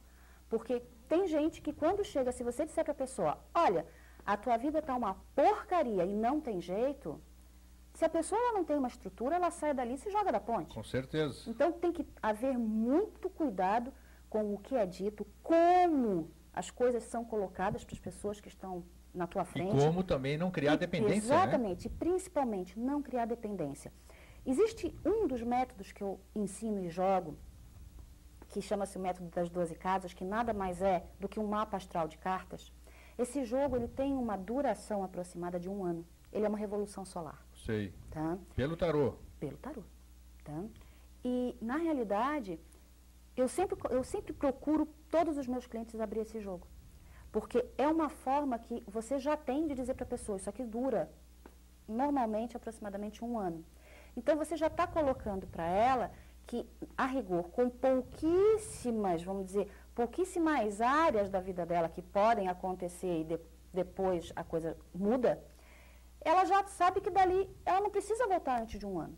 Porque 0.50 0.84
tem 1.08 1.26
gente 1.28 1.62
que 1.62 1.72
quando 1.72 2.04
chega, 2.04 2.32
se 2.34 2.44
você 2.44 2.66
disser 2.66 2.84
para 2.84 2.92
a 2.92 2.96
pessoa, 2.96 3.38
olha, 3.54 3.86
a 4.26 4.36
tua 4.36 4.58
vida 4.58 4.80
está 4.80 4.94
uma 4.94 5.16
porcaria 5.34 6.04
e 6.06 6.14
não 6.14 6.42
tem 6.42 6.60
jeito, 6.60 7.22
se 7.94 8.04
a 8.04 8.10
pessoa 8.10 8.52
não 8.52 8.66
tem 8.66 8.78
uma 8.78 8.90
estrutura, 8.90 9.36
ela 9.36 9.52
sai 9.52 9.74
dali 9.74 9.94
e 9.94 9.98
se 9.98 10.12
joga 10.12 10.32
da 10.32 10.40
ponte. 10.40 10.74
Com 10.74 10.84
certeza. 10.84 11.50
Então 11.50 11.72
tem 11.72 11.94
que 11.94 12.06
haver 12.22 12.58
muito 12.58 13.30
cuidado 13.30 13.94
com 14.30 14.54
o 14.54 14.58
que 14.58 14.76
é 14.76 14.86
dito, 14.86 15.26
como 15.42 16.30
as 16.54 16.70
coisas 16.70 17.04
são 17.04 17.24
colocadas 17.24 17.86
para 17.86 17.94
as 17.94 18.00
pessoas 18.00 18.42
que 18.42 18.50
estão 18.50 18.84
na 19.20 19.28
tua 19.28 19.44
E 19.44 19.46
frente. 19.46 19.76
como 19.76 20.02
também 20.04 20.38
não 20.38 20.50
criar 20.50 20.74
E- 20.74 20.78
dependência, 20.78 21.14
né? 21.36 21.44
Exatamente, 21.44 21.86
e 21.86 21.90
principalmente 21.90 22.80
não 22.80 23.02
criar 23.02 23.26
dependência. 23.26 23.92
Existe 24.46 24.98
um 25.06 25.28
dos 25.28 25.44
métodos 25.44 25.92
que 25.92 26.02
eu 26.02 26.20
ensino 26.34 26.80
e 26.84 26.90
jogo, 26.90 27.38
que 28.48 28.62
chama-se 28.62 28.98
o 28.98 29.02
método 29.02 29.30
das 29.30 29.50
12 29.50 29.76
casas, 29.76 30.14
que 30.14 30.24
nada 30.24 30.54
mais 30.54 30.82
é 30.82 31.06
do 31.20 31.28
que 31.28 31.40
um 31.40 31.46
mapa 31.46 31.78
astral 31.78 32.08
de 32.08 32.18
cartas. 32.18 32.72
Esse 33.18 33.44
jogo 33.44 33.76
ele 33.76 33.88
tem 33.88 34.14
uma 34.14 34.38
duração 34.38 35.04
aproximada 35.04 35.60
de 35.60 35.70
um 35.70 35.84
ano. 35.84 36.06
Ele 36.32 36.46
é 36.46 36.50
uma 36.50 36.58
revolução 36.58 37.04
solar, 37.04 37.46
Sei. 37.66 37.94
tá? 38.10 38.38
Pelo 38.56 38.76
tarô. 38.78 39.16
pelo 39.40 39.58
tarô. 39.58 39.84
Tá? 40.44 40.64
E, 41.24 41.56
na 41.62 41.76
realidade, 41.78 42.60
eu 43.36 43.48
sempre, 43.48 43.78
eu 43.92 44.04
sempre 44.04 44.32
procuro 44.32 44.88
todos 45.12 45.38
os 45.38 45.48
meus 45.48 45.68
clientes 45.68 46.00
abrir 46.00 46.22
esse 46.22 46.40
jogo. 46.40 46.66
Porque 47.32 47.66
é 47.78 47.88
uma 47.88 48.10
forma 48.10 48.58
que 48.58 48.84
você 48.88 49.20
já 49.20 49.38
tem 49.38 49.68
de 49.68 49.76
dizer 49.76 49.94
para 49.94 50.04
a 50.04 50.08
pessoa, 50.08 50.38
isso 50.38 50.50
aqui 50.50 50.64
dura 50.64 51.10
normalmente 51.88 52.58
aproximadamente 52.58 53.24
um 53.24 53.38
ano. 53.38 53.64
Então, 54.18 54.36
você 54.36 54.56
já 54.58 54.68
está 54.68 54.88
colocando 54.88 55.46
para 55.48 55.66
ela 55.68 56.12
que, 56.46 56.68
a 56.98 57.06
rigor, 57.06 57.50
com 57.50 57.70
pouquíssimas, 57.70 59.22
vamos 59.24 59.46
dizer, 59.46 59.72
pouquíssimas 59.94 60.82
áreas 60.82 61.30
da 61.30 61.40
vida 61.40 61.66
dela 61.66 61.88
que 61.90 62.02
podem 62.02 62.48
acontecer 62.48 63.22
e 63.22 63.24
de- 63.24 63.40
depois 63.72 64.32
a 64.36 64.44
coisa 64.44 64.76
muda, 64.94 65.40
ela 66.22 66.44
já 66.46 66.64
sabe 66.66 67.02
que 67.02 67.10
dali 67.12 67.50
ela 67.66 67.82
não 67.82 67.92
precisa 67.92 68.28
voltar 68.28 68.60
antes 68.62 68.80
de 68.80 68.86
um 68.86 69.00
ano. 69.00 69.16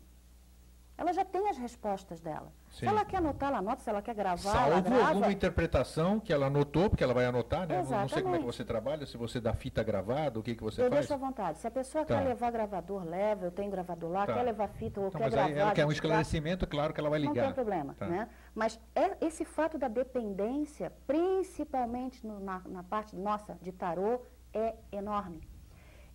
Ela 1.02 1.12
já 1.12 1.24
tem 1.24 1.48
as 1.48 1.58
respostas 1.58 2.20
dela. 2.20 2.52
Sim. 2.70 2.78
Se 2.80 2.86
ela 2.86 3.04
quer 3.04 3.16
anotar, 3.16 3.48
ela 3.48 3.58
anota. 3.58 3.82
Se 3.82 3.90
ela 3.90 4.00
quer 4.00 4.14
gravar, 4.14 4.50
ela 4.66 4.72
Salvo 4.74 4.88
grava. 4.90 5.08
alguma 5.08 5.32
interpretação 5.32 6.20
que 6.20 6.32
ela 6.32 6.46
anotou, 6.46 6.88
porque 6.88 7.02
ela 7.02 7.12
vai 7.12 7.24
anotar, 7.26 7.66
né? 7.66 7.82
Não- 7.82 7.82
Não 7.82 7.84
sei 7.88 7.90
como 7.90 8.04
é 8.06 8.08
que 8.08 8.14
Exatamente. 8.14 8.44
você 8.44 8.64
trabalha, 8.64 9.04
se 9.06 9.16
você 9.16 9.40
dá 9.40 9.52
fita 9.52 9.82
gravada, 9.82 10.38
o 10.38 10.42
que, 10.42 10.54
que 10.54 10.62
você 10.62 10.80
eu 10.80 10.88
faz. 10.88 11.00
deixo 11.00 11.12
à 11.12 11.16
vontade. 11.16 11.58
Se 11.58 11.66
a 11.66 11.70
pessoa 11.70 12.04
Tá. 12.04 12.16
quer 12.18 12.24
levar 12.28 12.50
gravador, 12.52 13.04
leva. 13.04 13.44
Eu 13.46 13.50
tenho 13.50 13.70
gravador 13.70 14.10
lá. 14.10 14.26
Tá. 14.26 14.34
Quer 14.34 14.42
levar 14.42 14.68
fita 14.68 15.00
ou 15.00 15.08
Então, 15.08 15.18
quer 15.18 15.24
mas 15.26 15.34
gravar. 15.34 15.48
aí 15.50 15.58
ela 15.58 15.72
quer 15.72 15.86
um 15.86 15.92
esclarecimento, 15.92 16.66
claro 16.66 16.94
que 16.94 17.00
ela 17.00 17.10
vai 17.10 17.18
Não 17.18 17.28
ligar. 17.30 17.46
tem 17.46 17.54
problema, 17.54 17.94
Tá. 17.94 18.06
né? 18.06 18.28
Mas 18.54 18.80
é 18.94 19.16
esse 19.26 19.44
fato 19.44 19.76
da 19.76 19.88
dependência, 19.88 20.92
principalmente 21.06 22.24
no- 22.26 22.38
na, 22.40 22.60
na 22.66 22.82
parte 22.82 23.16
nossa 23.16 23.58
de 23.60 23.72
tarô, 23.72 24.20
é 24.54 24.74
enorme. 24.92 25.40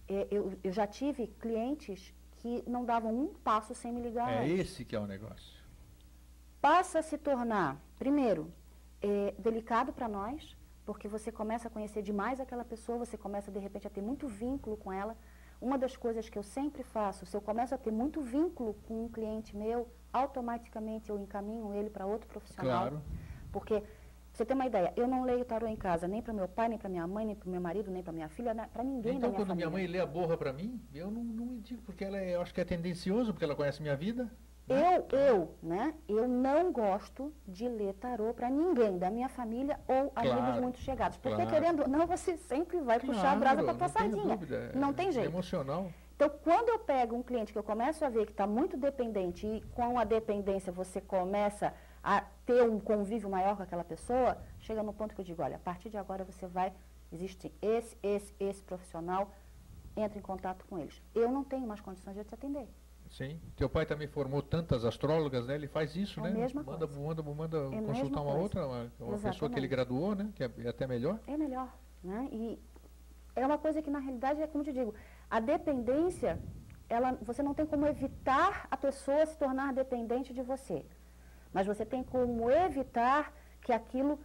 É, 0.07 0.25
eu, 0.31 0.53
eu 0.63 0.71
já 0.71 0.87
tive 0.87 1.27
clientes 1.27 2.13
que 2.37 2.63
não 2.67 2.85
davam 2.85 3.13
um 3.13 3.27
passo 3.27 3.73
sem 3.73 3.91
me 3.91 4.01
ligar. 4.01 4.31
É 4.31 4.39
antes. 4.43 4.59
esse 4.59 4.85
que 4.85 4.95
é 4.95 4.99
o 4.99 5.07
negócio. 5.07 5.57
Passa 6.61 6.99
a 6.99 7.03
se 7.03 7.17
tornar, 7.17 7.77
primeiro, 7.97 8.51
é, 9.01 9.33
delicado 9.37 9.93
para 9.93 10.07
nós, 10.07 10.55
porque 10.85 11.07
você 11.07 11.31
começa 11.31 11.67
a 11.67 11.71
conhecer 11.71 12.01
demais 12.01 12.39
aquela 12.39 12.65
pessoa, 12.65 12.97
você 12.97 13.17
começa 13.17 13.51
de 13.51 13.59
repente 13.59 13.87
a 13.87 13.89
ter 13.89 14.01
muito 14.01 14.27
vínculo 14.27 14.77
com 14.77 14.91
ela. 14.91 15.15
Uma 15.59 15.77
das 15.77 15.97
coisas 15.97 16.29
que 16.29 16.37
eu 16.37 16.43
sempre 16.43 16.83
faço, 16.83 17.25
se 17.25 17.35
eu 17.35 17.41
começo 17.41 17.73
a 17.73 17.77
ter 17.77 17.91
muito 17.91 18.21
vínculo 18.21 18.75
com 18.87 19.05
um 19.05 19.09
cliente 19.09 19.55
meu, 19.55 19.87
automaticamente 20.13 21.09
eu 21.09 21.19
encaminho 21.19 21.73
ele 21.73 21.89
para 21.89 22.05
outro 22.05 22.27
profissional. 22.27 22.89
Claro. 22.89 23.01
Porque, 23.51 23.83
você 24.37 24.45
ter 24.45 24.53
uma 24.53 24.67
ideia, 24.67 24.93
eu 24.95 25.07
não 25.07 25.23
leio 25.23 25.43
tarô 25.43 25.65
em 25.67 25.75
casa, 25.75 26.07
nem 26.07 26.21
para 26.21 26.31
meu 26.31 26.47
pai, 26.47 26.69
nem 26.69 26.77
para 26.77 26.87
minha 26.89 27.07
mãe, 27.07 27.25
nem 27.25 27.35
para 27.35 27.49
meu 27.49 27.59
marido, 27.59 27.89
nem 27.89 28.03
para 28.03 28.13
minha 28.13 28.29
filha, 28.29 28.53
para 28.71 28.83
ninguém 28.83 29.17
Então, 29.17 29.31
quando 29.31 29.47
família. 29.47 29.67
minha 29.67 29.69
mãe 29.79 29.87
lê 29.87 29.99
a 29.99 30.05
borra 30.05 30.37
pra 30.37 30.53
mim, 30.53 30.79
eu 30.93 31.09
não, 31.09 31.23
não 31.23 31.45
me 31.47 31.59
digo, 31.59 31.81
porque 31.81 32.05
ela 32.05 32.17
é, 32.19 32.35
eu 32.35 32.41
acho 32.41 32.53
que 32.53 32.61
é 32.61 32.65
tendencioso, 32.65 33.33
porque 33.33 33.43
ela 33.43 33.55
conhece 33.55 33.81
minha 33.81 33.95
vida. 33.95 34.31
Eu, 34.69 35.07
eu, 35.17 35.55
né? 35.63 35.93
Eu 36.09 36.27
não 36.27 36.73
gosto 36.73 37.33
de 37.47 37.67
ler 37.69 37.93
tarô 37.93 38.33
para 38.33 38.49
ninguém 38.49 38.97
da 38.97 39.09
minha 39.09 39.29
família 39.29 39.79
ou 39.87 40.11
amigos 40.13 40.39
Claro, 40.43 40.61
muito 40.61 40.77
chegados. 40.79 41.17
Porque, 41.17 41.37
claro. 41.37 41.49
querendo 41.51 41.79
ou 41.83 41.87
não, 41.87 42.05
você 42.05 42.35
sempre 42.37 42.79
vai 42.81 42.99
puxar 42.99 43.31
a 43.31 43.35
brasa 43.37 43.63
para 43.63 43.73
tua 43.75 43.87
sardinha. 43.87 44.35
dúvida, 44.35 44.71
é- 44.73 44.77
Não 44.77 44.91
tem 44.93 45.07
É 45.07 45.11
jeito. 45.13 45.29
emocional. 45.29 45.89
Então, 46.15 46.29
quando 46.43 46.67
eu 46.69 46.79
pego 46.79 47.15
um 47.15 47.23
cliente 47.23 47.53
que 47.53 47.57
eu 47.57 47.63
começo 47.63 48.03
a 48.03 48.09
ver 48.09 48.25
que 48.25 48.31
está 48.33 48.45
muito 48.45 48.75
dependente 48.75 49.47
e 49.47 49.61
com 49.73 49.97
a 49.97 50.03
dependência 50.03 50.71
você 50.71 50.99
começa 50.99 51.73
a 52.03 52.21
ter 52.45 52.63
um 52.69 52.79
convívio 52.79 53.29
maior 53.29 53.55
com 53.57 53.63
aquela 53.63 53.83
pessoa, 53.83 54.37
chega 54.59 54.81
no 54.83 54.93
ponto 54.93 55.13
que 55.15 55.21
eu 55.21 55.25
digo, 55.25 55.41
olha, 55.41 55.55
a 55.57 55.59
partir 55.59 55.89
de 55.89 55.97
agora 55.97 56.23
você 56.23 56.47
vai, 56.47 56.73
existe 57.11 57.53
esse, 57.61 57.97
esse, 58.01 58.33
esse 58.39 58.63
profissional, 58.63 59.31
entra 59.95 60.17
em 60.17 60.21
contato 60.21 60.65
com 60.69 60.77
eles. 60.77 61.01
Eu 61.13 61.31
não 61.31 61.43
tenho 61.43 61.67
mais 61.67 61.81
condições 61.81 62.15
de 62.15 62.23
te 62.23 62.33
atender. 62.33 62.67
Sim. 63.09 63.39
Teu 63.55 63.69
pai 63.69 63.85
também 63.85 64.07
formou 64.07 64.41
tantas 64.41 64.83
astrólogas, 64.83 65.47
né? 65.47 65.55
Ele 65.55 65.67
faz 65.67 65.95
isso, 65.95 66.19
É 66.19 66.23
né? 66.23 66.29
mesma 66.31 66.61
manda, 66.61 66.85
manda, 66.87 67.23
manda 67.23 67.57
É 67.73 67.81
consultar 67.81 68.21
uma 68.21 68.31
coisa. 68.31 68.37
outra, 68.43 68.67
uma, 68.67 68.91
uma 68.99 69.17
pessoa 69.17 69.49
que 69.49 69.57
ele 69.57 69.65
Exatamente. 69.65 69.69
graduou, 69.69 70.13
né? 70.15 70.29
Que 70.35 70.43
é, 70.43 70.51
é 70.65 70.67
até 70.69 70.85
melhor. 70.85 71.17
É 71.25 71.37
melhor, 71.37 71.73
né? 72.03 72.27
E 72.31 72.59
é 73.35 73.45
uma 73.45 73.57
coisa 73.57 73.81
que 73.81 73.89
na 73.89 73.99
realidade 73.99 74.41
é 74.41 74.47
como 74.47 74.61
eu 74.61 74.65
te 74.65 74.73
digo, 74.73 74.93
a 75.29 75.39
dependência, 75.39 76.37
ela, 76.89 77.13
você 77.21 77.41
não 77.41 77.53
tem 77.53 77.65
como 77.65 77.85
evitar 77.87 78.67
a 78.69 78.75
pessoa 78.75 79.25
se 79.25 79.37
tornar 79.37 79.73
dependente 79.73 80.33
de 80.33 80.41
você, 80.41 80.85
mas 81.53 81.67
você 81.67 81.85
tem 81.85 82.03
como 82.03 82.49
evitar 82.49 83.33
que 83.61 83.71
aquilo 83.71 84.19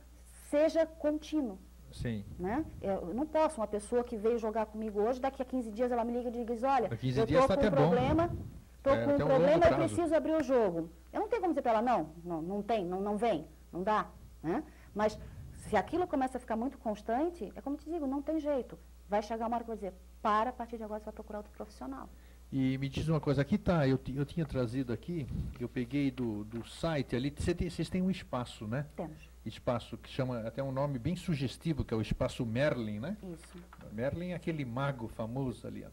seja 0.51 0.87
contínuo. 0.87 1.59
Sim. 1.93 2.25
Né? 2.39 2.65
Eu 2.81 3.13
não 3.15 3.27
posso, 3.27 3.61
uma 3.61 3.67
pessoa 3.67 4.03
que 4.03 4.17
veio 4.17 4.39
jogar 4.39 4.67
comigo 4.67 5.01
hoje, 5.01 5.21
daqui 5.21 5.43
a 5.43 5.45
15 5.45 5.71
dias 5.71 5.93
ela 5.93 6.05
me 6.05 6.13
liga 6.13 6.29
e 6.29 6.45
diz, 6.45 6.63
olha, 6.63 6.89
Daqui 6.89 7.07
15 7.07 7.21
eu 7.21 7.27
tô 7.27 7.49
tá 7.49 7.57
com 7.57 7.67
um 7.67 7.71
problema, 7.71 8.31
tô 8.83 8.91
É, 8.91 9.05
com 9.05 9.13
um 9.13 9.17
problema, 9.17 9.67
eu 9.67 9.77
preciso 9.77 10.15
abrir 10.15 10.35
o 10.35 10.43
jogo. 10.43 10.91
Eu 11.13 11.21
não 11.21 11.29
tenho 11.29 11.43
como 11.43 11.53
dizer 11.53 11.63
para 11.63 11.73
ela, 11.73 11.83
não, 11.83 12.11
não, 12.25 12.43
não 12.43 12.63
tem, 12.63 12.85
não, 12.85 13.01
não 13.01 13.17
vem, 13.17 13.47
não 13.71 13.83
dá. 13.83 14.09
Né? 14.43 14.65
Mas 14.95 15.19
se 15.69 15.77
aquilo 15.77 16.07
começa 16.07 16.39
a 16.39 16.41
ficar 16.41 16.57
muito 16.57 16.79
constante, 16.79 17.53
é 17.55 17.61
como 17.61 17.77
eu 17.77 17.81
te 17.81 17.91
digo, 17.91 18.07
não 18.07 18.23
tem 18.23 18.41
jeito. 18.41 18.79
Vai 19.09 19.23
chegar 19.23 19.47
uma 19.47 19.57
hora 19.57 19.65
que 19.65 19.71
eu 19.71 19.77
vou 19.77 19.81
dizer, 19.83 19.95
para, 20.23 20.51
a 20.51 20.53
partir 20.53 20.79
de 20.79 20.85
agora 20.85 21.01
você 21.01 21.05
vai 21.07 21.15
procurar 21.15 21.39
outro 21.41 21.53
profissional. 21.53 22.09
E 22.53 22.77
me 22.77 22.87
diz 22.89 23.09
uma 23.09 23.19
coisa, 23.19 23.41
aqui 23.41 23.57
tá, 23.57 23.89
eu, 23.89 23.99
eu 24.15 24.27
tinha 24.27 24.45
trazido 24.45 24.93
aqui, 24.93 25.27
eu 25.59 25.69
peguei 25.71 26.11
do, 26.11 26.45
do 26.45 26.63
site 26.69 27.17
ali, 27.17 27.33
cê 27.39 27.55
tem- 27.55 27.71
vocês 27.71 27.89
têm 27.89 28.03
um 28.03 28.11
espaço, 28.11 28.67
né? 28.67 28.87
Temos. 28.95 29.17
Espaço 29.47 29.97
que 29.97 30.11
chama 30.11 30.41
até 30.41 30.63
um 30.63 30.71
nome 30.71 30.99
bem 30.99 31.17
sugestivo, 31.17 31.83
que 31.83 31.95
é 31.95 31.97
o 31.97 32.03
espaço 32.03 32.45
Merlin, 32.45 33.01
né? 33.01 33.17
Isso. 33.33 33.57
Merlin 33.91 34.29
é 34.29 34.35
aquele 34.35 34.67
mago 34.67 35.09
famoso 35.09 35.67
ali. 35.67 35.83
Ó. 35.83 35.89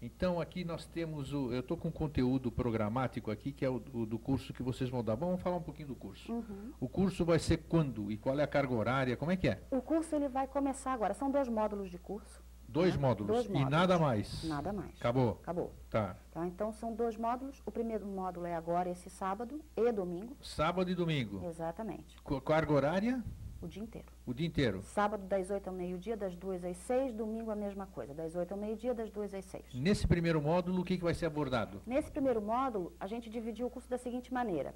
Então 0.00 0.40
aqui 0.40 0.64
nós 0.64 0.86
temos 0.86 1.32
o. 1.32 1.52
Eu 1.52 1.60
estou 1.60 1.76
com 1.76 1.90
conteúdo 1.90 2.52
programático 2.52 3.32
aqui, 3.32 3.50
que 3.50 3.64
é 3.64 3.68
o, 3.68 3.82
o 3.92 4.06
do 4.06 4.18
curso 4.20 4.52
que 4.52 4.62
vocês 4.62 4.88
vão 4.88 5.02
dar. 5.02 5.16
Vamos 5.16 5.42
falar 5.42 5.56
um 5.56 5.62
pouquinho 5.62 5.88
do 5.88 5.96
curso. 5.96 6.32
Uhum. 6.32 6.72
O 6.78 6.88
curso 6.88 7.24
vai 7.24 7.40
ser 7.40 7.56
quando? 7.68 8.10
E 8.10 8.16
qual 8.16 8.38
é 8.38 8.44
a 8.44 8.46
carga 8.46 8.72
horária? 8.72 9.16
Como 9.16 9.32
é 9.32 9.36
que 9.36 9.48
é? 9.48 9.60
O 9.72 9.82
curso 9.82 10.14
ele 10.14 10.28
vai 10.28 10.46
começar 10.46 10.92
agora. 10.92 11.12
São 11.12 11.28
dois 11.28 11.48
módulos 11.48 11.90
de 11.90 11.98
curso. 11.98 12.40
Dois 12.68 12.94
né? 12.94 13.00
módulos. 13.00 13.32
Dois 13.34 13.46
E 13.46 13.48
módulos. 13.48 13.70
nada 13.70 13.98
mais. 13.98 14.44
Nada 14.44 14.72
mais. 14.72 14.94
Acabou. 15.00 15.38
Acabou. 15.42 15.72
Tá. 15.90 16.16
Tá? 16.30 16.46
Então 16.46 16.70
são 16.72 16.92
dois 16.94 17.16
módulos. 17.16 17.62
O 17.64 17.70
primeiro 17.70 18.06
módulo 18.06 18.46
é 18.46 18.54
agora, 18.54 18.90
esse 18.90 19.08
sábado 19.08 19.60
e 19.76 19.90
domingo. 19.90 20.36
Sábado 20.42 20.90
e 20.90 20.94
domingo. 20.94 21.42
Exatamente. 21.46 22.20
Co- 22.22 22.40
Carga 22.40 22.72
horária? 22.72 23.24
O 23.60 23.66
dia 23.66 23.82
inteiro. 23.82 24.06
O 24.24 24.32
dia 24.32 24.46
inteiro. 24.46 24.82
Sábado, 24.82 25.24
das 25.26 25.50
8 25.50 25.66
ao 25.68 25.74
meio-dia, 25.74 26.16
das 26.16 26.36
2 26.36 26.64
às 26.64 26.76
6. 26.76 27.12
Domingo, 27.12 27.50
a 27.50 27.56
mesma 27.56 27.86
coisa. 27.86 28.14
Das 28.14 28.36
8 28.36 28.52
ao 28.52 28.58
meio-dia, 28.58 28.94
das 28.94 29.10
2 29.10 29.34
às 29.34 29.44
6. 29.46 29.64
Nesse 29.74 30.06
primeiro 30.06 30.40
módulo, 30.40 30.82
o 30.82 30.84
que, 30.84 30.96
que 30.96 31.02
vai 31.02 31.12
ser 31.14 31.26
abordado? 31.26 31.80
Nesse 31.84 32.08
primeiro 32.10 32.40
módulo, 32.40 32.92
a 33.00 33.06
gente 33.08 33.28
dividiu 33.28 33.66
o 33.66 33.70
curso 33.70 33.88
da 33.90 33.98
seguinte 33.98 34.32
maneira. 34.32 34.74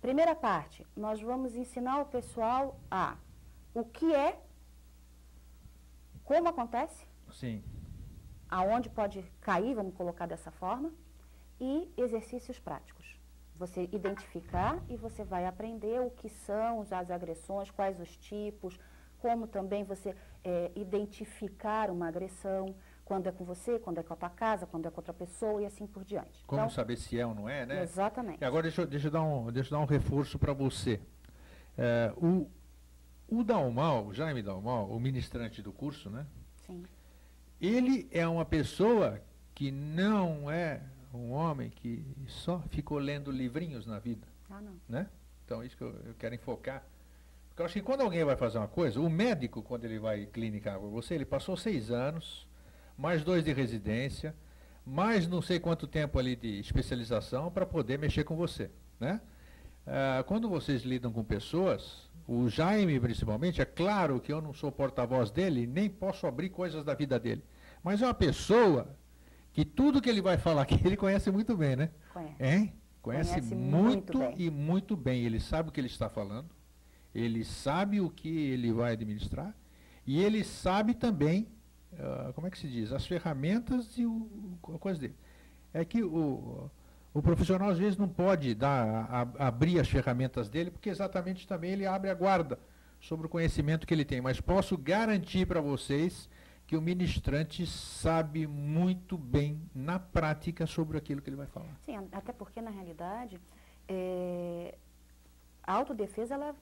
Primeira 0.00 0.34
parte, 0.34 0.86
nós 0.96 1.20
vamos 1.20 1.54
ensinar 1.54 2.00
o 2.00 2.06
pessoal 2.06 2.80
a 2.90 3.16
o 3.74 3.84
que 3.84 4.14
é, 4.14 4.40
como 6.24 6.48
acontece, 6.48 7.06
Sim. 7.32 7.62
aonde 8.48 8.88
pode 8.90 9.22
cair, 9.40 9.74
vamos 9.74 9.94
colocar 9.94 10.26
dessa 10.26 10.50
forma, 10.50 10.92
e 11.60 11.90
exercícios 11.96 12.58
práticos. 12.58 13.18
Você 13.56 13.88
identificar 13.92 14.78
e 14.88 14.96
você 14.96 15.24
vai 15.24 15.46
aprender 15.46 16.00
o 16.00 16.10
que 16.10 16.28
são 16.28 16.82
as 16.90 17.10
agressões, 17.10 17.70
quais 17.70 17.98
os 18.00 18.16
tipos, 18.16 18.78
como 19.18 19.46
também 19.46 19.84
você 19.84 20.14
eh, 20.44 20.70
identificar 20.74 21.90
uma 21.90 22.08
agressão, 22.08 22.74
quando 23.04 23.26
é 23.26 23.32
com 23.32 23.44
você, 23.44 23.78
quando 23.78 23.98
é 23.98 24.02
com 24.02 24.12
a 24.12 24.16
tua 24.16 24.30
casa, 24.30 24.66
quando 24.66 24.86
é 24.86 24.90
com 24.90 24.98
outra 24.98 25.12
pessoa 25.14 25.62
e 25.62 25.66
assim 25.66 25.86
por 25.86 26.04
diante. 26.04 26.44
Como 26.46 26.60
Então, 26.62 26.70
saber 26.70 26.96
se 26.96 27.18
é 27.18 27.26
ou 27.26 27.34
não 27.34 27.48
é, 27.48 27.64
né? 27.64 27.82
Exatamente. 27.82 28.40
E 28.40 28.44
agora 28.44 28.62
deixa, 28.64 28.82
eu- 28.82 28.86
deixa, 28.86 29.06
eu 29.08 29.12
dar 29.12 29.22
um, 29.22 29.52
deixa 29.52 29.68
eu 29.74 29.78
dar 29.78 29.84
um 29.84 29.86
reforço 29.88 30.38
para 30.38 30.52
você. 30.52 31.00
É, 31.78 32.12
o, 32.16 32.48
o 33.28 33.44
Dalmal, 33.44 34.06
o 34.06 34.14
Jaime 34.14 34.42
Dalmal, 34.42 34.90
o 34.90 34.98
ministrante 35.00 35.62
do 35.62 35.72
curso, 35.72 36.10
né? 36.10 36.26
Sim. 36.66 36.84
Ele 37.62 38.08
é 38.10 38.26
uma 38.26 38.44
pessoa 38.44 39.20
que 39.54 39.70
não 39.70 40.50
é 40.50 40.80
um 41.14 41.30
homem 41.30 41.70
que 41.70 42.04
só 42.26 42.60
ficou 42.70 42.98
lendo 42.98 43.30
livrinhos 43.30 43.86
na 43.86 43.98
vida, 43.98 44.26
Ah, 44.50 44.60
não. 44.60 44.72
né? 44.88 45.06
Então, 45.44 45.62
isso 45.62 45.76
que 45.76 45.82
eu, 45.84 45.94
eu 46.06 46.14
quero 46.18 46.34
enfocar. 46.34 46.84
Porque 47.48 47.62
eu 47.62 47.66
acho 47.66 47.74
que 47.74 47.82
quando 47.82 48.00
alguém 48.00 48.24
vai 48.24 48.34
fazer 48.34 48.58
uma 48.58 48.66
coisa, 48.68 48.98
o 49.00 49.08
médico, 49.08 49.62
quando 49.62 49.84
ele 49.84 49.98
vai 49.98 50.26
clinicar 50.26 50.78
com 50.78 50.88
você, 50.90 51.14
ele 51.14 51.24
passou 51.26 51.56
seis 51.56 51.90
anos, 51.90 52.48
mais 52.96 53.22
dois 53.22 53.44
de 53.44 53.52
residência, 53.52 54.34
mais 54.84 55.28
não 55.28 55.40
sei 55.42 55.60
quanto 55.60 55.86
tempo 55.86 56.18
ali 56.18 56.34
de 56.34 56.58
especialização 56.58 57.50
para 57.50 57.64
poder 57.66 57.98
mexer 57.98 58.24
com 58.24 58.34
você, 58.34 58.70
né? 58.98 59.20
Ah, 59.86 60.24
quando 60.26 60.48
vocês 60.48 60.82
lidam 60.82 61.12
com 61.12 61.22
pessoas, 61.22 62.10
o 62.26 62.48
Jaime 62.48 62.98
principalmente, 63.00 63.60
é 63.60 63.64
claro 63.64 64.20
que 64.20 64.32
eu 64.32 64.40
não 64.40 64.52
sou 64.52 64.70
porta-voz 64.70 65.30
dele, 65.30 65.66
nem 65.66 65.88
posso 65.88 66.26
abrir 66.26 66.50
coisas 66.50 66.84
da 66.84 66.94
vida 66.94 67.18
dele. 67.18 67.44
Mas 67.82 68.00
é 68.00 68.06
uma 68.06 68.14
pessoa 68.14 68.96
que 69.52 69.64
tudo 69.64 70.00
que 70.00 70.08
ele 70.08 70.22
vai 70.22 70.38
falar 70.38 70.62
aqui, 70.62 70.80
ele 70.86 70.96
conhece 70.96 71.30
muito 71.30 71.56
bem, 71.56 71.76
né? 71.76 71.90
Conhece. 72.12 72.42
Hein? 72.42 72.72
Conhece, 73.00 73.30
Conhece 73.30 73.54
muito, 73.54 74.18
muito 74.18 74.40
e 74.40 74.50
muito 74.50 74.96
bem. 74.96 75.24
Ele 75.24 75.40
sabe 75.40 75.68
o 75.68 75.72
que 75.72 75.80
ele 75.80 75.88
está 75.88 76.08
falando, 76.08 76.50
ele 77.14 77.44
sabe 77.44 78.00
o 78.00 78.08
que 78.08 78.28
ele 78.28 78.72
vai 78.72 78.92
administrar, 78.92 79.54
e 80.06 80.22
ele 80.22 80.44
sabe 80.44 80.94
também, 80.94 81.48
ah, 81.98 82.32
como 82.34 82.46
é 82.46 82.50
que 82.50 82.58
se 82.58 82.68
diz, 82.68 82.92
as 82.92 83.06
ferramentas 83.06 83.98
e 83.98 84.06
o, 84.06 84.58
a 84.74 84.78
coisa 84.78 85.00
dele. 85.00 85.16
É 85.74 85.84
que 85.84 86.02
o, 86.02 86.70
o 87.14 87.20
profissional 87.22 87.68
às 87.70 87.78
vezes 87.78 87.96
não 87.98 88.08
pode 88.08 88.54
dar, 88.54 89.06
a- 89.10 89.46
abrir 89.48 89.78
as 89.78 89.88
ferramentas 89.88 90.48
dele, 90.48 90.70
porque 90.70 90.88
exatamente 90.88 91.46
também 91.46 91.70
ele 91.72 91.86
abre 91.86 92.10
a 92.10 92.14
guarda 92.14 92.58
sobre 93.00 93.26
o 93.26 93.28
conhecimento 93.28 93.86
que 93.86 93.92
ele 93.92 94.04
tem. 94.04 94.20
Mas 94.20 94.40
posso 94.40 94.76
garantir 94.78 95.46
para 95.46 95.60
vocês 95.60 96.28
que 96.66 96.76
o 96.76 96.80
ministrante 96.80 97.66
sabe 97.66 98.46
muito 98.46 99.18
bem, 99.18 99.60
na 99.74 99.98
prática, 99.98 100.66
sobre 100.66 100.96
aquilo 100.96 101.20
que 101.20 101.28
ele 101.28 101.36
vai 101.36 101.46
falar. 101.46 101.76
Sim, 101.84 101.96
até 102.12 102.32
porque, 102.32 102.62
na 102.62 102.70
realidade, 102.70 103.38
é, 103.88 104.74
a 105.62 105.72
autodefesa, 105.74 106.34
ela, 106.34 106.54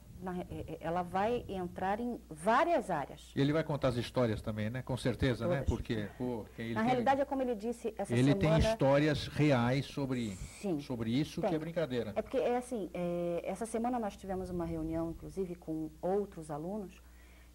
é, 0.50 0.54
é, 0.54 0.78
ela 0.80 1.02
vai 1.02 1.44
entrar 1.48 2.00
em 2.00 2.20
várias 2.28 2.90
áreas. 2.90 3.32
E 3.34 3.40
ele 3.40 3.52
vai 3.52 3.64
contar 3.64 3.88
as 3.88 3.96
histórias 3.96 4.42
também, 4.42 4.70
né? 4.70 4.82
Com 4.82 4.96
certeza, 4.96 5.46
né? 5.46 5.62
Todas. 5.62 5.68
né? 5.68 5.76
Porque, 5.76 6.08
pô, 6.18 6.44
ele 6.58 6.74
Na 6.74 6.82
realidade, 6.82 7.20
é 7.20 7.24
como 7.24 7.42
ele 7.42 7.54
disse 7.54 7.94
essa 7.96 8.12
ele 8.12 8.32
semana... 8.32 8.56
Ele 8.56 8.62
tem 8.62 8.70
histórias 8.70 9.26
reais 9.28 9.86
sobre, 9.86 10.36
Sim, 10.60 10.80
sobre 10.80 11.10
isso, 11.10 11.40
tem. 11.40 11.50
que 11.50 11.56
é 11.56 11.58
brincadeira. 11.58 12.12
É 12.14 12.22
porque, 12.22 12.38
é 12.38 12.56
assim, 12.56 12.90
é, 12.92 13.42
essa 13.44 13.66
semana 13.66 13.98
nós 13.98 14.16
tivemos 14.16 14.50
uma 14.50 14.64
reunião, 14.64 15.10
inclusive, 15.10 15.54
com 15.54 15.90
outros 16.00 16.50
alunos, 16.50 17.02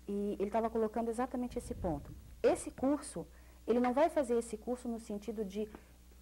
e 0.08 0.36
ele 0.40 0.50
estava 0.50 0.70
colocando 0.70 1.10
exatamente 1.10 1.58
esse 1.58 1.74
ponto. 1.74 2.14
Esse 2.42 2.70
curso, 2.72 3.26
ele 3.68 3.80
não 3.80 3.94
vai 3.94 4.10
fazer 4.10 4.38
esse 4.38 4.58
curso 4.58 4.88
no 4.88 5.00
sentido 5.00 5.44
de 5.44 5.68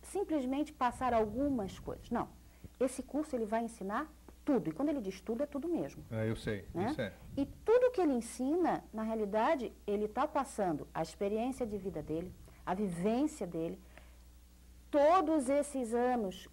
simplesmente 0.01 0.71
passar 0.71 1.13
algumas 1.13 1.79
coisas. 1.79 2.09
Não. 2.09 2.27
Esse 2.79 3.03
curso, 3.03 3.35
ele 3.35 3.45
vai 3.45 3.63
ensinar 3.63 4.11
tudo. 4.43 4.69
E 4.69 4.71
quando 4.71 4.89
ele 4.89 5.01
diz 5.01 5.19
tudo, 5.21 5.43
é 5.43 5.45
tudo 5.45 5.67
mesmo. 5.67 6.03
É, 6.11 6.29
eu 6.29 6.35
sei. 6.35 6.65
Né? 6.73 6.87
Isso 6.89 7.01
é. 7.01 7.13
E 7.37 7.45
tudo 7.65 7.91
que 7.91 8.01
ele 8.01 8.13
ensina, 8.13 8.83
na 8.93 9.03
realidade, 9.03 9.71
ele 9.85 10.05
está 10.05 10.27
passando 10.27 10.87
a 10.93 11.01
experiência 11.01 11.65
de 11.65 11.77
vida 11.77 12.01
dele, 12.01 12.33
a 12.65 12.73
vivência 12.73 13.45
dele, 13.47 13.79
todos 14.89 15.49
esses 15.49 15.93
anos, 15.93 16.47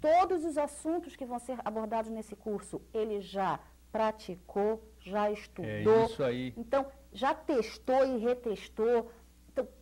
todos 0.00 0.44
os 0.44 0.58
assuntos 0.58 1.16
que 1.16 1.24
vão 1.24 1.38
ser 1.38 1.58
abordados 1.64 2.10
nesse 2.10 2.36
curso, 2.36 2.80
ele 2.92 3.20
já 3.20 3.58
praticou, 3.90 4.82
já 5.00 5.30
estudou. 5.30 6.02
É 6.02 6.04
isso 6.04 6.22
aí. 6.22 6.54
Então, 6.56 6.86
já 7.12 7.34
testou 7.34 8.04
e 8.04 8.18
retestou 8.18 9.10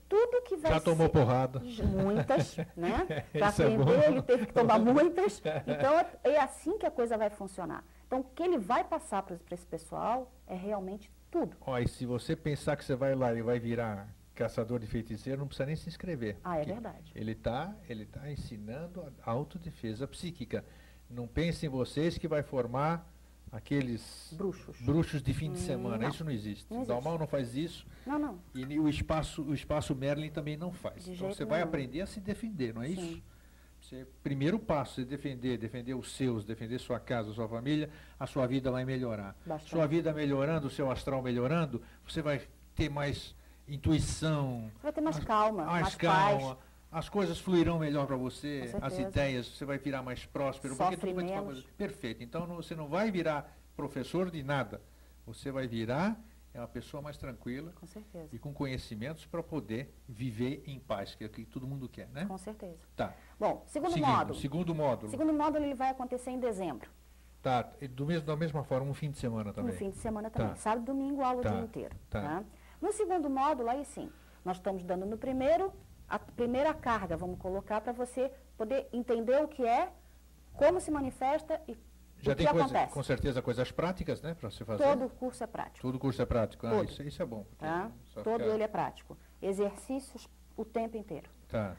tudo 0.08 0.42
que 0.42 0.56
vai 0.56 0.72
Já 0.72 0.80
tomou 0.80 1.08
porrada. 1.08 1.60
Muitas, 1.60 2.56
né? 2.76 3.24
Para 3.32 3.48
aprender, 3.48 4.04
é 4.04 4.08
ele 4.08 4.22
teve 4.22 4.46
que 4.46 4.52
tomar 4.52 4.78
muitas. 4.80 5.42
Então, 5.66 6.06
é 6.24 6.38
assim 6.40 6.78
que 6.78 6.86
a 6.86 6.90
coisa 6.90 7.16
vai 7.16 7.30
funcionar. 7.30 7.84
Então, 8.06 8.20
o 8.20 8.24
que 8.24 8.42
ele 8.42 8.58
vai 8.58 8.84
passar 8.84 9.22
para 9.22 9.36
esse 9.50 9.66
pessoal 9.66 10.32
é 10.46 10.54
realmente 10.54 11.10
tudo. 11.30 11.56
Ó, 11.60 11.78
e 11.78 11.88
se 11.88 12.06
você 12.06 12.36
pensar 12.36 12.76
que 12.76 12.84
você 12.84 12.94
vai 12.94 13.14
lá 13.14 13.34
e 13.34 13.42
vai 13.42 13.58
virar 13.58 14.08
caçador 14.34 14.78
de 14.78 14.86
feiticeiro, 14.86 15.40
não 15.40 15.48
precisa 15.48 15.66
nem 15.66 15.76
se 15.76 15.88
inscrever. 15.88 16.36
Ah, 16.44 16.58
é 16.58 16.64
verdade. 16.64 17.10
Ele 17.14 17.32
está 17.32 17.74
ele 17.88 18.04
tá 18.04 18.30
ensinando 18.30 19.12
a 19.24 19.30
autodefesa 19.30 20.06
psíquica. 20.06 20.64
Não 21.08 21.26
pense 21.26 21.66
em 21.66 21.68
vocês 21.68 22.18
que 22.18 22.28
vai 22.28 22.42
formar 22.42 23.10
aqueles 23.50 24.34
bruxos, 24.36 24.80
bruxos 24.80 25.22
de 25.22 25.32
fim 25.32 25.52
de 25.52 25.58
hum, 25.58 25.66
semana. 25.66 25.98
Não. 25.98 26.08
Isso 26.08 26.24
não 26.24 26.32
existe. 26.32 26.66
não 26.70 26.78
existe. 26.78 26.88
Dalmal 26.88 27.18
não 27.18 27.26
faz 27.26 27.56
isso. 27.56 27.86
Não, 28.06 28.18
não. 28.18 28.38
E 28.54 28.78
o 28.78 28.88
espaço, 28.88 29.42
o 29.42 29.54
espaço 29.54 29.94
Merlin 29.94 30.30
também 30.30 30.56
não 30.56 30.72
faz. 30.72 31.04
De 31.04 31.12
então 31.12 31.28
você 31.28 31.44
vai 31.44 31.62
aprender 31.62 32.00
a 32.00 32.06
se 32.06 32.20
defender, 32.20 32.74
não 32.74 32.82
é 32.82 32.88
Sim. 32.88 32.92
isso? 32.92 33.22
Você, 33.80 34.06
primeiro 34.22 34.58
passo, 34.58 35.00
é 35.00 35.04
defender, 35.04 35.58
defender 35.58 35.94
os 35.94 36.12
seus, 36.12 36.44
defender 36.44 36.78
sua 36.78 36.98
casa, 36.98 37.32
sua 37.32 37.48
família, 37.48 37.88
a 38.18 38.26
sua 38.26 38.46
vida 38.46 38.70
vai 38.70 38.84
melhorar. 38.84 39.36
Bastante. 39.46 39.70
Sua 39.70 39.86
vida 39.86 40.12
melhorando, 40.12 40.66
o 40.66 40.70
seu 40.70 40.90
astral 40.90 41.22
melhorando, 41.22 41.80
você 42.04 42.20
vai 42.20 42.42
ter 42.74 42.88
mais 42.88 43.34
intuição. 43.68 44.70
Você 44.74 44.82
vai 44.82 44.92
ter 44.92 45.00
mais 45.00 45.18
calma, 45.20 45.64
mais, 45.64 45.82
mais 45.82 45.94
calma. 45.94 46.56
Paz 46.56 46.65
as 46.96 47.10
coisas 47.10 47.38
fluirão 47.38 47.78
melhor 47.78 48.06
para 48.06 48.16
você, 48.16 48.74
as 48.80 48.98
ideias, 48.98 49.46
você 49.46 49.66
vai 49.66 49.76
virar 49.76 50.02
mais 50.02 50.24
próspero. 50.24 50.74
Sofre 50.74 50.96
porque 50.96 51.12
tudo 51.12 51.24
menos. 51.26 51.62
Perfeito. 51.76 52.22
Então 52.22 52.46
não, 52.46 52.56
você 52.56 52.74
não 52.74 52.88
vai 52.88 53.10
virar 53.10 53.54
professor 53.76 54.30
de 54.30 54.42
nada. 54.42 54.80
Você 55.26 55.50
vai 55.50 55.66
virar 55.66 56.18
é 56.54 56.58
uma 56.58 56.66
pessoa 56.66 57.02
mais 57.02 57.18
tranquila 57.18 57.70
com 57.78 57.86
certeza. 57.86 58.30
e 58.32 58.38
com 58.38 58.50
conhecimentos 58.50 59.26
para 59.26 59.42
poder 59.42 59.94
viver 60.08 60.64
em 60.66 60.80
paz, 60.80 61.14
que 61.14 61.22
é 61.22 61.26
o 61.26 61.30
que 61.30 61.44
todo 61.44 61.66
mundo 61.66 61.86
quer, 61.86 62.08
né? 62.08 62.24
Com 62.24 62.38
certeza. 62.38 62.78
Tá. 62.96 63.12
Bom, 63.38 63.62
segundo 63.66 63.92
Seguindo, 63.92 64.08
módulo. 64.08 64.40
Segundo 64.40 64.74
módulo. 64.74 65.10
Segundo 65.10 65.32
módulo 65.34 65.66
ele 65.66 65.74
vai 65.74 65.90
acontecer 65.90 66.30
em 66.30 66.40
dezembro. 66.40 66.90
Tá, 67.42 67.60
do 67.90 68.06
mesmo, 68.06 68.26
da 68.26 68.36
mesma 68.36 68.64
forma, 68.64 68.90
um 68.90 68.94
fim 68.94 69.10
de 69.10 69.18
semana 69.18 69.52
também. 69.52 69.74
Um 69.74 69.76
fim 69.76 69.90
de 69.90 69.98
semana 69.98 70.30
também. 70.30 70.48
Tá. 70.48 70.56
Sábado, 70.56 70.86
domingo, 70.86 71.20
aula 71.20 71.42
tá. 71.42 71.50
o 71.50 71.52
dia 71.52 71.62
inteiro. 71.62 71.96
Tá. 72.08 72.22
tá. 72.22 72.44
No 72.80 72.90
segundo 72.90 73.28
módulo, 73.28 73.68
aí 73.68 73.84
sim, 73.84 74.10
nós 74.42 74.56
estamos 74.56 74.82
dando 74.82 75.04
no 75.04 75.18
primeiro 75.18 75.70
a 76.08 76.18
primeira 76.18 76.72
carga, 76.72 77.16
vamos 77.16 77.38
colocar, 77.38 77.80
para 77.80 77.92
você 77.92 78.30
poder 78.56 78.88
entender 78.92 79.42
o 79.42 79.48
que 79.48 79.66
é, 79.66 79.92
como 80.54 80.80
se 80.80 80.90
manifesta 80.90 81.60
e 81.66 81.76
já 82.18 82.32
o 82.32 82.34
tem 82.34 82.46
que 82.46 82.52
coisa, 82.52 82.66
acontece. 82.66 82.94
com 82.94 83.02
certeza 83.02 83.42
coisas 83.42 83.70
práticas, 83.70 84.22
né, 84.22 84.34
para 84.34 84.50
você 84.50 84.64
fazer? 84.64 84.82
Todo 84.82 85.08
curso 85.10 85.44
é 85.44 85.46
prático. 85.46 85.82
Todo 85.82 85.98
curso 85.98 86.22
é 86.22 86.26
prático. 86.26 86.66
Ah, 86.66 86.82
isso, 86.82 87.02
isso, 87.02 87.22
é 87.22 87.26
bom. 87.26 87.44
Tá? 87.58 87.90
Todo 88.14 88.38
ficar... 88.40 88.54
ele 88.54 88.62
é 88.62 88.68
prático. 88.68 89.16
Exercícios 89.40 90.28
o 90.56 90.64
tempo 90.64 90.96
inteiro. 90.96 91.28
Tá. 91.48 91.76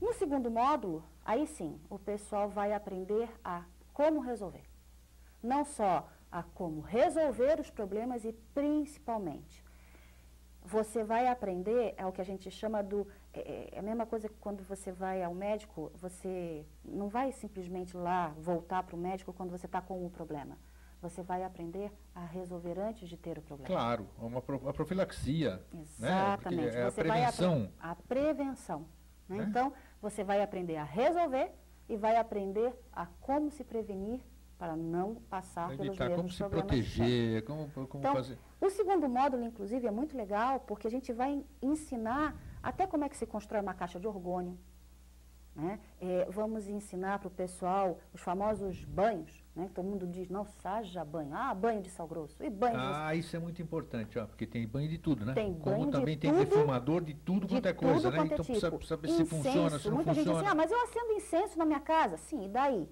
No 0.00 0.12
segundo 0.12 0.50
módulo, 0.50 1.02
aí 1.24 1.46
sim, 1.46 1.80
o 1.88 1.98
pessoal 1.98 2.48
vai 2.48 2.72
aprender 2.72 3.28
a 3.42 3.64
como 3.92 4.20
resolver. 4.20 4.64
Não 5.42 5.64
só 5.64 6.08
a 6.30 6.42
como 6.42 6.80
resolver 6.80 7.60
os 7.60 7.70
problemas 7.70 8.24
e 8.24 8.32
principalmente 8.54 9.64
você 10.64 11.02
vai 11.02 11.26
aprender, 11.26 11.94
é 11.96 12.06
o 12.06 12.12
que 12.12 12.20
a 12.20 12.24
gente 12.24 12.50
chama 12.50 12.82
do. 12.82 13.06
É, 13.34 13.40
é, 13.40 13.68
é, 13.72 13.78
a 13.78 13.82
mesma 13.82 14.04
coisa 14.04 14.28
que 14.28 14.36
quando 14.36 14.62
você 14.62 14.92
vai 14.92 15.22
ao 15.22 15.34
médico, 15.34 15.90
você 15.94 16.66
não 16.84 17.08
vai 17.08 17.32
simplesmente 17.32 17.96
lá 17.96 18.28
voltar 18.38 18.82
para 18.82 18.94
o 18.94 18.98
médico 18.98 19.32
quando 19.32 19.50
você 19.50 19.66
está 19.66 19.80
com 19.80 20.04
um 20.04 20.10
problema. 20.10 20.58
Você 21.00 21.22
vai 21.22 21.42
aprender 21.42 21.90
a 22.14 22.24
resolver 22.24 22.78
antes 22.78 23.08
de 23.08 23.16
ter 23.16 23.38
o 23.38 23.42
problema. 23.42 23.66
Claro, 23.66 24.06
uma, 24.18 24.38
a 24.38 24.72
profilaxia. 24.72 25.64
Exatamente. 25.74 26.74
Né? 26.74 26.80
É 26.80 26.90
você 26.90 27.00
a 27.00 27.04
prevenção. 27.04 27.58
Vai 27.58 27.90
a 27.90 27.94
prevenção. 27.96 28.86
Né? 29.28 29.38
É? 29.38 29.42
Então, 29.42 29.72
você 30.00 30.22
vai 30.22 30.42
aprender 30.42 30.76
a 30.76 30.84
resolver 30.84 31.50
e 31.88 31.96
vai 31.96 32.16
aprender 32.16 32.72
a 32.92 33.06
como 33.06 33.50
se 33.50 33.64
prevenir 33.64 34.20
para 34.58 34.76
não 34.76 35.16
passar 35.28 35.76
pelos 35.76 35.98
mesmos 35.98 36.16
como 36.16 36.30
se 36.30 36.44
proteger, 36.44 37.44
como, 37.44 37.68
como 37.68 37.88
então, 37.96 38.14
fazer. 38.14 38.38
O 38.60 38.70
segundo 38.70 39.08
módulo, 39.08 39.42
inclusive, 39.42 39.88
é 39.88 39.90
muito 39.90 40.16
legal, 40.16 40.60
porque 40.60 40.86
a 40.86 40.90
gente 40.90 41.12
vai 41.12 41.44
ensinar 41.60 42.36
até 42.62 42.86
como 42.86 43.04
é 43.04 43.08
que 43.08 43.16
se 43.16 43.26
constrói 43.26 43.60
uma 43.60 43.74
caixa 43.74 43.98
de 43.98 44.06
orgônio. 44.06 44.58
Né? 45.54 45.78
É, 46.00 46.26
vamos 46.30 46.66
ensinar 46.66 47.18
para 47.18 47.28
o 47.28 47.30
pessoal 47.30 47.98
os 48.14 48.22
famosos 48.22 48.82
banhos, 48.86 49.30
né? 49.54 49.70
todo 49.74 49.84
mundo 49.84 50.06
diz, 50.06 50.30
não, 50.30 50.46
haja 50.64 51.04
banho. 51.04 51.34
Ah, 51.34 51.54
banho 51.54 51.82
de 51.82 51.90
sal 51.90 52.08
grosso. 52.08 52.42
E 52.42 52.48
banho 52.48 52.74
ah, 52.78 53.12
de... 53.12 53.18
isso 53.18 53.36
é 53.36 53.38
muito 53.38 53.60
importante, 53.60 54.18
ó, 54.18 54.24
porque 54.24 54.46
tem 54.46 54.66
banho 54.66 54.88
de 54.88 54.96
tudo, 54.96 55.26
né? 55.26 55.34
Tem 55.34 55.52
Como 55.58 55.90
também 55.90 56.14
de 56.14 56.22
tem 56.22 56.30
tudo, 56.30 56.44
defumador 56.46 57.04
de 57.04 57.12
tudo 57.12 57.46
quanto 57.46 57.66
é 57.66 57.72
coisa, 57.74 58.10
né? 58.10 58.18
É 58.18 58.24
então 58.24 58.38
tipo. 58.38 58.58
precisa, 58.58 58.86
saber 58.86 59.08
se 59.08 59.24
funciona, 59.26 59.78
se 59.78 59.88
não 59.88 59.96
Muita 59.96 60.14
funciona. 60.14 60.14
gente 60.14 60.24
diz 60.24 60.36
assim, 60.36 60.46
ah, 60.46 60.54
mas 60.54 60.70
eu 60.70 60.82
acendo 60.84 61.12
incenso 61.12 61.58
na 61.58 61.66
minha 61.66 61.80
casa. 61.80 62.16
Sim, 62.16 62.46
e 62.46 62.48
daí? 62.48 62.88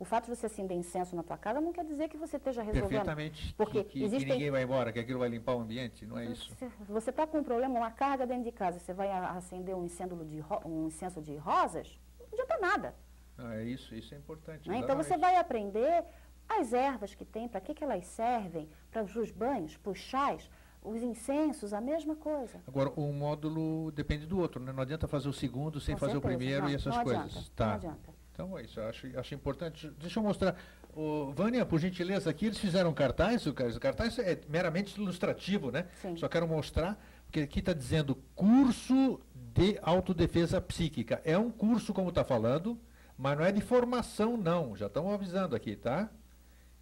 O 0.00 0.04
fato 0.06 0.24
de 0.24 0.34
você 0.34 0.46
acender 0.46 0.74
incenso 0.74 1.14
na 1.14 1.22
tua 1.22 1.36
casa 1.36 1.60
não 1.60 1.74
quer 1.74 1.84
dizer 1.84 2.08
que 2.08 2.16
você 2.16 2.38
esteja 2.38 2.62
resolvendo. 2.62 2.88
Perfeitamente. 2.88 3.52
Porque 3.54 3.84
que, 3.84 3.90
que, 3.90 4.04
existem... 4.04 4.26
que 4.26 4.32
ninguém 4.32 4.50
vai 4.50 4.62
embora, 4.62 4.90
que 4.94 4.98
aquilo 4.98 5.18
vai 5.18 5.28
limpar 5.28 5.54
o 5.54 5.60
ambiente, 5.60 6.06
não 6.06 6.18
é 6.18 6.24
isso? 6.24 6.50
Você 6.88 7.10
está 7.10 7.26
com 7.26 7.40
um 7.40 7.44
problema, 7.44 7.78
uma 7.78 7.90
carga 7.90 8.26
dentro 8.26 8.44
de 8.44 8.50
casa, 8.50 8.78
você 8.78 8.94
vai 8.94 9.10
acender 9.10 9.76
um, 9.76 9.84
incêndio 9.84 10.16
de 10.24 10.42
um 10.64 10.86
incenso 10.86 11.20
de 11.20 11.36
rosas, 11.36 12.00
não 12.18 12.26
adianta 12.32 12.58
nada. 12.58 12.94
Não, 13.36 13.52
é 13.52 13.62
isso, 13.62 13.94
isso 13.94 14.14
é 14.14 14.16
importante. 14.16 14.70
Né? 14.70 14.78
Então 14.78 14.96
você 14.96 15.18
vai 15.18 15.36
aprender 15.36 16.02
as 16.48 16.72
ervas 16.72 17.14
que 17.14 17.26
tem, 17.26 17.46
para 17.46 17.60
que, 17.60 17.74
que 17.74 17.84
elas 17.84 18.06
servem, 18.06 18.70
para 18.90 19.02
os 19.02 19.30
banhos, 19.30 19.76
para 19.76 19.92
os 19.92 19.98
chás, 19.98 20.50
os 20.82 21.02
incensos, 21.02 21.74
a 21.74 21.80
mesma 21.80 22.16
coisa. 22.16 22.58
Agora, 22.66 22.88
o 22.96 23.12
módulo 23.12 23.90
depende 23.92 24.26
do 24.26 24.38
outro, 24.38 24.62
né? 24.62 24.72
Não 24.72 24.82
adianta 24.82 25.06
fazer 25.06 25.28
o 25.28 25.32
segundo 25.32 25.78
sem 25.78 25.94
Com 25.94 26.00
fazer 26.00 26.12
certeza. 26.12 26.34
o 26.34 26.38
primeiro 26.38 26.62
não, 26.62 26.70
e 26.70 26.74
essas 26.74 26.96
coisas. 26.96 27.26
Adianta, 27.26 27.50
tá. 27.54 27.66
Não 27.66 27.74
adianta. 27.74 28.19
Então 28.32 28.58
é 28.58 28.62
isso, 28.62 28.80
eu 28.80 28.88
acho, 28.88 29.18
acho 29.18 29.34
importante. 29.34 29.90
Deixa 29.98 30.18
eu 30.18 30.22
mostrar. 30.22 30.56
Ô, 30.94 31.30
Vânia, 31.32 31.64
por 31.64 31.78
gentileza, 31.78 32.30
aqui 32.30 32.46
eles 32.46 32.58
fizeram 32.58 32.92
cartaz, 32.92 33.46
o 33.46 33.52
cartaz 33.52 34.18
é 34.18 34.40
meramente 34.48 35.00
ilustrativo, 35.00 35.70
né? 35.70 35.86
Sim. 36.00 36.16
Só 36.16 36.28
quero 36.28 36.48
mostrar, 36.48 36.98
porque 37.26 37.40
aqui 37.40 37.60
está 37.60 37.72
dizendo 37.72 38.16
curso 38.34 39.20
de 39.34 39.78
autodefesa 39.82 40.60
psíquica. 40.60 41.20
É 41.24 41.38
um 41.38 41.50
curso, 41.50 41.92
como 41.92 42.08
está 42.08 42.24
falando, 42.24 42.78
mas 43.16 43.36
não 43.36 43.44
é 43.44 43.52
de 43.52 43.60
formação, 43.60 44.36
não. 44.36 44.76
Já 44.76 44.86
estamos 44.86 45.12
avisando 45.12 45.54
aqui, 45.54 45.76
tá? 45.76 46.10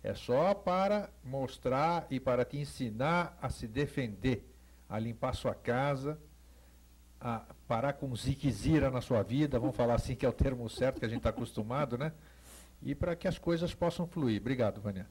É 0.02 0.14
só 0.14 0.54
para 0.54 1.10
mostrar 1.24 2.06
e 2.08 2.20
para 2.20 2.44
te 2.44 2.56
ensinar 2.56 3.36
a 3.42 3.50
se 3.50 3.66
defender, 3.66 4.48
a 4.88 4.98
limpar 4.98 5.34
sua 5.34 5.54
casa, 5.54 6.18
a 7.20 7.42
parar 7.66 7.94
com 7.94 8.14
ziquezira 8.14 8.90
na 8.90 9.00
sua 9.00 9.22
vida, 9.22 9.58
vamos 9.58 9.76
falar 9.76 9.94
assim 9.94 10.14
que 10.14 10.24
é 10.24 10.28
o 10.28 10.32
termo 10.32 10.68
certo 10.68 11.00
que 11.00 11.04
a 11.04 11.08
gente 11.08 11.18
está 11.18 11.30
acostumado, 11.30 11.98
né? 11.98 12.12
E 12.82 12.94
para 12.94 13.16
que 13.16 13.26
as 13.26 13.38
coisas 13.38 13.74
possam 13.74 14.06
fluir. 14.06 14.40
Obrigado, 14.40 14.80
Vânia. 14.80 15.06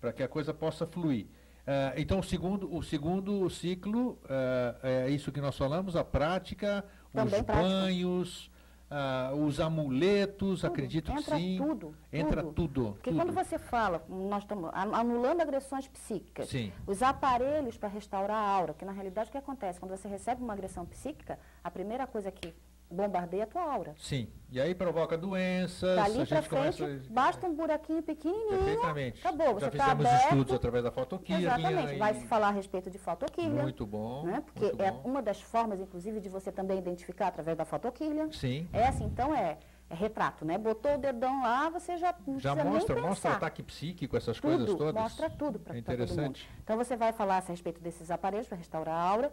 Para 0.00 0.12
que 0.12 0.22
a 0.22 0.28
coisa 0.28 0.54
possa 0.54 0.86
fluir. 0.86 1.26
Uh, 1.26 1.92
então, 1.96 2.20
o 2.20 2.22
segundo, 2.22 2.74
o 2.74 2.82
segundo 2.82 3.50
ciclo 3.50 4.12
uh, 4.24 4.78
é 4.82 5.10
isso 5.10 5.30
que 5.32 5.40
nós 5.40 5.56
falamos, 5.56 5.96
a 5.96 6.04
prática, 6.04 6.84
Também 7.12 7.40
os 7.40 7.44
prática. 7.44 7.68
banhos, 7.68 8.50
ah, 8.90 9.32
os 9.34 9.60
amuletos, 9.60 10.60
tudo. 10.60 10.66
acredito 10.66 11.12
Entra 11.12 11.36
que 11.36 11.42
sim. 11.42 11.56
Tudo. 11.58 11.94
Entra 12.12 12.42
tudo. 12.42 12.52
tudo. 12.54 12.92
Porque 12.94 13.10
tudo. 13.10 13.20
quando 13.22 13.32
você 13.34 13.58
fala, 13.58 14.04
nós 14.08 14.42
estamos 14.42 14.70
anulando 14.72 15.40
agressões 15.40 15.86
psíquicas, 15.86 16.48
sim. 16.48 16.72
os 16.86 17.02
aparelhos 17.02 17.76
para 17.76 17.88
restaurar 17.88 18.36
a 18.36 18.48
aura, 18.48 18.74
que 18.74 18.84
na 18.84 18.92
realidade 18.92 19.28
o 19.28 19.32
que 19.32 19.38
acontece? 19.38 19.78
Quando 19.78 19.90
você 19.90 20.08
recebe 20.08 20.42
uma 20.42 20.54
agressão 20.54 20.86
psíquica, 20.86 21.38
a 21.62 21.70
primeira 21.70 22.06
coisa 22.06 22.30
que 22.30 22.54
bombardeia 22.90 23.44
a 23.44 23.46
tua 23.46 23.62
aura. 23.62 23.94
Sim. 23.98 24.28
E 24.50 24.60
aí 24.60 24.74
provoca 24.74 25.16
doenças. 25.16 25.96
Dali 25.96 26.26
para 26.26 26.42
frente, 26.42 26.78
começa... 26.78 27.02
basta 27.10 27.46
um 27.46 27.54
buraquinho 27.54 28.02
pequenininho. 28.02 28.48
Perfeitamente. 28.48 29.20
Acabou. 29.20 29.54
Você 29.54 29.66
Já 29.66 29.70
tá 29.70 29.84
fizemos 29.84 30.06
aberto, 30.06 30.22
estudos 30.24 30.54
através 30.54 30.84
da 30.84 30.90
fotoquímica. 30.90 31.58
Exatamente. 31.58 31.94
E... 31.94 31.98
Vai 31.98 32.14
se 32.14 32.26
falar 32.26 32.48
a 32.48 32.52
respeito 32.52 32.90
de 32.90 32.98
fotoquímica. 32.98 33.62
Muito 33.62 33.86
bom. 33.86 34.24
Né? 34.24 34.42
Porque 34.44 34.64
muito 34.66 34.82
é 34.82 34.90
bom. 34.90 35.02
uma 35.04 35.20
das 35.20 35.40
formas, 35.40 35.80
inclusive, 35.80 36.20
de 36.20 36.28
você 36.28 36.50
também 36.50 36.78
identificar 36.78 37.28
através 37.28 37.58
da 37.58 37.64
fotoquímica. 37.64 38.32
Sim. 38.32 38.66
Essa, 38.72 39.04
então, 39.04 39.34
é 39.34 39.58
é 39.90 39.94
retrato, 39.94 40.44
né? 40.44 40.58
Botou 40.58 40.96
o 40.96 40.98
dedão 40.98 41.42
lá, 41.42 41.70
você 41.70 41.96
já 41.96 42.14
não 42.26 42.38
já 42.38 42.54
mostra, 42.54 43.00
mostra 43.00 43.30
o 43.30 43.34
ataque 43.34 43.62
psíquico, 43.62 44.16
essas 44.16 44.38
tudo, 44.38 44.50
coisas 44.50 44.74
todas. 44.74 45.02
Mostra 45.02 45.30
tudo 45.30 45.58
para 45.58 45.74
é 45.74 45.78
interessante. 45.78 46.14
todo 46.14 46.24
mundo. 46.24 46.60
Então 46.62 46.76
você 46.76 46.94
vai 46.94 47.12
falar 47.12 47.38
a 47.38 47.40
respeito 47.40 47.80
desses 47.80 48.10
aparelhos 48.10 48.46
para 48.46 48.58
restaurar 48.58 48.94
a 48.94 49.00
aura, 49.00 49.32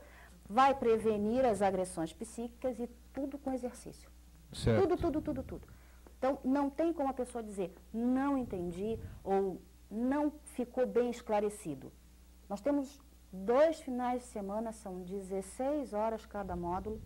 vai 0.49 0.73
prevenir 0.73 1.45
as 1.45 1.61
agressões 1.61 2.13
psíquicas 2.13 2.79
e 2.79 2.89
tudo 3.15 3.37
com 3.37 3.51
exercício. 3.53 4.09
Certo. 4.53 4.81
Tudo, 4.81 4.97
tudo, 4.97 5.21
tudo, 5.21 5.43
tudo. 5.43 5.67
Então 6.17 6.39
não 6.43 6.69
tem 6.69 6.93
como 6.93 7.09
a 7.09 7.13
pessoa 7.13 7.43
dizer 7.43 7.73
não 7.93 8.37
entendi 8.37 8.99
ou 9.23 9.61
não 9.89 10.31
ficou 10.43 10.85
bem 10.85 11.09
esclarecido. 11.09 11.91
Nós 12.49 12.61
temos 12.61 12.99
dois 13.31 13.79
finais 13.79 14.21
de 14.21 14.27
semana, 14.27 14.71
são 14.71 15.01
16 15.01 15.93
horas 15.93 16.25
cada 16.25 16.55
módulo. 16.55 17.01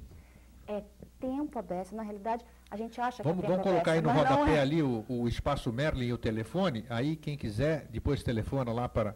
É 0.68 0.84
tempo 1.20 1.58
aberto. 1.58 1.96
Na 1.96 2.04
realidade, 2.04 2.46
a 2.70 2.78
gente 2.78 3.02
acha 3.02 3.24
vamos, 3.24 3.42
que 3.42 3.48
Vamos 3.48 3.64
colocar 3.64 3.94
aí 3.94 4.02
no 4.02 4.12
rodapé 4.12 4.56
é. 4.56 4.60
ali 4.62 4.84
o, 4.84 5.04
o, 5.08 5.28
espaço 5.28 5.74
Merlin 5.74 6.08
e 6.08 6.14
o 6.14 6.18
telefone. 6.18 6.86
Aí 6.90 7.16
quem 7.16 7.36
quiser, 7.36 7.88
depois 7.88 8.22
telefona 8.22 8.72
lá 8.72 8.88
para 8.88 9.16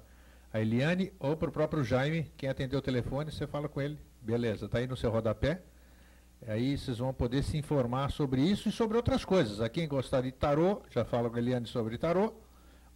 a 0.52 0.60
Eliane 0.60 1.14
ou 1.20 1.38
para 1.38 1.50
o 1.50 1.52
próprio 1.52 1.84
Jaime. 1.84 2.32
Quem 2.36 2.50
atendeu 2.50 2.80
o 2.80 2.82
telefone, 2.82 3.32
você 3.32 3.46
fala 3.46 3.70
com 3.70 3.80
ele. 3.80 4.00
Beleza, 4.20 4.66
está 4.66 4.80
aí 4.80 4.88
no 4.88 4.98
seu 4.98 5.12
rodapé. 5.12 5.62
Aí 6.48 6.78
vocês 6.78 6.98
vão 6.98 7.14
poder 7.14 7.44
se 7.44 7.58
informar 7.58 8.12
sobre 8.12 8.42
isso 8.42 8.70
e 8.70 8.72
sobre 8.72 8.98
outras 8.98 9.24
coisas. 9.24 9.62
A 9.62 9.70
quem 9.70 9.88
gostar 9.88 10.22
de 10.22 10.32
tarô, 10.32 10.82
já 10.90 11.06
fala 11.06 11.30
com 11.30 11.36
a 11.36 11.40
Eliane 11.40 11.68
sobre 11.68 11.98
tarô. 11.98 12.34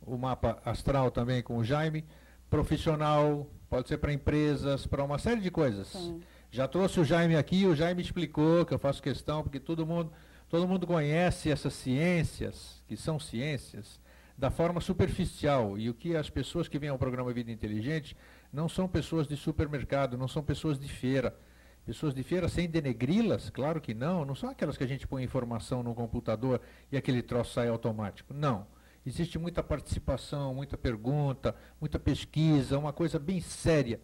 O 0.02 0.18
mapa 0.18 0.62
astral 0.66 1.12
também 1.12 1.42
com 1.42 1.58
o 1.58 1.64
Jaime. 1.64 2.06
Profissional, 2.50 3.48
pode 3.70 3.88
ser 3.88 3.98
para 3.98 4.14
empresas, 4.14 4.86
para 4.86 5.04
uma 5.04 5.18
série 5.18 5.42
de 5.42 5.52
coisas. 5.52 5.88
Sim. 5.88 6.22
Já 6.50 6.68
trouxe 6.68 7.00
o 7.00 7.06
Jaime 7.06 7.36
aqui, 7.36 7.66
o 7.66 7.76
Jaime 7.76 8.02
explicou 8.02 8.66
que 8.66 8.74
eu 8.74 8.80
faço 8.80 9.02
questão, 9.02 9.44
porque 9.44 9.60
todo 9.60 9.86
mundo 9.86 10.12
Todo 10.50 10.68
mundo 10.68 10.88
conhece 10.88 11.52
essas 11.52 11.74
ciências, 11.74 12.82
que 12.88 12.96
são 12.96 13.20
ciências, 13.20 14.00
da 14.38 14.50
forma 14.50 14.80
superficial. 14.80 15.78
E 15.78 15.90
o 15.90 15.94
que 15.94 16.16
as 16.16 16.30
pessoas 16.30 16.70
que 16.70 16.80
vêm 16.80 16.90
ao 16.90 16.98
programa 16.98 17.34
Vida 17.34 17.52
Inteligente 17.52 18.16
não 18.52 18.70
são 18.70 18.88
pessoas 18.88 19.28
de 19.28 19.36
supermercado, 19.36 20.18
não 20.18 20.28
são 20.28 20.42
pessoas 20.42 20.80
de 20.80 20.88
feira. 20.88 21.36
Pessoas 21.88 22.14
de 22.14 22.22
feira 22.22 22.50
sem 22.50 22.70
denegri-las, 22.70 23.50
claro 23.50 23.80
que 23.80 23.94
não, 23.94 24.26
não 24.26 24.36
são 24.36 24.50
aquelas 24.50 24.78
que 24.78 24.84
a 24.84 24.88
gente 24.88 25.08
põe 25.08 25.24
informação 25.24 25.82
no 25.82 25.96
computador 25.96 26.60
e 26.92 26.98
aquele 26.98 27.22
troço 27.22 27.54
sai 27.54 27.70
automático. 27.70 28.34
Não. 28.34 28.68
Existe 29.06 29.40
muita 29.40 29.64
participação, 29.64 30.54
muita 30.54 30.78
pergunta, 30.78 31.56
muita 31.80 31.98
pesquisa, 31.98 32.78
uma 32.78 32.92
coisa 32.92 33.18
bem 33.18 33.40
séria. 33.40 34.02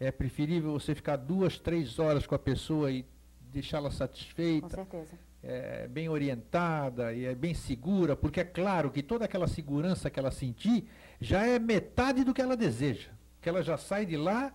É 0.00 0.10
preferível 0.10 0.72
você 0.72 0.94
ficar 0.94 1.16
duas, 1.16 1.58
três 1.58 1.98
horas 1.98 2.26
com 2.26 2.34
a 2.34 2.38
pessoa 2.38 2.90
e 2.90 3.04
deixá-la 3.52 3.90
satisfeita. 3.90 4.68
Com 4.68 4.74
certeza 4.74 5.28
é, 5.42 5.86
bem 5.88 6.08
orientada 6.08 7.12
e 7.12 7.24
é 7.24 7.34
bem 7.34 7.54
segura, 7.54 8.16
porque 8.16 8.40
é 8.40 8.44
claro 8.44 8.90
que 8.90 9.02
toda 9.02 9.24
aquela 9.24 9.46
segurança 9.46 10.10
que 10.10 10.18
ela 10.18 10.30
sentir 10.30 10.88
já 11.20 11.46
é 11.46 11.58
metade 11.58 12.24
do 12.24 12.34
que 12.34 12.42
ela 12.42 12.56
deseja. 12.56 13.10
Que 13.40 13.48
ela 13.48 13.62
já 13.62 13.76
sai 13.76 14.04
de 14.04 14.16
lá 14.16 14.52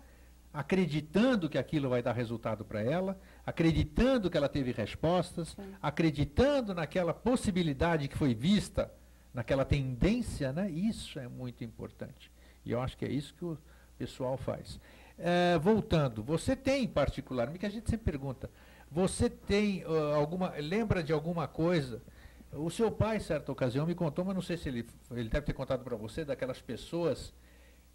acreditando 0.53 1.49
que 1.49 1.57
aquilo 1.57 1.89
vai 1.89 2.03
dar 2.03 2.13
resultado 2.13 2.63
para 2.63 2.81
ela, 2.81 3.19
acreditando 3.45 4.29
que 4.29 4.37
ela 4.37 4.47
teve 4.47 4.71
respostas, 4.71 5.49
Sim. 5.49 5.73
acreditando 5.81 6.73
naquela 6.73 7.13
possibilidade 7.13 8.07
que 8.07 8.17
foi 8.17 8.35
vista, 8.35 8.93
naquela 9.33 9.65
tendência, 9.65 10.53
né? 10.53 10.69
Isso 10.69 11.19
é 11.19 11.27
muito 11.27 11.63
importante. 11.63 12.31
E 12.63 12.71
eu 12.71 12.79
acho 12.79 12.95
que 12.95 13.03
é 13.03 13.11
isso 13.11 13.33
que 13.33 13.43
o 13.43 13.57
pessoal 13.97 14.37
faz. 14.37 14.79
É, 15.17 15.57
voltando, 15.57 16.23
você 16.23 16.55
tem 16.55 16.87
particularmente, 16.87 17.59
que 17.59 17.65
a 17.65 17.69
gente 17.69 17.89
sempre 17.89 18.05
pergunta, 18.11 18.49
você 18.93 19.29
tem 19.29 19.83
uh, 19.85 20.13
alguma. 20.13 20.53
Lembra 20.57 21.03
de 21.03 21.11
alguma 21.11 21.47
coisa? 21.47 22.01
O 22.51 22.69
seu 22.69 22.91
pai, 22.91 23.19
certa 23.19 23.51
ocasião, 23.51 23.87
me 23.87 23.95
contou, 23.95 24.23
mas 24.23 24.35
não 24.35 24.41
sei 24.41 24.55
se 24.55 24.69
ele, 24.69 24.87
ele 25.09 25.29
deve 25.29 25.47
ter 25.47 25.53
contado 25.53 25.83
para 25.83 25.95
você, 25.95 26.23
daquelas 26.23 26.61
pessoas 26.61 27.33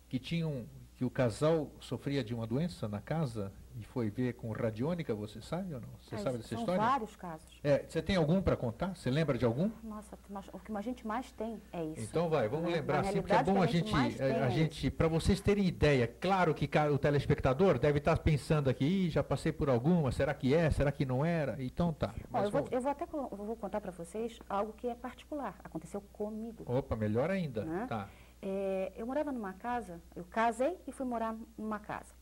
que 0.08 0.18
tinham. 0.18 0.66
Que 0.98 1.04
o 1.04 1.10
casal 1.10 1.70
sofria 1.78 2.24
de 2.24 2.34
uma 2.34 2.44
doença 2.44 2.88
na 2.88 3.00
casa 3.00 3.52
e 3.78 3.84
foi 3.84 4.10
ver 4.10 4.32
com 4.32 4.50
radiônica, 4.50 5.14
você 5.14 5.40
sabe 5.40 5.72
ou 5.72 5.80
não? 5.80 5.88
Você 6.00 6.16
é, 6.16 6.18
sabe 6.18 6.38
dessa 6.38 6.48
são 6.48 6.58
história? 6.58 6.82
vários 6.82 7.14
casos. 7.14 7.60
É, 7.62 7.84
você 7.88 8.02
tem 8.02 8.16
algum 8.16 8.42
para 8.42 8.56
contar? 8.56 8.96
Você 8.96 9.08
lembra 9.08 9.38
de 9.38 9.44
algum? 9.44 9.70
Nossa, 9.84 10.18
o 10.52 10.58
que 10.58 10.76
a 10.76 10.80
gente 10.80 11.06
mais 11.06 11.30
tem 11.30 11.62
é 11.72 11.84
isso. 11.84 12.02
Então 12.02 12.28
vai, 12.28 12.48
vamos 12.48 12.72
lembrar, 12.72 13.04
sim, 13.04 13.20
porque 13.20 13.32
é 13.32 13.44
bom 13.44 13.62
a 13.62 13.66
gente, 13.66 13.94
a 13.94 14.08
gente, 14.08 14.22
a, 14.22 14.50
gente 14.50 14.90
para 14.90 15.06
vocês 15.06 15.40
terem 15.40 15.68
ideia, 15.68 16.08
claro 16.20 16.52
que 16.52 16.68
o 16.92 16.98
telespectador 16.98 17.78
deve 17.78 17.98
estar 17.98 18.18
pensando 18.18 18.68
aqui, 18.68 19.08
já 19.08 19.22
passei 19.22 19.52
por 19.52 19.70
alguma, 19.70 20.10
será 20.10 20.34
que 20.34 20.52
é, 20.52 20.68
será 20.68 20.90
que 20.90 21.06
não 21.06 21.24
era? 21.24 21.62
Então 21.62 21.92
tá. 21.92 22.12
Bom, 22.28 22.42
eu, 22.42 22.50
vou, 22.50 22.68
eu, 22.72 22.80
vou, 22.80 22.90
até 22.90 23.04
eu 23.04 23.28
vou 23.36 23.54
contar 23.54 23.80
para 23.80 23.92
vocês 23.92 24.36
algo 24.48 24.72
que 24.72 24.88
é 24.88 24.96
particular, 24.96 25.54
aconteceu 25.62 26.00
comigo. 26.12 26.64
Opa, 26.66 26.96
melhor 26.96 27.30
ainda, 27.30 27.64
né? 27.64 27.86
tá. 27.88 28.08
É, 28.40 28.92
eu 28.96 29.06
morava 29.06 29.32
numa 29.32 29.52
casa, 29.52 30.00
eu 30.14 30.24
casei 30.24 30.78
e 30.86 30.92
fui 30.92 31.04
morar 31.06 31.36
numa 31.56 31.78
casa. 31.78 32.14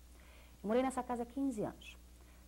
Eu 0.62 0.68
morei 0.68 0.82
nessa 0.82 1.02
casa 1.02 1.22
há 1.22 1.26
15 1.26 1.62
anos. 1.62 1.96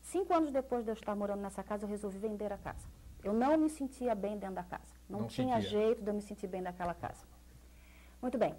Cinco 0.02 0.32
anos 0.32 0.50
depois 0.50 0.84
de 0.84 0.90
eu 0.90 0.94
estar 0.94 1.14
morando 1.14 1.40
nessa 1.42 1.62
casa, 1.62 1.84
eu 1.84 1.88
resolvi 1.88 2.18
vender 2.18 2.52
a 2.52 2.58
casa. 2.58 2.86
Eu 3.22 3.32
não 3.32 3.56
me 3.58 3.68
sentia 3.68 4.14
bem 4.14 4.38
dentro 4.38 4.54
da 4.54 4.62
casa. 4.62 4.94
Não, 5.08 5.20
não 5.20 5.26
tinha 5.26 5.56
sentia. 5.56 5.70
jeito 5.70 6.02
de 6.02 6.08
eu 6.08 6.14
me 6.14 6.22
sentir 6.22 6.46
bem 6.46 6.62
naquela 6.62 6.94
casa. 6.94 7.24
Muito 8.22 8.38
bem. 8.38 8.54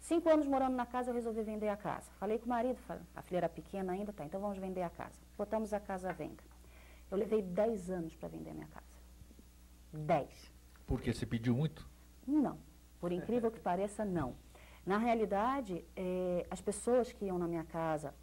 Cinco 0.00 0.28
anos 0.28 0.46
morando 0.46 0.74
na 0.74 0.86
casa, 0.86 1.10
eu 1.10 1.14
resolvi 1.14 1.42
vender 1.42 1.68
a 1.68 1.76
casa. 1.76 2.10
Falei 2.18 2.38
com 2.38 2.46
o 2.46 2.48
marido, 2.48 2.78
a 3.14 3.22
filha 3.22 3.38
era 3.38 3.48
pequena 3.48 3.92
ainda, 3.92 4.12
tá, 4.12 4.24
então 4.24 4.40
vamos 4.40 4.58
vender 4.58 4.82
a 4.82 4.90
casa. 4.90 5.20
Botamos 5.36 5.72
a 5.72 5.78
casa 5.78 6.10
à 6.10 6.12
venda. 6.12 6.42
Eu 7.10 7.18
levei 7.18 7.42
dez 7.42 7.90
anos 7.90 8.16
para 8.16 8.28
vender 8.28 8.52
minha 8.52 8.68
casa. 8.68 8.86
Dez. 9.92 10.52
Porque 10.86 11.12
você 11.12 11.26
pediu 11.26 11.54
muito? 11.54 11.88
Não. 12.26 12.58
Por 13.00 13.12
incrível 13.12 13.50
que 13.50 13.60
pareça, 13.60 14.04
não. 14.04 14.34
Na 14.84 14.98
realidade, 14.98 15.84
eh, 15.96 16.46
as 16.50 16.60
pessoas 16.60 17.12
que 17.12 17.24
iam 17.26 17.38
na 17.38 17.48
minha 17.48 17.64
casa 17.64 18.14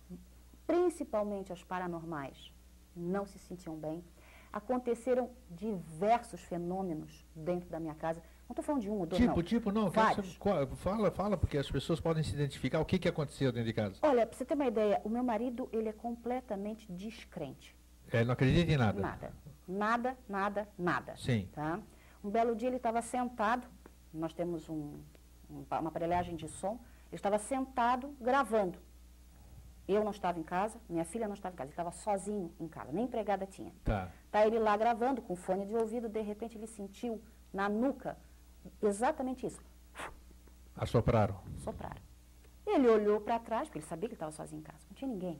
principalmente 0.67 1.53
as 1.53 1.63
paranormais, 1.63 2.51
não 2.93 3.25
se 3.25 3.39
sentiam 3.39 3.75
bem. 3.77 4.03
Aconteceram 4.51 5.29
diversos 5.49 6.41
fenômenos 6.41 7.25
dentro 7.33 7.69
da 7.69 7.79
minha 7.79 7.95
casa. 7.95 8.21
Não 8.47 8.53
estou 8.53 8.63
falando 8.63 8.81
de 8.81 8.89
um 8.89 8.99
ou 8.99 9.05
dois, 9.05 9.21
tipo, 9.21 9.35
não. 9.35 9.43
Tipo, 9.43 9.71
não. 9.71 9.89
Vários. 9.89 10.37
fala, 10.77 11.11
fala, 11.11 11.37
porque 11.37 11.57
as 11.57 11.69
pessoas 11.69 11.99
podem 11.99 12.23
se 12.23 12.33
identificar. 12.33 12.79
O 12.79 12.85
que, 12.85 12.97
que 12.99 13.07
aconteceu 13.07 13.51
dentro 13.51 13.67
de 13.67 13.73
casa? 13.73 13.95
Olha, 14.01 14.25
para 14.25 14.37
você 14.37 14.45
ter 14.45 14.53
uma 14.53 14.65
ideia, 14.65 15.01
o 15.03 15.09
meu 15.09 15.23
marido, 15.23 15.69
ele 15.71 15.89
é 15.89 15.93
completamente 15.93 16.91
descrente. 16.91 17.75
Ele 18.11 18.25
não 18.25 18.33
acredita 18.33 18.71
em 18.71 18.77
nada? 18.77 19.01
Nada. 19.01 19.33
Nada, 19.67 20.17
nada, 20.29 20.67
nada. 20.77 21.17
Sim. 21.17 21.49
Tá? 21.51 21.79
Um 22.23 22.29
belo 22.29 22.55
dia 22.55 22.69
ele 22.69 22.77
estava 22.77 23.01
sentado, 23.01 23.67
nós 24.13 24.33
temos 24.33 24.69
um, 24.69 24.99
um, 25.49 25.65
uma 25.69 25.89
aparelhagem 25.89 26.35
de 26.35 26.47
som, 26.47 26.79
ele 27.07 27.15
estava 27.15 27.37
sentado 27.37 28.15
gravando. 28.19 28.79
Eu 29.87 30.03
não 30.03 30.11
estava 30.11 30.37
em 30.37 30.43
casa, 30.43 30.79
minha 30.89 31.05
filha 31.05 31.27
não 31.27 31.33
estava 31.33 31.53
em 31.53 31.57
casa, 31.57 31.67
ele 31.67 31.73
estava 31.73 31.91
sozinho 31.91 32.53
em 32.59 32.67
casa, 32.67 32.91
nem 32.91 33.05
empregada 33.05 33.45
tinha. 33.45 33.73
Tá. 33.83 34.11
Tá 34.29 34.45
ele 34.45 34.59
lá 34.59 34.75
gravando 34.75 35.21
com 35.21 35.35
fone 35.35 35.65
de 35.65 35.73
ouvido, 35.75 36.09
de 36.09 36.21
repente 36.21 36.57
ele 36.57 36.67
sentiu 36.67 37.21
na 37.53 37.69
nuca 37.69 38.17
exatamente 38.81 39.45
isso. 39.45 39.61
Assopraram. 40.75 41.39
Sopraram. 41.59 42.01
Ele 42.65 42.87
olhou 42.89 43.21
para 43.21 43.39
trás, 43.39 43.67
porque 43.67 43.79
ele 43.79 43.85
sabia 43.85 44.09
que 44.09 44.13
ele 44.13 44.15
estava 44.15 44.31
sozinho 44.31 44.59
em 44.59 44.63
casa, 44.63 44.85
não 44.89 44.95
tinha 44.95 45.09
ninguém. 45.09 45.39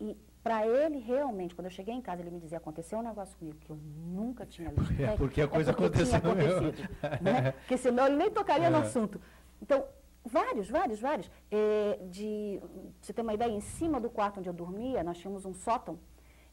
E 0.00 0.16
para 0.42 0.66
ele, 0.66 0.98
realmente, 0.98 1.54
quando 1.54 1.66
eu 1.66 1.70
cheguei 1.70 1.94
em 1.94 2.00
casa, 2.00 2.20
ele 2.20 2.30
me 2.30 2.40
dizia, 2.40 2.58
aconteceu 2.58 2.98
um 2.98 3.02
negócio 3.02 3.36
comigo 3.38 3.58
que 3.58 3.70
eu 3.70 3.76
nunca 3.76 4.44
tinha 4.44 4.70
visto. 4.70 4.92
É, 5.02 5.16
porque 5.16 5.40
a 5.40 5.48
coisa 5.48 5.70
é 5.70 5.74
porque 5.74 6.02
aconteceu. 6.02 6.18
Acontecido, 6.18 6.88
né? 7.20 7.52
Porque 7.62 7.76
senão 7.76 8.06
ele 8.06 8.16
nem 8.16 8.30
tocaria 8.30 8.66
é. 8.66 8.70
no 8.70 8.78
assunto. 8.78 9.20
Então, 9.60 9.84
Vários, 10.24 10.70
vários, 10.70 11.00
vários. 11.00 11.30
É, 11.50 11.98
de, 12.08 12.60
você 13.00 13.12
ter 13.12 13.22
uma 13.22 13.34
ideia, 13.34 13.50
em 13.50 13.60
cima 13.60 14.00
do 14.00 14.08
quarto 14.08 14.38
onde 14.38 14.48
eu 14.48 14.52
dormia, 14.52 15.02
nós 15.02 15.18
tínhamos 15.18 15.44
um 15.44 15.52
sótão. 15.52 15.98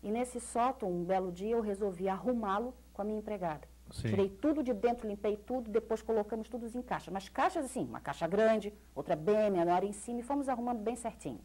E 0.02 0.12
nesse 0.12 0.40
sótão, 0.40 0.90
um 0.90 1.04
belo 1.04 1.32
dia, 1.32 1.52
eu 1.52 1.62
resolvi 1.62 2.10
arrumá-lo 2.10 2.74
com 2.94 3.02
a 3.02 3.06
minha 3.06 3.20
empregada. 3.20 3.68
Sim. 3.92 4.10
Tirei 4.10 4.30
tudo 4.30 4.64
de 4.64 4.74
dentro, 4.74 5.08
limpei 5.08 5.36
tudo, 5.36 5.70
depois 5.70 6.02
colocamos 6.02 6.48
tudo 6.48 6.66
em 6.66 6.82
caixa. 6.82 7.12
Mas 7.12 7.28
caixas 7.30 7.66
assim, 7.66 7.86
uma 7.86 8.00
caixa 8.00 8.28
grande, 8.28 8.74
outra 8.96 9.16
bem 9.16 9.52
menor 9.52 9.84
em 9.84 9.92
cima, 9.92 10.20
e 10.20 10.24
fomos 10.24 10.50
arrumando 10.50 10.80
bem 10.80 10.96
certinho. 10.96 11.40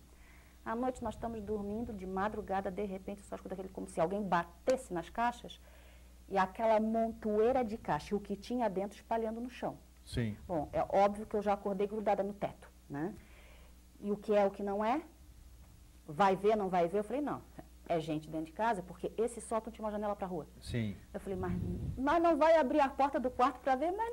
À 0.64 0.74
noite 0.74 1.02
nós 1.02 1.14
estamos 1.14 1.42
dormindo, 1.42 1.92
de 1.92 2.06
madrugada, 2.06 2.70
de 2.70 2.84
repente, 2.84 3.22
só 3.22 3.36
escuta 3.36 3.54
aquele 3.54 3.68
como 3.68 3.86
se 3.86 4.00
alguém 4.00 4.22
batesse 4.22 4.92
nas 4.94 5.10
caixas, 5.10 5.60
e 6.28 6.38
aquela 6.38 6.80
montoeira 6.80 7.62
de 7.62 7.76
caixa, 7.76 8.16
o 8.16 8.20
que 8.20 8.34
tinha 8.34 8.68
dentro 8.70 8.96
espalhando 8.96 9.40
no 9.40 9.50
chão. 9.50 9.76
Sim. 10.04 10.36
Bom, 10.46 10.68
é 10.72 10.82
óbvio 10.88 11.26
que 11.26 11.34
eu 11.34 11.42
já 11.42 11.52
acordei 11.52 11.86
grudada 11.86 12.22
no 12.22 12.32
teto, 12.32 12.70
né? 12.88 13.14
E 14.00 14.10
o 14.10 14.16
que 14.16 14.34
é, 14.34 14.46
o 14.46 14.50
que 14.50 14.62
não 14.62 14.84
é? 14.84 15.02
Vai 16.06 16.34
ver, 16.34 16.56
não 16.56 16.68
vai 16.68 16.88
ver? 16.88 16.98
Eu 16.98 17.04
falei, 17.04 17.20
não, 17.20 17.42
é 17.88 18.00
gente 18.00 18.28
dentro 18.28 18.46
de 18.46 18.52
casa, 18.52 18.82
porque 18.82 19.12
esse 19.18 19.40
sótão 19.40 19.72
tinha 19.72 19.84
uma 19.84 19.90
janela 19.90 20.16
para 20.16 20.26
a 20.26 20.30
rua. 20.30 20.46
Sim. 20.60 20.96
Eu 21.12 21.20
falei, 21.20 21.38
mas, 21.38 21.52
mas 21.96 22.22
não 22.22 22.36
vai 22.36 22.56
abrir 22.56 22.80
a 22.80 22.88
porta 22.88 23.20
do 23.20 23.30
quarto 23.30 23.60
para 23.60 23.76
ver, 23.76 23.92
mas 23.92 24.12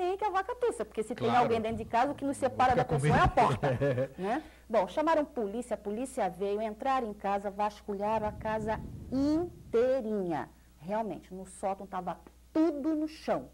nem 0.00 0.16
que 0.16 0.24
a 0.24 0.30
vaca 0.30 0.54
tussa, 0.56 0.84
porque 0.84 1.02
se 1.02 1.14
Claro. 1.14 1.32
tem 1.32 1.40
alguém 1.42 1.60
dentro 1.60 1.78
de 1.78 1.84
casa, 1.84 2.12
o 2.12 2.14
que 2.14 2.24
nos 2.24 2.36
separa 2.36 2.74
da 2.74 2.84
pessoa 2.84 3.16
é 3.16 3.20
a 3.20 3.28
porta. 3.28 3.78
né? 4.18 4.42
Bom, 4.68 4.86
chamaram 4.88 5.24
polícia, 5.24 5.74
a 5.74 5.78
polícia 5.78 6.28
veio, 6.28 6.60
entraram 6.62 7.08
em 7.08 7.14
casa, 7.14 7.50
vasculharam 7.50 8.26
a 8.26 8.32
casa 8.32 8.80
inteirinha. 9.12 10.48
Realmente, 10.78 11.32
no 11.34 11.44
sótão 11.46 11.84
estava 11.84 12.18
tudo 12.52 12.94
no 12.94 13.06
chão. 13.08 13.48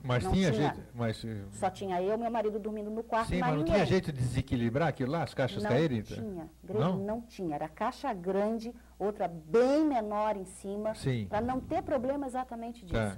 Mas 0.00 0.22
Não 0.22 0.30
tinha, 0.32 0.52
tinha. 0.52 0.62
jeito. 0.74 0.88
Mas, 0.94 1.24
eh, 1.24 1.42
Só 1.50 1.68
tinha 1.68 2.00
eu 2.00 2.14
e 2.14 2.16
meu 2.16 2.30
marido 2.30 2.56
dormindo 2.60 2.88
no 2.88 3.02
quarto, 3.02 3.30
sim, 3.30 3.38
mas 3.40 3.50
não 3.50 3.56
ninguém. 3.58 3.74
tinha 3.74 3.84
jeito 3.86 4.12
de 4.12 4.18
desequilibrar 4.20 4.88
aquilo 4.88 5.10
lá, 5.10 5.24
as 5.24 5.34
caixas 5.34 5.60
não 5.64 5.70
caírem? 5.70 5.98
então? 5.98 6.16
tinha, 6.16 6.50
Não? 6.72 6.96
não? 6.98 7.20
tinha. 7.22 7.56
Era 7.56 7.68
caixa 7.68 8.12
grande, 8.12 8.72
outra 8.96 9.26
bem 9.26 9.84
menor 9.84 10.36
em 10.36 10.44
cima, 10.44 10.94
Sim. 10.94 11.26
para 11.28 11.40
não 11.40 11.58
ter 11.58 11.82
problema 11.82 12.26
exatamente 12.28 12.84
disso. 12.86 12.94
Tá. 12.94 13.16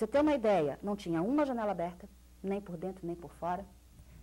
Você 0.00 0.06
ter 0.06 0.20
uma 0.22 0.32
ideia, 0.32 0.78
não 0.82 0.96
tinha 0.96 1.20
uma 1.20 1.44
janela 1.44 1.72
aberta, 1.72 2.08
nem 2.42 2.58
por 2.58 2.74
dentro 2.78 3.06
nem 3.06 3.14
por 3.14 3.34
fora. 3.34 3.66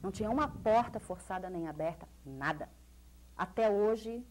Não 0.01 0.09
tinha 0.11 0.27
uma 0.27 0.47
porta 0.47 0.99
forçada 0.99 1.51
nem 1.51 1.67
aberta, 1.67 2.07
nada. 2.25 2.67
Até 3.37 3.69
hoje. 3.69 4.25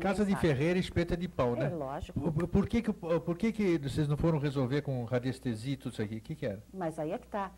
Casa 0.00 0.24
de 0.24 0.30
sabe. 0.32 0.40
ferreira, 0.40 0.78
espeta 0.78 1.14
de 1.14 1.28
pau, 1.28 1.54
né? 1.54 1.66
É 1.66 1.68
lógico. 1.68 2.32
Por, 2.32 2.48
por 2.48 2.66
que, 2.66 2.80
que, 2.80 2.90
por 2.90 3.36
que, 3.36 3.52
que 3.52 3.76
vocês 3.76 4.08
não 4.08 4.16
foram 4.16 4.38
resolver 4.38 4.80
com 4.80 5.04
radiestesia 5.04 5.74
e 5.74 5.76
tudo 5.76 5.92
isso 5.92 6.00
aqui? 6.00 6.16
O 6.16 6.20
que, 6.22 6.34
que 6.34 6.46
era? 6.46 6.62
Mas 6.72 6.98
aí 6.98 7.12
é 7.12 7.18
que 7.18 7.28
tá. 7.28 7.52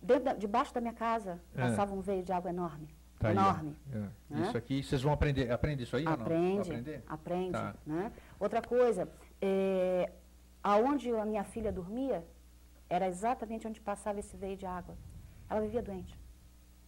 Dentro 0.00 0.24
da- 0.24 0.32
debaixo 0.34 0.72
da 0.72 0.80
minha 0.80 0.94
casa 0.94 1.38
É. 1.54 1.60
passava 1.60 1.94
um 1.94 2.00
veio 2.00 2.22
de 2.22 2.32
água 2.32 2.48
enorme. 2.50 2.88
Tá 3.18 3.28
aí, 3.28 3.36
enorme. 3.36 3.76
É. 3.92 3.98
né? 4.30 4.46
Isso 4.48 4.56
aqui, 4.56 4.82
vocês 4.82 5.02
vão 5.02 5.12
aprender. 5.12 5.50
Aprende 5.50 5.82
isso 5.82 5.96
aí? 5.96 6.06
Aprende, 6.06 7.02
aprende. 7.06 7.52
Tá. 7.52 7.74
Né? 7.84 8.10
Outra 8.40 8.62
coisa, 8.62 9.06
é, 9.38 10.10
aonde 10.62 11.10
a 11.10 11.24
minha 11.24 11.44
filha 11.44 11.72
dormia, 11.72 12.26
era 12.88 13.08
exatamente 13.08 13.66
onde 13.66 13.80
passava 13.80 14.20
esse 14.20 14.36
veio 14.36 14.56
de 14.56 14.66
água. 14.66 14.96
Ela 15.48 15.60
vivia 15.60 15.82
doente. 15.82 16.18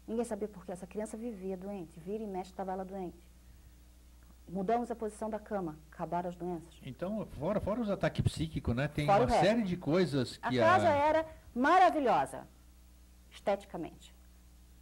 Ninguém 0.07 0.25
sabia 0.25 0.49
por 0.49 0.65
quê. 0.65 0.73
Essa 0.73 0.87
criança 0.87 1.17
vivia 1.17 1.57
doente. 1.57 1.99
Vira 2.01 2.23
e 2.23 2.27
mexe, 2.27 2.51
estava 2.51 2.73
ela 2.73 2.85
doente. 2.85 3.27
Mudamos 4.47 4.91
a 4.91 4.95
posição 4.95 5.31
da 5.31 5.39
cama, 5.39 5.79
acabaram 5.91 6.29
as 6.29 6.37
doenças. 6.37 6.79
Então, 6.83 7.27
fora, 7.39 7.59
fora 7.61 7.81
os 7.81 7.89
ataques 7.89 8.23
psíquicos, 8.23 8.77
né? 8.77 8.87
Tem 8.87 9.07
Fora 9.07 9.25
uma 9.25 9.31
série 9.41 9.63
de 9.63 9.75
coisas 9.75 10.39
A 10.43 10.51
que 10.51 10.59
casa 10.59 10.89
era 10.89 11.27
maravilhosa, 11.55 12.47
esteticamente, 13.31 14.15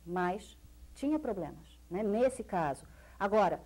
mas 0.05 0.59
tinha 0.95 1.17
problemas, 1.17 1.81
né, 1.89 2.03
nesse 2.03 2.43
caso. 2.43 2.85
Agora, 3.21 3.61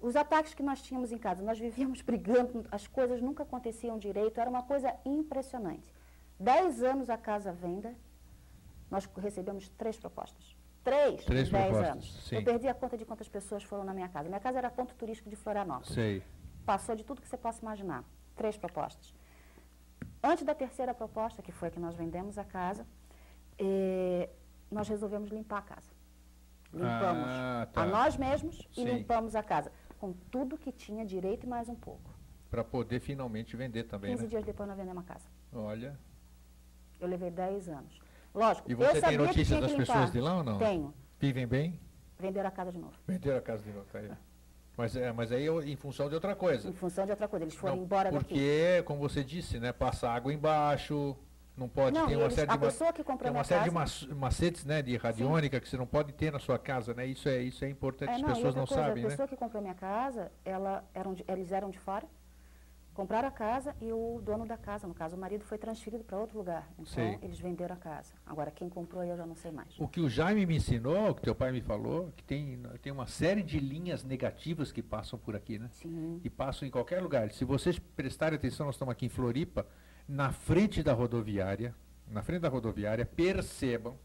os 0.00 0.14
ataques 0.16 0.54
que 0.54 0.62
nós 0.62 0.80
tínhamos 0.80 1.10
em 1.12 1.18
casa, 1.18 1.42
nós 1.42 1.58
vivíamos 1.58 2.00
brigando, 2.02 2.64
as 2.70 2.86
coisas 2.86 3.20
nunca 3.20 3.42
aconteciam 3.42 3.98
direito, 3.98 4.40
era 4.40 4.48
uma 4.48 4.62
coisa 4.62 4.94
impressionante. 5.04 5.92
Dez 6.38 6.82
anos 6.82 7.10
a 7.10 7.18
casa 7.18 7.52
venda, 7.52 7.94
nós 8.90 9.06
recebemos 9.16 9.68
três 9.70 9.96
propostas. 9.98 10.56
Três, 10.84 11.24
Três 11.24 11.50
dez 11.50 11.66
propostas, 11.66 11.90
anos. 11.92 12.24
sim. 12.28 12.36
Eu 12.36 12.44
perdi 12.44 12.68
a 12.68 12.74
conta 12.74 12.96
de 12.96 13.04
quantas 13.04 13.28
pessoas 13.28 13.62
foram 13.64 13.84
na 13.84 13.92
minha 13.92 14.08
casa. 14.08 14.28
Minha 14.28 14.40
casa 14.40 14.58
era 14.58 14.70
ponto 14.70 14.94
turístico 14.94 15.28
de 15.28 15.36
Florianópolis 15.36 15.92
Sei. 15.92 16.22
passou 16.64 16.94
de 16.94 17.04
tudo 17.04 17.20
que 17.20 17.28
você 17.28 17.36
possa 17.36 17.60
imaginar. 17.60 18.04
Três 18.36 18.56
propostas. 18.56 19.12
Antes 20.22 20.44
da 20.44 20.54
terceira 20.54 20.94
proposta, 20.94 21.42
que 21.42 21.52
foi 21.52 21.70
que 21.70 21.78
nós 21.80 21.94
vendemos 21.94 22.38
a 22.38 22.44
casa, 22.44 22.86
eh, 23.58 24.30
nós 24.70 24.88
resolvemos 24.88 25.28
limpar 25.30 25.58
a 25.58 25.62
casa. 25.62 25.90
Limpamos 26.72 27.26
Ah, 27.28 27.68
tá. 27.72 27.82
a 27.82 27.86
nós 27.86 28.16
mesmos 28.16 28.66
e 28.72 28.74
Sim. 28.76 28.84
limpamos 28.84 29.34
a 29.34 29.42
casa, 29.42 29.72
com 29.98 30.12
tudo 30.30 30.56
que 30.56 30.72
tinha 30.72 31.04
direito 31.04 31.44
e 31.44 31.48
mais 31.48 31.68
um 31.68 31.74
pouco. 31.74 32.10
Para 32.50 32.64
poder 32.64 33.00
finalmente 33.00 33.56
vender 33.56 33.84
também, 33.84 34.12
15 34.12 34.22
né? 34.22 34.28
dias 34.28 34.44
depois 34.44 34.68
nós 34.68 34.78
vendemos 34.78 35.02
a 35.04 35.06
casa. 35.06 35.28
Olha. 35.52 35.98
Eu 36.98 37.08
levei 37.08 37.30
10 37.30 37.68
anos. 37.68 38.00
Lógico, 38.34 38.70
E 38.70 38.74
você 38.74 38.92
tem 38.92 39.00
sabia 39.00 39.18
que 39.18 39.24
notícia 39.24 39.56
tinha 39.56 39.60
das 39.60 39.72
pessoas 39.76 40.12
de 40.12 40.20
lá 40.20 40.36
ou 40.36 40.44
não? 40.44 40.58
Tenho. 40.58 40.94
Vivem 41.18 41.46
bem? 41.46 41.80
Venderam 42.18 42.48
a 42.48 42.52
casa 42.52 42.72
de 42.72 42.78
novo. 42.78 42.94
Venderam 43.06 43.38
a 43.38 43.42
casa 43.42 43.62
de 43.62 43.70
novo, 43.70 43.86
tá 43.92 43.98
aí. 43.98 44.10
Mas, 44.76 44.94
é, 44.94 45.12
mas 45.12 45.32
aí 45.32 45.46
é 45.46 45.50
em 45.50 45.76
função 45.76 46.08
de 46.08 46.14
outra 46.14 46.36
coisa. 46.36 46.68
Em 46.68 46.72
função 46.72 47.04
de 47.04 47.10
outra 47.10 47.26
coisa. 47.26 47.44
Eles 47.44 47.54
foram 47.54 47.76
Não, 47.76 47.82
embora 47.82 48.10
porque, 48.10 48.74
daqui. 48.76 48.86
como 48.86 49.00
você 49.00 49.24
disse, 49.24 49.58
né? 49.58 49.72
Passa 49.72 50.08
água 50.08 50.32
embaixo, 50.32 51.16
não 51.58 51.68
pode 51.68 51.94
Não, 51.98 52.06
ter 52.06 52.12
e 52.12 52.16
uma 52.16 52.24
eles- 52.24 52.34
série 52.34 52.50
a 52.50 52.54
de 52.56 52.60
ma- 52.60 52.70
tem 53.18 53.30
uma 53.30 53.44
série 53.44 53.64
de 53.70 54.14
macetes, 54.14 54.64
né, 54.64 54.80
de 54.82 54.96
radiônica 54.96 55.60
que 55.60 55.68
você 55.68 55.76
não 55.76 55.86
pode 55.86 56.12
ter 56.12 56.32
na 56.32 56.38
sua 56.38 56.58
casa, 56.58 56.94
né? 56.94 57.04
Isso 57.06 57.28
é 57.28 57.42
isso 57.42 57.64
é 57.64 57.68
importante, 57.68 58.10
É, 58.10 58.14
as 58.14 58.22
não, 58.22 58.28
pessoas 58.28 58.54
não 58.54 58.66
coisa, 58.66 58.82
sabem, 58.82 59.02
a 59.02 59.06
né? 59.06 59.10
pessoa 59.10 59.28
que 59.28 59.36
comprou 59.36 59.60
minha 59.60 59.74
casa, 59.74 60.30
ela, 60.44 60.84
eram 60.94 61.14
de- 61.14 61.24
eles 61.28 61.52
eram 61.52 61.70
de 61.70 61.78
fora, 61.78 62.06
compraram 62.94 63.28
a 63.28 63.30
casa 63.30 63.76
e 63.80 63.92
o 63.92 64.20
dono 64.24 64.44
da 64.44 64.56
casa, 64.56 64.86
no 64.88 64.92
caso 64.94 65.14
o 65.14 65.18
marido, 65.20 65.44
foi 65.44 65.56
transferido 65.56 66.02
para 66.02 66.18
outro 66.18 66.36
lugar. 66.36 66.68
Então, 66.72 66.86
Sei. 66.86 67.16
eles 67.22 67.38
venderam 67.38 67.76
a 67.76 67.78
casa. 67.78 68.12
Agora, 68.26 68.50
quem 68.50 68.68
comprou 68.68 69.04
eu 69.04 69.16
já 69.16 69.24
não 69.24 69.36
sei 69.36 69.52
mais. 69.52 69.78
O 69.78 69.86
que 69.86 70.00
o 70.00 70.08
Jaime 70.08 70.44
me 70.44 70.56
ensinou, 70.56 71.10
o 71.10 71.14
que 71.14 71.22
teu 71.22 71.32
pai 71.34 71.52
me 71.52 71.60
falou, 71.60 72.12
que 72.16 72.24
tem, 72.24 72.60
tem 72.82 72.90
uma 72.92 73.06
série 73.06 73.42
de 73.44 73.60
linhas 73.60 74.02
negativas 74.02 74.72
que 74.72 74.82
passam 74.82 75.16
por 75.16 75.36
aqui, 75.36 75.60
né? 75.60 75.68
Sim. 75.70 76.20
E 76.24 76.28
passam 76.28 76.66
em 76.66 76.70
qualquer 76.72 77.00
lugar. 77.00 77.30
Se 77.30 77.44
vocês 77.44 77.78
prestarem 77.78 78.36
atenção, 78.36 78.66
nós 78.66 78.74
estamos 78.74 78.90
aqui 78.90 79.06
em 79.06 79.08
Floripa, 79.08 79.64
na 80.08 80.32
frente 80.32 80.82
da 80.82 80.92
rodoviária, 80.92 81.74
na 82.10 82.22
frente 82.22 82.40
da 82.40 82.48
rodoviária, 82.48 83.04
percebam 83.04 83.98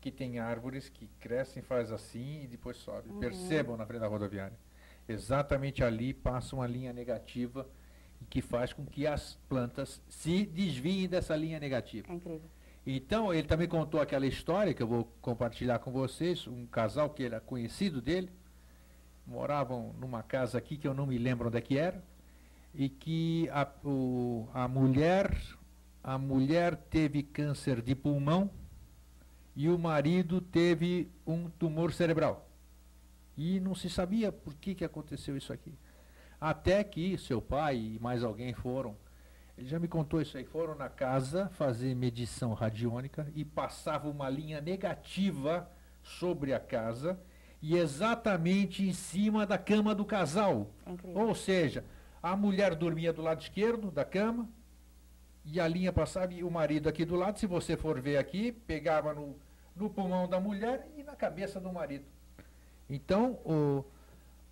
que 0.00 0.10
tem 0.12 0.38
árvores 0.38 0.88
que 0.88 1.08
crescem, 1.18 1.62
faz 1.62 1.90
assim 1.90 2.44
e 2.44 2.46
depois 2.46 2.76
sobe. 2.76 3.10
Uhum. 3.10 3.18
Percebam 3.18 3.76
na 3.76 3.84
frente 3.84 4.00
da 4.00 4.06
rodoviária. 4.06 4.56
Exatamente 5.08 5.82
ali 5.82 6.14
passa 6.14 6.54
uma 6.54 6.66
linha 6.66 6.92
negativa 6.92 7.68
que 8.30 8.40
faz 8.40 8.72
com 8.72 8.84
que 8.84 9.06
as 9.06 9.34
plantas 9.48 10.00
se 10.08 10.44
desviem 10.46 11.08
dessa 11.08 11.34
linha 11.34 11.58
negativa. 11.58 12.06
É 12.10 12.14
incrível. 12.14 12.48
Então, 12.86 13.34
ele 13.34 13.46
também 13.46 13.68
contou 13.68 14.00
aquela 14.00 14.26
história 14.26 14.72
que 14.72 14.82
eu 14.82 14.86
vou 14.86 15.04
compartilhar 15.20 15.78
com 15.78 15.90
vocês, 15.90 16.46
um 16.46 16.66
casal 16.66 17.10
que 17.10 17.24
era 17.24 17.40
conhecido 17.40 18.00
dele, 18.00 18.30
moravam 19.26 19.94
numa 20.00 20.22
casa 20.22 20.56
aqui 20.56 20.76
que 20.76 20.88
eu 20.88 20.94
não 20.94 21.06
me 21.06 21.18
lembro 21.18 21.48
onde 21.48 21.58
é 21.58 21.60
que 21.60 21.76
era, 21.76 22.02
e 22.74 22.88
que 22.88 23.48
a, 23.50 23.66
o- 23.84 24.48
a 24.54 24.68
mulher 24.68 25.36
a 26.02 26.16
mulher 26.16 26.74
teve 26.76 27.22
câncer 27.22 27.82
de 27.82 27.94
pulmão 27.94 28.50
e 29.54 29.68
o 29.68 29.78
marido 29.78 30.40
teve 30.40 31.10
um 31.26 31.50
tumor 31.50 31.92
cerebral. 31.92 32.48
E 33.36 33.60
não 33.60 33.74
se 33.74 33.90
sabia 33.90 34.32
por 34.32 34.54
que, 34.54 34.74
que 34.74 34.84
aconteceu 34.84 35.36
isso 35.36 35.52
aqui. 35.52 35.74
Até 36.40 36.82
que 36.82 37.18
seu 37.18 37.42
pai 37.42 37.76
e 37.76 37.98
mais 38.00 38.22
alguém 38.24 38.54
foram 38.54 38.96
ele 39.58 39.66
já 39.66 39.78
me 39.80 39.88
contou 39.88 40.22
isso 40.22 40.38
aí. 40.38 40.44
Foram 40.44 40.76
na 40.76 40.88
casa 40.88 41.48
fazer 41.54 41.92
medição 41.96 42.54
radiônica 42.54 43.26
e 43.34 43.44
passava 43.44 44.08
uma 44.08 44.30
linha 44.30 44.60
negativa 44.60 45.68
sobre 46.00 46.54
a 46.54 46.60
casa 46.60 47.18
e 47.60 47.76
exatamente 47.76 48.84
em 48.88 48.92
cima 48.92 49.44
da 49.44 49.58
cama 49.58 49.96
do 49.96 50.04
casal. 50.04 50.70
É. 50.86 51.18
Ou 51.18 51.34
seja, 51.34 51.84
a 52.22 52.36
mulher 52.36 52.74
dormia 52.74 53.12
do 53.12 53.22
lado 53.22 53.40
esquerdo 53.42 53.90
da 53.90 54.04
cama 54.04 54.48
e 55.44 55.58
a 55.60 55.66
linha 55.68 55.92
passava 55.92 56.32
e 56.34 56.42
o 56.44 56.50
marido 56.50 56.88
aqui 56.88 57.04
do 57.04 57.16
lado. 57.16 57.38
Se 57.38 57.46
você 57.46 57.76
for 57.76 58.00
ver 58.00 58.16
aqui, 58.18 58.52
pegava 58.52 59.14
no, 59.14 59.36
no 59.74 59.88
pulmão 59.88 60.28
da 60.28 60.38
mulher 60.40 60.88
e 60.96 61.02
na 61.02 61.14
cabeça 61.16 61.60
do 61.60 61.72
marido. 61.72 62.04
Então, 62.90 63.32
o, 63.44 63.84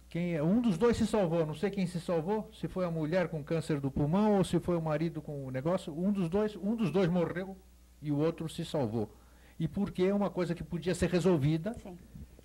quem, 0.08 0.34
é- 0.34 0.42
um 0.42 0.60
dos 0.60 0.78
dois 0.78 0.96
se 0.96 1.06
salvou, 1.06 1.44
não 1.44 1.54
sei 1.54 1.70
quem 1.70 1.86
se 1.86 2.00
salvou, 2.00 2.50
se 2.52 2.68
foi 2.68 2.84
a 2.84 2.90
mulher 2.90 3.28
com 3.28 3.42
câncer 3.42 3.80
do 3.80 3.90
pulmão 3.90 4.36
ou 4.36 4.44
se 4.44 4.58
foi 4.60 4.76
o 4.76 4.82
marido 4.82 5.20
com 5.20 5.46
o 5.46 5.50
negócio. 5.50 5.92
Um 5.92 6.12
dos 6.12 6.28
dois, 6.28 6.56
um 6.56 6.74
dos 6.76 6.90
dois 6.90 7.08
morreu 7.08 7.56
e 8.00 8.12
o 8.12 8.18
outro 8.18 8.48
se 8.48 8.64
salvou. 8.64 9.10
E 9.58 9.66
porque 9.66 10.02
é 10.04 10.14
uma 10.14 10.28
coisa 10.30 10.54
que 10.54 10.62
podia 10.62 10.94
ser 10.94 11.08
resolvida, 11.10 11.74
Sim. 11.82 11.96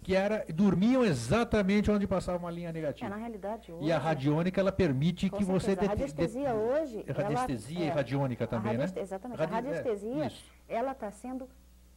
Que 0.02 0.16
era 0.16 0.46
dormiam 0.50 1.04
exatamente 1.04 1.90
onde 1.92 2.08
passava 2.08 2.38
uma 2.38 2.52
linha 2.52 2.70
É, 2.70 2.74
negativa. 2.74 3.10
na 3.10 3.18
realidade, 3.18 3.72
hoje... 3.72 3.86
E 3.86 3.92
a 3.92 3.98
radiônica 4.00 4.60
ela 4.60 4.72
permite 4.72 5.30
que 5.30 5.44
você 5.44 5.68
certeza, 5.68 5.92
a 5.92 5.96
radiestesia 5.96 6.50
de- 6.50 6.56
hoje... 6.56 7.06
ela- 7.08 7.30
radiestesia 7.30 7.80
e 7.86 7.88
é, 7.88 7.92
radiônica 7.92 8.48
também, 8.48 8.78
né? 8.78 8.86
Exatamente. 8.96 9.38
Radi- 9.38 9.54
a 9.54 9.58
é, 9.58 9.62
radiestesia, 9.62 10.26
isso. 10.28 10.44
ela 10.68 10.92
está 10.92 11.12
sendo 11.12 11.48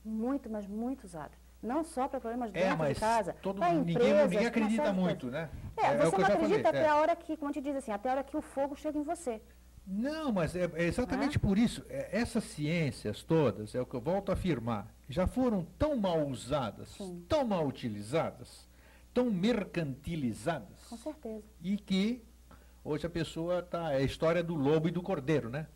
muito, 0.04 0.50
mas 0.50 0.66
muito 0.66 1.04
usada. 1.04 1.32
Não 1.62 1.82
só 1.82 2.06
para 2.06 2.20
problemas 2.20 2.50
É, 2.50 2.60
dentro 2.60 2.76
mas 2.78 2.94
de 2.96 3.00
casa, 3.00 3.34
todo, 3.40 3.58
ninguém, 3.58 3.94
empresas, 3.94 4.30
ninguém 4.30 4.46
acredita 4.46 4.92
de 4.92 4.92
muito, 4.92 5.30
né? 5.30 5.48
É, 5.78 5.96
você 5.96 6.18
não 6.18 6.26
acredita 6.26 6.68
até 6.68 6.82
é. 6.82 6.88
a 6.88 6.96
hora 6.96 7.16
que, 7.16 7.38
como 7.38 7.50
te 7.52 7.60
diz 7.62 7.74
assim, 7.76 7.90
até 7.90 8.10
a 8.10 8.12
hora 8.12 8.22
que 8.22 8.36
o 8.36 8.42
fogo 8.42 8.76
chega 8.76 8.98
em 8.98 9.02
você. 9.02 9.40
Não, 9.86 10.32
mas 10.32 10.56
é, 10.56 10.70
é 10.74 10.84
exatamente 10.84 11.38
por 11.38 11.58
isso. 11.58 11.84
É, 11.88 12.08
essas 12.18 12.44
ciências 12.44 13.22
todas, 13.22 13.74
é 13.74 13.80
o 13.80 13.86
que 13.86 13.94
eu 13.94 14.00
volto 14.00 14.30
a 14.30 14.32
afirmar, 14.32 14.92
já 15.08 15.26
foram 15.26 15.66
tão 15.78 15.96
mal 15.96 16.26
usadas, 16.26 16.88
Sim. 16.90 17.24
tão 17.28 17.44
mal 17.44 17.66
utilizadas, 17.66 18.66
tão 19.12 19.30
mercantilizadas, 19.30 20.78
Com 20.88 20.96
certeza. 20.96 21.42
e 21.62 21.76
que 21.76 22.22
hoje 22.82 23.06
a 23.06 23.10
pessoa 23.10 23.58
está. 23.58 23.92
É 23.92 23.96
a 23.96 24.02
história 24.02 24.42
do 24.42 24.54
lobo 24.54 24.88
e 24.88 24.90
do 24.90 25.02
cordeiro, 25.02 25.50
né? 25.50 25.66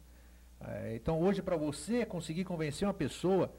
É, 0.60 0.96
então 0.96 1.20
hoje, 1.20 1.42
para 1.42 1.56
você 1.56 2.04
conseguir 2.04 2.44
convencer 2.44 2.88
uma 2.88 2.94
pessoa 2.94 3.52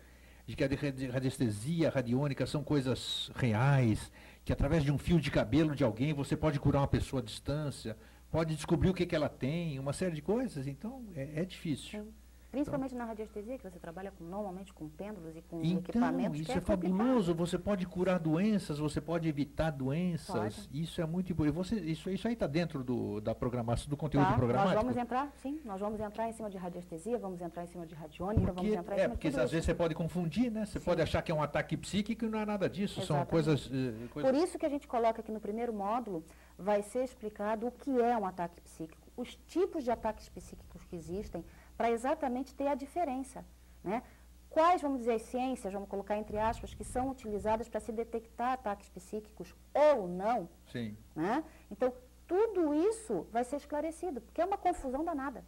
de 0.45 0.55
que 0.55 0.63
a 0.63 0.67
radiestesia, 1.13 1.89
a 1.89 1.91
radiônica 1.91 2.45
são 2.47 2.63
coisas 2.63 3.29
reais, 3.35 4.11
que 4.43 4.51
através 4.51 4.83
de 4.83 4.91
um 4.91 4.97
fio 4.97 5.21
de 5.21 5.29
cabelo 5.29 5.75
de 5.75 5.83
alguém 5.83 6.11
você 6.11 6.35
pode 6.35 6.59
curar 6.59 6.81
uma 6.81 6.87
pessoa 6.87 7.21
à 7.21 7.23
distância, 7.23 7.95
pode 8.31 8.55
descobrir 8.55 8.89
o 8.89 8.93
que, 8.93 9.05
que 9.05 9.15
ela 9.15 9.29
tem, 9.29 9.79
uma 9.79 9.93
série 9.93 10.15
de 10.15 10.21
coisas. 10.21 10.67
Então, 10.67 11.03
é, 11.15 11.41
é 11.41 11.45
difícil. 11.45 12.03
Sim. 12.03 12.13
Principalmente 12.51 12.95
então, 12.95 13.05
na 13.05 13.11
radiestesia, 13.11 13.57
que 13.59 13.63
você 13.63 13.77
trabalha 13.77 14.11
com, 14.11 14.23
normalmente 14.23 14.73
com 14.73 14.89
pêndulos 14.89 15.35
e 15.35 15.41
com 15.43 15.61
então, 15.63 15.79
equipamentos. 15.81 16.39
Isso 16.39 16.51
é, 16.51 16.57
é, 16.57 16.61
fabuloso. 16.61 17.35
Você 17.35 17.59
pode 17.59 17.85
curar 17.85 18.17
doenças, 18.17 18.79
você 18.79 18.99
pode 18.99 19.29
evitar 19.29 19.69
doenças. 19.69 20.65
Pode. 20.65 20.81
Isso 20.81 20.99
é 20.99 21.05
muito 21.05 21.31
importante. 21.31 21.91
Isso, 21.91 22.09
isso 22.09 22.27
aí 22.27 22.33
está 22.33 22.47
dentro 22.47 22.83
do, 22.83 23.21
da 23.21 23.35
programação, 23.35 23.87
do 23.87 23.95
conteúdo 23.95 24.29
tá, 24.29 24.33
programático? 24.33 24.73
Nós 24.73 24.83
vamos 24.83 24.97
entrar, 24.97 25.31
sim. 25.43 25.59
Nós 25.63 25.79
vamos 25.79 25.99
entrar 25.99 26.27
em 26.27 26.31
cima 26.33 26.49
de 26.49 26.57
radiestesia, 26.57 27.19
vamos 27.19 27.39
entrar 27.39 27.63
em 27.63 27.67
cima 27.67 27.85
de 27.85 27.93
radiônica, 27.93 28.41
porque, 28.41 28.61
vamos 28.61 28.79
entrar 28.79 28.95
em 28.95 28.99
é, 28.99 29.03
cima 29.03 29.13
porque 29.13 29.29
de 29.29 29.35
às 29.35 29.43
isso. 29.43 29.51
vezes 29.51 29.65
você 29.65 29.75
pode 29.75 29.93
confundir, 29.93 30.51
né? 30.51 30.65
Você 30.65 30.79
sim. 30.79 30.85
pode 30.85 31.03
achar 31.03 31.21
que 31.21 31.31
é 31.31 31.35
um 31.35 31.43
ataque 31.43 31.77
psíquico 31.77 32.25
e 32.25 32.29
não 32.29 32.39
é 32.39 32.45
nada 32.47 32.67
disso. 32.67 32.99
Exatamente. 32.99 33.07
São 33.07 33.25
coisas, 33.27 33.67
uh, 33.67 34.09
coisas. 34.11 34.31
Por 34.31 34.43
isso 34.43 34.57
que 34.57 34.65
a 34.65 34.69
gente 34.69 34.87
coloca 34.87 35.21
aqui 35.21 35.31
no 35.31 35.39
primeiro 35.39 35.71
módulo, 35.71 36.23
vai 36.59 36.83
ser 36.83 37.05
explicado 37.05 37.65
o 37.67 37.71
que 37.71 37.89
é 38.01 38.17
um 38.17 38.25
ataque 38.25 38.59
psíquico, 38.61 39.07
os 39.15 39.35
tipos 39.47 39.83
de 39.83 39.91
ataques 39.91 40.27
psíquicos 40.27 40.83
que 40.83 40.95
existem, 40.95 41.43
para 41.77 41.89
exatamente 41.89 42.53
ter 42.53 42.67
a 42.67 42.75
diferença. 42.75 43.45
Né? 43.81 44.03
Quais, 44.49 44.81
vamos 44.81 44.99
dizer, 44.99 45.13
as 45.13 45.21
ciências, 45.21 45.71
vamos 45.71 45.87
colocar 45.87 46.17
entre 46.17 46.37
aspas, 46.37 46.73
que 46.73 46.83
são 46.83 47.09
utilizadas 47.09 47.69
para 47.69 47.79
se 47.79 47.91
detectar 47.91 48.51
ataques 48.53 48.89
psíquicos 48.89 49.55
ou 49.73 50.07
não? 50.07 50.49
Sim. 50.71 50.97
Né? 51.15 51.43
Então, 51.71 51.93
tudo 52.27 52.73
isso 52.73 53.25
vai 53.31 53.43
ser 53.43 53.55
esclarecido, 53.55 54.19
porque 54.19 54.41
é 54.41 54.45
uma 54.45 54.57
confusão 54.57 55.03
danada. 55.03 55.43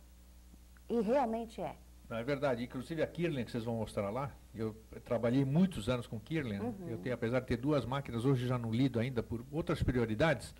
E 0.90 1.02
realmente 1.02 1.62
é. 1.62 1.76
é 2.10 2.24
verdade. 2.24 2.64
Inclusive 2.64 3.02
a 3.02 3.08
Kirlian, 3.08 3.44
que 3.44 3.52
vocês 3.52 3.64
vão 3.64 3.76
mostrar 3.76 4.10
lá, 4.10 4.32
eu 4.56 4.76
trabalhei 5.04 5.44
muitos 5.44 5.90
anos 5.90 6.08
com 6.08 6.20
Kirlian. 6.20 6.62
Uhum. 6.62 6.88
Eu 6.88 6.98
tenho, 7.00 7.16
apesar 7.16 7.40
de 7.42 7.48
ter 7.48 7.58
duas 7.58 7.86
máquinas, 7.86 8.24
hoje 8.24 8.48
já 8.48 8.58
não 8.58 8.72
lido 8.72 9.00
ainda 9.00 9.22
por 9.22 9.46
outras 9.52 9.84
prioridades. 9.84 10.54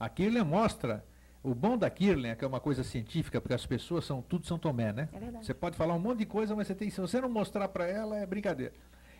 A 0.00 0.08
Kirlian 0.08 0.44
mostra 0.44 1.04
o 1.42 1.54
bom 1.54 1.76
da 1.76 1.90
Kirlian, 1.90 2.34
que 2.34 2.42
é 2.42 2.48
uma 2.48 2.58
coisa 2.58 2.82
científica, 2.82 3.38
porque 3.38 3.52
as 3.52 3.66
pessoas 3.66 4.06
são 4.06 4.22
tudo 4.22 4.46
São 4.46 4.58
Tomé, 4.58 4.94
né? 4.94 5.10
É 5.12 5.18
verdade. 5.18 5.44
Você 5.44 5.52
pode 5.52 5.76
falar 5.76 5.94
um 5.94 5.98
monte 5.98 6.20
de 6.20 6.26
coisa, 6.26 6.56
mas 6.56 6.66
você 6.66 6.74
tem, 6.74 6.88
se 6.88 6.98
você 6.98 7.20
não 7.20 7.28
mostrar 7.28 7.68
para 7.68 7.86
ela, 7.86 8.16
é 8.16 8.24
brincadeira. 8.24 8.72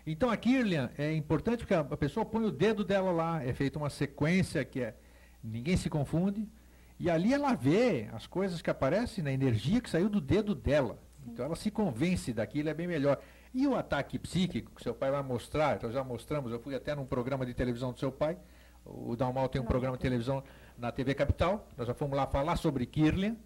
Então 0.06 0.30
a 0.30 0.36
Kirlian 0.38 0.90
é 0.96 1.12
importante 1.12 1.58
porque 1.58 1.74
a, 1.74 1.80
a 1.80 1.96
pessoa 1.98 2.24
põe 2.24 2.44
o 2.44 2.50
dedo 2.50 2.82
dela 2.82 3.12
lá, 3.12 3.44
é 3.44 3.52
feita 3.52 3.78
uma 3.78 3.90
sequência 3.90 4.64
que 4.64 4.80
é 4.80 4.96
ninguém 5.44 5.76
se 5.76 5.90
confunde, 5.90 6.48
e 6.98 7.10
ali 7.10 7.32
ela 7.32 7.54
vê 7.54 8.08
as 8.12 8.26
coisas 8.26 8.60
que 8.62 8.70
aparecem 8.70 9.22
na 9.22 9.32
energia 9.32 9.80
que 9.80 9.88
saiu 9.88 10.08
do 10.08 10.20
dedo 10.20 10.54
dela. 10.54 10.98
Sim. 11.22 11.30
Então 11.32 11.44
ela 11.44 11.56
se 11.56 11.70
convence 11.70 12.32
daquilo, 12.32 12.70
é 12.70 12.74
bem 12.74 12.86
melhor. 12.86 13.20
E 13.52 13.66
o 13.66 13.74
ataque 13.74 14.18
psíquico, 14.18 14.72
que 14.74 14.82
seu 14.82 14.94
pai 14.94 15.10
vai 15.10 15.22
mostrar, 15.22 15.76
então 15.76 15.92
já 15.92 16.02
mostramos, 16.02 16.52
eu 16.52 16.60
fui 16.60 16.74
até 16.74 16.94
num 16.94 17.04
programa 17.04 17.44
de 17.44 17.52
televisão 17.52 17.92
do 17.92 17.98
seu 17.98 18.10
pai, 18.12 18.38
o 18.84 19.14
Dalmal 19.16 19.48
tem 19.48 19.60
um 19.60 19.64
não, 19.64 19.68
programa 19.68 19.96
de 19.96 20.02
televisão 20.02 20.42
na 20.80 20.90
TV 20.90 21.14
Capital, 21.14 21.68
nós 21.76 21.86
já 21.86 21.94
fomos 21.94 22.16
lá 22.16 22.26
falar 22.26 22.56
sobre 22.56 22.86
Kirlian. 22.86 23.36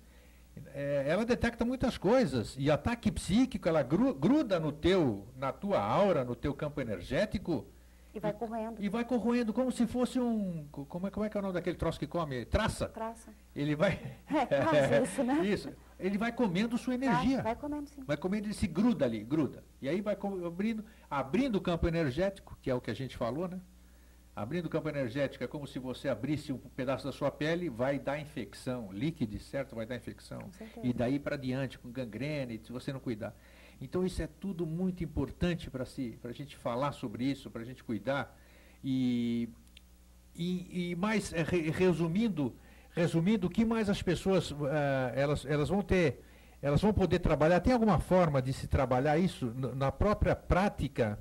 É, 0.72 1.05
ela 1.09 1.24
detecta 1.24 1.64
muitas 1.64 1.99
coisas 1.99 2.55
e 2.57 2.70
ataque 2.70 3.11
psíquico, 3.11 3.68
ela 3.68 3.82
gruda 3.82 4.61
no 4.61 4.70
teu, 4.70 5.26
na 5.37 5.53
tua 5.53 5.80
aura, 5.80 6.24
no 6.24 6.37
teu 6.37 6.55
campo 6.55 6.80
energético. 6.80 7.66
E 8.14 8.20
vai 8.20 8.32
corroendo. 8.32 8.76
E 8.78 8.89
vai 8.89 9.05
corroendo 9.05 9.53
como 9.53 9.72
se 9.72 9.85
fosse 9.89 10.20
um. 10.20 10.68
Como 10.70 11.09
é, 11.09 11.11
como 11.11 11.26
é 11.26 11.28
que 11.28 11.37
é 11.37 11.41
o 11.41 11.43
nome 11.43 11.55
daquele 11.55 11.76
troço 11.76 11.99
que 11.99 12.07
come? 12.07 12.45
Traça? 12.45 12.87
Traça. 12.87 13.32
Ele 13.57 13.74
vai. 13.74 14.01
É, 14.28 14.47
traça, 14.47 15.03
isso, 15.03 15.24
né? 15.24 15.45
Isso. 15.45 15.72
Ele 15.99 16.16
vai 16.16 16.30
comendo 16.30 16.78
sua 16.78 16.95
energia. 16.95 17.43
Vai, 17.43 17.55
vai 17.55 17.57
comendo, 17.57 17.89
sim. 17.89 18.05
Vai 18.07 18.16
comendo, 18.16 18.47
ele 18.47 18.55
se 18.55 18.68
gruda 18.68 19.05
ali, 19.05 19.24
gruda. 19.24 19.64
E 19.82 19.89
aí 19.89 20.01
vai 20.01 20.16
abrindo, 20.47 20.85
abrindo 21.11 21.57
o 21.57 21.61
campo 21.61 21.89
energético, 21.89 22.57
que 22.62 22.70
é 22.70 22.74
o 22.74 22.80
que 22.80 22.93
a 22.93 22.95
gente 22.95 23.16
falou, 23.16 23.49
né? 23.49 23.61
Abrindo 24.37 24.66
o 24.66 24.68
campo 24.68 24.89
energético 24.89 25.45
é 25.45 25.47
como 25.47 25.64
se 25.64 25.78
você 25.78 26.09
abrisse 26.09 26.53
um 26.53 26.59
pedaço 26.59 27.05
da 27.05 27.12
sua 27.12 27.30
pele, 27.30 27.68
vai 27.68 28.01
dar 28.01 28.18
infecção. 28.18 28.93
Líquido, 28.93 29.39
certo? 29.39 29.76
Vai 29.76 29.87
dar 29.87 29.95
infecção. 29.95 30.51
E 30.82 30.93
daí 30.93 31.20
para 31.20 31.37
diante, 31.37 31.78
com 31.78 31.89
gangrena, 31.89 32.53
se 32.59 32.72
você 32.72 32.93
não 32.93 32.99
cuidar. 32.99 33.32
Então 33.80 34.05
isso 34.05 34.20
é 34.20 34.26
tudo 34.26 34.66
muito 34.66 35.05
importante 35.05 35.70
para 35.70 35.85
si, 35.85 36.18
a 36.24 36.32
gente 36.32 36.57
falar 36.57 36.93
sobre 36.93 37.24
isso, 37.24 37.49
para 37.49 37.62
a 37.62 37.64
gente 37.64 37.85
cuidar. 37.85 38.37
E, 38.82 39.49
e, 40.35 40.91
e 40.91 40.97
mais, 40.97 41.32
é, 41.32 41.43
resumindo, 41.43 42.57
resumindo, 42.91 43.47
o 43.47 43.51
que 43.51 43.64
mais 43.64 43.89
as 43.89 44.03
pessoas 44.03 44.51
uh, 44.51 44.57
elas, 45.14 45.47
elas 45.47 45.68
vão 45.68 45.80
ter, 45.80 46.22
elas 46.61 46.82
vão 46.82 46.93
poder 46.93 47.20
trabalhar? 47.20 47.61
Tem 47.61 47.72
alguma 47.72 48.01
forma 48.01 48.43
de 48.43 48.53
se 48.53 48.66
trabalhar 48.66 49.16
isso 49.16 49.55
na 49.76 49.93
própria 49.93 50.35
prática? 50.35 51.18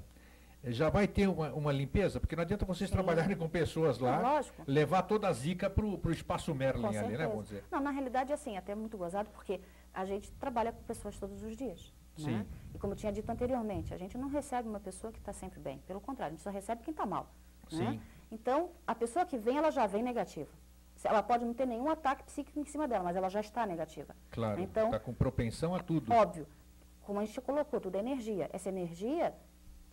Já 0.66 0.90
vai 0.90 1.08
ter 1.08 1.28
uma, 1.28 1.54
uma 1.54 1.72
limpeza? 1.72 2.20
Porque 2.20 2.36
não 2.36 2.44
adianta 2.44 2.66
vocês 2.66 2.90
Sim. 2.90 2.96
trabalharem 2.96 3.36
com 3.36 3.50
pessoas 3.50 4.00
lá, 4.00 4.20
Lógico. 4.20 4.64
levar 4.66 5.02
toda 5.04 5.28
a 5.28 5.34
zica 5.34 5.70
para 5.70 5.86
o 5.86 6.12
espaço 6.12 6.54
Merlin 6.56 6.96
ali, 6.96 7.18
né, 7.18 7.28
vamos 7.28 7.46
dizer? 7.46 7.64
Não, 7.70 7.82
na 7.82 7.92
realidade, 7.92 8.32
assim, 8.32 8.56
até 8.56 8.74
muito 8.74 8.98
gozado, 8.98 9.30
porque 9.32 9.60
a 9.94 10.06
gente 10.06 10.32
trabalha 10.34 10.72
com 10.72 10.82
pessoas 10.84 11.18
todos 11.20 11.44
os 11.44 11.56
dias. 11.56 11.94
Né? 12.18 12.46
E 12.74 12.78
como 12.78 12.94
eu 12.94 12.98
tinha 12.98 13.12
dito 13.12 13.30
anteriormente, 13.30 13.94
a 13.94 13.98
gente 13.98 14.18
não 14.18 14.30
recebe 14.30 14.70
uma 14.70 14.80
pessoa 14.80 15.12
que 15.12 15.20
está 15.20 15.34
sempre 15.34 15.60
bem. 15.60 15.80
Pelo 15.88 16.00
contrário, 16.00 16.34
a 16.34 16.36
gente 16.36 16.44
só 16.44 16.52
recebe 16.52 16.84
quem 16.84 16.92
está 16.92 17.06
mal. 17.06 17.28
Né? 17.72 18.00
Então, 18.32 18.70
a 18.86 18.94
pessoa 18.94 19.26
que 19.26 19.38
vem, 19.38 19.58
ela 19.58 19.72
já 19.72 19.88
vem 19.88 20.04
negativa. 20.04 20.50
Ela 21.04 21.24
pode 21.24 21.44
não 21.44 21.54
ter 21.54 21.66
nenhum 21.66 21.90
ataque 21.90 22.24
psíquico 22.24 22.60
em 22.60 22.66
cima 22.66 22.88
dela, 22.88 23.04
mas 23.04 23.16
ela 23.16 23.30
já 23.30 23.42
está 23.42 23.66
negativa. 23.66 24.16
Claro, 24.30 24.62
então, 24.62 24.86
está 24.86 25.00
com 25.00 25.14
propensão 25.14 25.76
a 25.76 25.80
tudo. 25.80 26.14
Óbvio. 26.14 26.48
Como 27.02 27.20
a 27.20 27.26
gente 27.26 27.42
colocou, 27.42 27.82
tudo 27.82 27.98
é 27.98 28.00
energia. 28.00 28.50
Essa 28.54 28.70
energia 28.70 29.34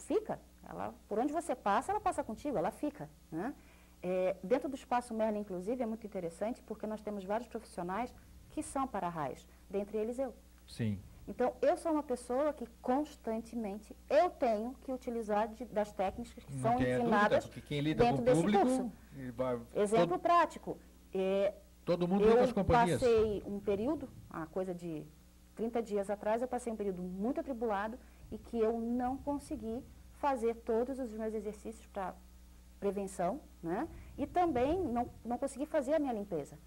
fica. 0.01 0.41
Ela, 0.69 0.95
por 1.09 1.19
onde 1.19 1.33
você 1.33 1.55
passa, 1.55 1.93
ela 1.93 2.01
passa 2.01 2.23
contigo, 2.23 2.57
ela 2.57 2.71
fica. 2.71 3.09
Né? 3.31 3.55
É, 4.03 4.37
dentro 4.43 4.69
do 4.69 4.77
espaço 4.77 5.13
Merlin, 5.13 5.41
inclusive, 5.41 5.83
é 5.83 5.87
muito 5.87 6.07
interessante 6.07 6.63
porque 6.63 6.87
nós 6.87 7.01
temos 7.01 7.25
vários 7.25 7.49
profissionais 7.49 8.15
que 8.51 8.63
são 8.63 8.87
para-raios, 8.87 9.47
dentre 9.69 9.99
eles 9.99 10.19
eu. 10.19 10.35
Sim. 10.67 10.99
Então, 11.29 11.55
eu 11.63 11.77
sou 11.77 11.93
uma 11.93 12.03
pessoa 12.03 12.53
que 12.53 12.67
constantemente 12.83 13.95
eu 14.09 14.31
tenho 14.31 14.75
que 14.83 14.93
utilizar 14.93 15.49
de, 15.49 15.65
das 15.67 15.93
técnicas 15.93 16.43
que 16.45 16.53
Não 16.55 16.61
são 16.61 16.81
ensinadas 16.81 17.45
dúvida, 17.45 18.05
dentro 18.05 18.23
desse 18.23 18.41
público, 18.41 18.67
curso. 18.67 18.93
Vai, 19.37 19.61
Exemplo 19.75 20.09
todo, 20.09 20.21
prático. 20.21 20.79
É, 21.15 21.55
todo 21.85 22.09
mundo 22.09 22.25
eu 22.25 22.37
das 22.37 22.53
companhias. 22.53 23.01
passei 23.01 23.43
um 23.47 23.61
período, 23.61 24.09
uma 24.29 24.47
coisa 24.47 24.75
de 24.75 25.05
30 25.55 25.83
dias 25.83 26.11
atrás, 26.11 26.43
eu 26.43 26.49
passei 26.49 26.73
um 26.73 26.77
período 26.77 27.03
muito 27.03 27.41
atribulado 27.41 27.99
e 28.31 28.39
que 28.39 28.59
eu 28.59 28.79
não 28.81 29.17
consegui 29.17 29.83
fazer 30.13 30.55
todos 30.57 30.99
os 30.99 31.11
meus 31.13 31.35
exercícios 31.35 31.87
para 31.87 32.15
prevenção, 32.79 33.41
né? 33.63 33.89
E 34.17 34.27
também 34.27 34.83
não, 34.83 35.11
não 35.25 35.39
consegui 35.39 35.67
fazer 35.67 35.95
a 35.95 35.99
minha 35.99 36.13
limpeza. 36.13 36.59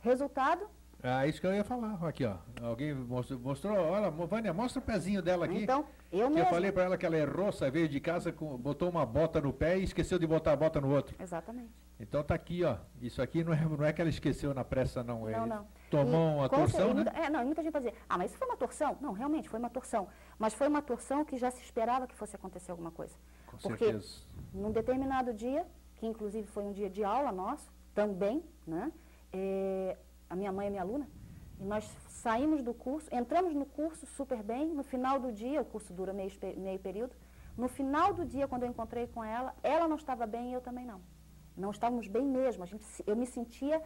Resultado? 0.00 0.68
É 1.02 1.28
isso 1.28 1.40
que 1.40 1.46
eu 1.46 1.54
ia 1.54 1.64
falar. 1.64 1.94
Aqui, 2.06 2.24
ó. 2.24 2.36
Alguém 2.62 2.94
mostrou, 2.94 3.38
mostrou 3.38 3.76
olha, 3.76 4.10
Vânia, 4.10 4.52
mostra 4.52 4.80
o 4.80 4.84
pezinho 4.84 5.22
dela 5.22 5.44
aqui. 5.44 5.62
Então, 5.62 5.84
eu 6.10 6.28
mesmo. 6.28 6.44
Eu 6.44 6.46
falei 6.46 6.72
para 6.72 6.84
ela 6.84 6.98
que 6.98 7.04
ela 7.04 7.16
errou, 7.16 7.50
veio 7.70 7.88
de 7.88 8.00
casa, 8.00 8.32
com, 8.32 8.56
botou 8.56 8.88
uma 8.88 9.04
bota 9.04 9.40
no 9.40 9.52
pé 9.52 9.78
e 9.78 9.84
esqueceu 9.84 10.18
de 10.18 10.26
botar 10.26 10.52
a 10.52 10.56
bota 10.56 10.80
no 10.80 10.90
outro. 10.90 11.14
Exatamente. 11.20 11.70
Então 11.98 12.22
tá 12.22 12.34
aqui, 12.34 12.64
ó. 12.64 12.76
Isso 13.00 13.22
aqui 13.22 13.44
não 13.44 13.52
é, 13.52 13.64
não 13.64 13.84
é 13.84 13.92
que 13.92 14.00
ela 14.00 14.10
esqueceu 14.10 14.52
na 14.52 14.64
pressa, 14.64 15.02
não. 15.02 15.26
Não, 15.26 15.46
não. 15.46 15.66
Tomou 15.90 16.30
e, 16.30 16.34
uma 16.34 16.48
torção, 16.48 16.94
né? 16.94 17.04
É, 17.14 17.30
não, 17.30 17.42
e 17.42 17.44
muita 17.44 17.62
gente 17.62 17.72
vai 17.72 17.82
dizer, 17.82 17.94
ah, 18.08 18.18
mas 18.18 18.30
isso 18.30 18.38
foi 18.38 18.48
uma 18.48 18.56
torção? 18.56 18.96
Não, 19.00 19.12
realmente, 19.12 19.48
foi 19.48 19.58
uma 19.58 19.70
torção. 19.70 20.08
Mas 20.38 20.54
foi 20.54 20.68
uma 20.68 20.82
torção 20.82 21.24
que 21.24 21.36
já 21.36 21.50
se 21.50 21.62
esperava 21.62 22.06
que 22.06 22.14
fosse 22.14 22.34
acontecer 22.34 22.70
alguma 22.70 22.90
coisa. 22.90 23.14
Com 23.46 23.56
Porque 23.56 23.84
certeza. 23.84 24.22
num 24.52 24.70
determinado 24.70 25.32
dia, 25.32 25.66
que 25.96 26.06
inclusive 26.06 26.46
foi 26.46 26.64
um 26.64 26.72
dia 26.72 26.90
de 26.90 27.04
aula 27.04 27.30
nosso, 27.32 27.72
também, 27.94 28.44
né? 28.66 28.92
É, 29.32 29.96
a 30.28 30.36
minha 30.36 30.52
mãe 30.52 30.66
é 30.66 30.70
minha 30.70 30.82
aluna, 30.82 31.08
e 31.58 31.64
nós 31.64 31.84
saímos 32.08 32.62
do 32.62 32.74
curso, 32.74 33.08
entramos 33.14 33.54
no 33.54 33.64
curso 33.64 34.04
super 34.06 34.42
bem, 34.42 34.74
no 34.74 34.82
final 34.82 35.18
do 35.18 35.32
dia, 35.32 35.62
o 35.62 35.64
curso 35.64 35.92
dura 35.92 36.12
meio, 36.12 36.30
meio 36.56 36.78
período, 36.78 37.14
no 37.56 37.68
final 37.68 38.12
do 38.12 38.24
dia, 38.24 38.46
quando 38.46 38.64
eu 38.64 38.68
encontrei 38.68 39.06
com 39.06 39.24
ela, 39.24 39.54
ela 39.62 39.88
não 39.88 39.96
estava 39.96 40.26
bem 40.26 40.50
e 40.50 40.52
eu 40.52 40.60
também 40.60 40.84
não. 40.84 41.00
Não 41.56 41.70
estávamos 41.70 42.06
bem 42.06 42.26
mesmo. 42.26 42.62
A 42.62 42.66
gente, 42.66 42.84
eu 43.06 43.16
me 43.16 43.26
sentia. 43.26 43.82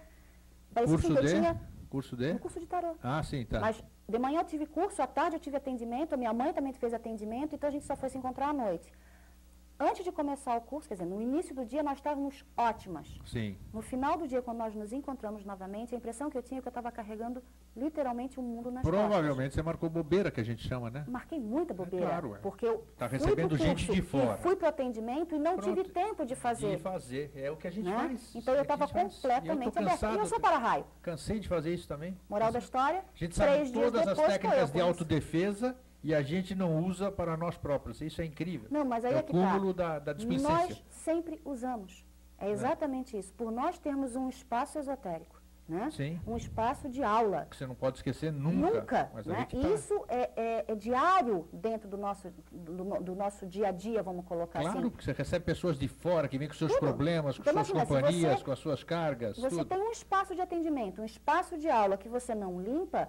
Parecia 0.74 0.96
curso 0.96 1.12
que 1.12 1.18
eu 1.18 1.22
de? 1.22 1.34
tinha. 1.34 1.60
Curso 1.90 2.16
de? 2.16 2.32
Um 2.32 2.38
curso 2.38 2.60
de 2.60 2.66
tarô. 2.66 2.94
Ah, 3.02 3.20
sim, 3.24 3.44
tá. 3.44 3.58
Mas 3.58 3.82
de 4.08 4.18
manhã 4.18 4.40
eu 4.40 4.44
tive 4.44 4.64
curso, 4.64 5.02
à 5.02 5.08
tarde 5.08 5.34
eu 5.36 5.40
tive 5.40 5.56
atendimento, 5.56 6.14
a 6.14 6.16
minha 6.16 6.32
mãe 6.32 6.52
também 6.52 6.72
fez 6.72 6.94
atendimento, 6.94 7.54
então 7.54 7.68
a 7.68 7.72
gente 7.72 7.84
só 7.84 7.96
foi 7.96 8.08
se 8.08 8.16
encontrar 8.16 8.50
à 8.50 8.52
noite. 8.52 8.90
Antes 9.82 10.04
de 10.04 10.12
começar 10.12 10.58
o 10.58 10.60
curso, 10.60 10.86
quer 10.86 10.94
dizer, 10.94 11.06
no 11.06 11.22
início 11.22 11.54
do 11.54 11.64
dia 11.64 11.82
nós 11.82 11.96
estávamos 11.96 12.44
ótimas. 12.54 13.18
Sim. 13.24 13.56
No 13.72 13.80
final 13.80 14.18
do 14.18 14.28
dia, 14.28 14.42
quando 14.42 14.58
nós 14.58 14.74
nos 14.74 14.92
encontramos 14.92 15.42
novamente, 15.42 15.94
a 15.94 15.96
impressão 15.96 16.28
que 16.28 16.36
eu 16.36 16.42
tinha 16.42 16.58
é 16.58 16.60
que 16.60 16.68
eu 16.68 16.70
estava 16.70 16.92
carregando 16.92 17.42
literalmente 17.74 18.38
o 18.38 18.42
um 18.42 18.46
mundo 18.46 18.70
nas 18.70 18.82
Provavelmente 18.82 19.36
costas. 19.36 19.54
você 19.54 19.62
marcou 19.62 19.88
bobeira, 19.88 20.30
que 20.30 20.38
a 20.38 20.44
gente 20.44 20.68
chama, 20.68 20.90
né? 20.90 21.06
Marquei 21.08 21.40
muita 21.40 21.72
bobeira. 21.72 22.04
É 22.04 22.08
claro, 22.10 22.34
é. 22.34 22.38
Porque 22.40 22.66
eu 22.66 22.84
tá 22.98 23.06
recebendo 23.06 23.56
gente 23.56 23.90
de 23.90 24.02
fora. 24.02 24.36
fui 24.36 24.54
para 24.54 24.66
o 24.66 24.68
atendimento 24.68 25.34
e 25.34 25.38
não 25.38 25.56
Pronto. 25.56 25.74
tive 25.74 25.88
tempo 25.88 26.26
de 26.26 26.34
fazer. 26.34 26.76
De 26.76 26.82
fazer, 26.82 27.32
é 27.34 27.50
o 27.50 27.56
que 27.56 27.66
a 27.66 27.70
gente 27.70 27.88
né? 27.88 27.96
faz. 27.96 28.34
Então 28.34 28.52
eu 28.52 28.58
é 28.60 28.62
estava 28.62 28.86
completamente 28.86 29.78
aberta. 29.78 30.12
E 30.12 30.16
eu 30.16 30.26
sou 30.26 30.38
para-raio. 30.38 30.84
Cansei 31.00 31.40
de 31.40 31.48
fazer 31.48 31.72
isso 31.72 31.88
também. 31.88 32.14
Moral 32.28 32.52
da 32.52 32.58
história, 32.58 33.02
A 33.14 33.18
gente 33.18 33.34
sabe 33.34 33.72
todas 33.72 34.06
as 34.06 34.18
técnicas 34.18 34.70
de 34.70 34.80
autodefesa 34.82 35.74
e 36.02 36.14
a 36.14 36.22
gente 36.22 36.54
não 36.54 36.84
usa 36.84 37.10
para 37.10 37.36
nós 37.36 37.56
próprios. 37.56 38.00
Isso 38.00 38.22
é 38.22 38.24
incrível. 38.24 38.68
Não, 38.70 38.84
mas 38.84 39.04
aí 39.04 39.14
é, 39.14 39.16
é 39.16 39.20
o 39.20 39.24
que 39.24 39.32
cúmulo 39.32 39.74
tá. 39.74 39.92
da, 39.92 39.98
da 39.98 40.12
displicência. 40.12 40.52
Nós 40.52 40.84
sempre 40.90 41.40
usamos. 41.44 42.04
É 42.38 42.50
exatamente 42.50 43.14
né? 43.14 43.20
isso. 43.20 43.32
Por 43.34 43.52
nós 43.52 43.78
termos 43.78 44.16
um 44.16 44.28
espaço 44.28 44.78
esotérico 44.78 45.40
né? 45.70 45.88
Sim. 45.90 46.20
um 46.26 46.36
espaço 46.36 46.88
de 46.88 47.02
aula. 47.02 47.46
Que 47.48 47.56
você 47.56 47.66
não 47.66 47.74
pode 47.74 47.98
esquecer 47.98 48.32
nunca. 48.32 48.80
Nunca. 48.80 49.10
Né? 49.24 49.46
Tá... 49.48 49.56
Isso 49.56 50.04
é, 50.08 50.30
é, 50.36 50.64
é, 50.68 50.74
diário 50.74 51.48
dentro 51.52 51.88
do 51.88 51.96
nosso, 51.96 52.28
do, 52.50 53.00
do, 53.00 53.14
nosso 53.14 53.46
dia 53.46 53.68
a 53.68 53.70
dia, 53.70 54.02
vamos 54.02 54.24
colocar 54.26 54.60
claro, 54.60 54.68
assim. 54.68 54.78
Claro, 54.78 54.90
porque 54.90 55.04
você 55.04 55.12
recebe 55.12 55.44
pessoas 55.44 55.78
de 55.78 55.86
fora 55.86 56.28
que 56.28 56.36
vêm 56.36 56.48
com 56.48 56.54
seus 56.54 56.72
tudo. 56.72 56.80
problemas, 56.80 57.38
com 57.38 57.42
então, 57.42 57.64
suas 57.64 57.68
imagina, 57.70 58.00
companhias, 58.00 58.38
você, 58.38 58.44
com 58.44 58.50
as 58.52 58.58
suas 58.58 58.82
cargas. 58.82 59.38
Você 59.38 59.48
tudo. 59.48 59.64
tem 59.64 59.80
um 59.80 59.92
espaço 59.92 60.34
de 60.34 60.40
atendimento, 60.40 61.00
um 61.00 61.04
espaço 61.04 61.56
de 61.56 61.68
aula 61.68 61.96
que 61.96 62.08
você 62.08 62.34
não 62.34 62.60
limpa, 62.60 63.08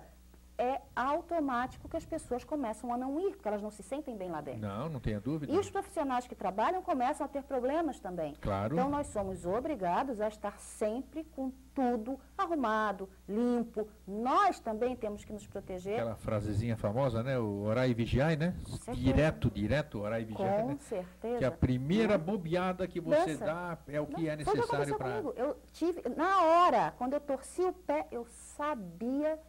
é 0.62 0.80
automático 0.96 1.90
que 1.90 1.98
as 1.98 2.06
pessoas 2.06 2.44
começam 2.44 2.94
a 2.94 2.98
não 2.98 3.20
ir, 3.20 3.32
porque 3.32 3.48
elas 3.48 3.64
não 3.64 3.72
se 3.72 3.82
sentem 3.82 4.16
bem 4.16 4.30
lá 4.30 4.42
dentro. 4.42 4.62
Não, 4.62 4.88
não 4.88 5.00
tenha 5.00 5.20
dúvida. 5.20 5.52
E 5.52 5.58
os 5.58 5.68
profissionais 5.72 6.28
que 6.28 6.36
trabalham 6.36 6.84
começam 6.84 7.26
a 7.26 7.28
ter 7.28 7.42
problemas 7.42 8.00
também. 8.00 8.36
Claro. 8.40 8.76
Então 8.76 8.88
nós 8.88 9.08
somos 9.08 9.44
obrigados 9.44 10.22
a 10.22 10.28
estar 10.28 10.60
sempre 10.60 11.24
com 11.24 11.52
tudo 11.74 12.20
arrumado, 12.38 13.10
limpo. 13.28 13.88
Nós 14.08 14.60
também 14.60 14.96
temos 14.96 15.26
que 15.26 15.34
nos 15.34 15.48
proteger. 15.48 15.96
Aquela 15.96 16.16
frasezinha 16.16 16.78
famosa, 16.78 17.24
né? 17.24 17.40
O 17.40 17.64
orar 17.64 17.90
e 17.90 17.94
vigiar, 17.96 18.38
né? 18.38 18.54
Direto, 18.94 19.50
direto, 19.50 20.00
orar 20.00 20.22
e 20.22 20.26
vigiar. 20.26 20.62
Com 20.62 20.68
né? 20.68 20.78
certeza. 20.80 21.38
Que 21.40 21.46
a 21.46 21.52
primeira 21.52 22.20
bobeada 22.20 22.88
que 22.88 23.00
você 23.00 23.34
Dança. 23.34 23.46
dá 23.46 23.78
é 23.88 24.00
o 24.00 24.06
que 24.06 24.22
não, 24.22 24.32
é 24.32 24.36
necessário 24.36 24.96
para... 24.96 25.22
Eu 25.36 25.58
tive, 25.72 26.04
na 26.16 26.44
hora, 26.44 26.94
quando 27.00 27.14
eu 27.14 27.20
torci 27.20 27.64
o 27.64 27.74
pé, 27.74 28.06
eu 28.12 28.28
sabia 28.30 29.40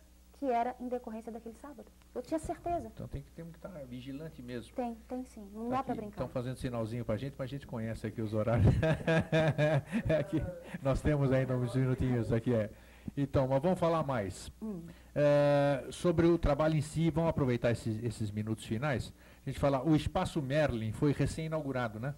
que 0.42 0.50
era 0.50 0.74
em 0.80 0.88
decorrência 0.88 1.30
daquele 1.30 1.54
sábado. 1.54 1.84
Eu 2.12 2.20
tinha 2.20 2.40
certeza. 2.40 2.90
Então 2.92 3.06
tem 3.06 3.22
que, 3.22 3.30
tem 3.30 3.44
que 3.44 3.56
estar 3.56 3.68
vigilante 3.86 4.42
mesmo. 4.42 4.74
Tem, 4.74 4.96
tem 5.06 5.24
sim. 5.24 5.48
Não 5.54 5.70
tá 5.70 5.76
dá 5.76 5.82
para 5.84 5.94
brincar. 5.94 6.10
Estão 6.10 6.28
fazendo 6.28 6.56
sinalzinho 6.56 7.04
para 7.04 7.14
a 7.14 7.18
gente, 7.18 7.36
mas 7.38 7.44
a 7.44 7.46
gente 7.46 7.64
conhece 7.64 8.08
aqui 8.08 8.20
os 8.20 8.34
horários. 8.34 8.66
aqui, 10.18 10.42
nós 10.82 11.00
temos 11.00 11.30
ainda 11.30 11.56
uns 11.56 11.76
minutinhos 11.76 12.32
aqui. 12.32 12.52
É. 12.52 12.70
Então, 13.16 13.46
mas 13.46 13.62
vamos 13.62 13.78
falar 13.78 14.02
mais. 14.02 14.50
Hum. 14.60 14.82
É, 15.14 15.86
sobre 15.92 16.26
o 16.26 16.36
trabalho 16.36 16.74
em 16.74 16.80
si, 16.80 17.08
vamos 17.08 17.30
aproveitar 17.30 17.70
esses, 17.70 18.02
esses 18.02 18.32
minutos 18.32 18.64
finais. 18.64 19.14
A 19.46 19.48
gente 19.48 19.60
falar, 19.60 19.86
o 19.86 19.94
Espaço 19.94 20.42
Merlin 20.42 20.90
foi 20.90 21.12
recém-inaugurado, 21.12 22.00
né? 22.00 22.16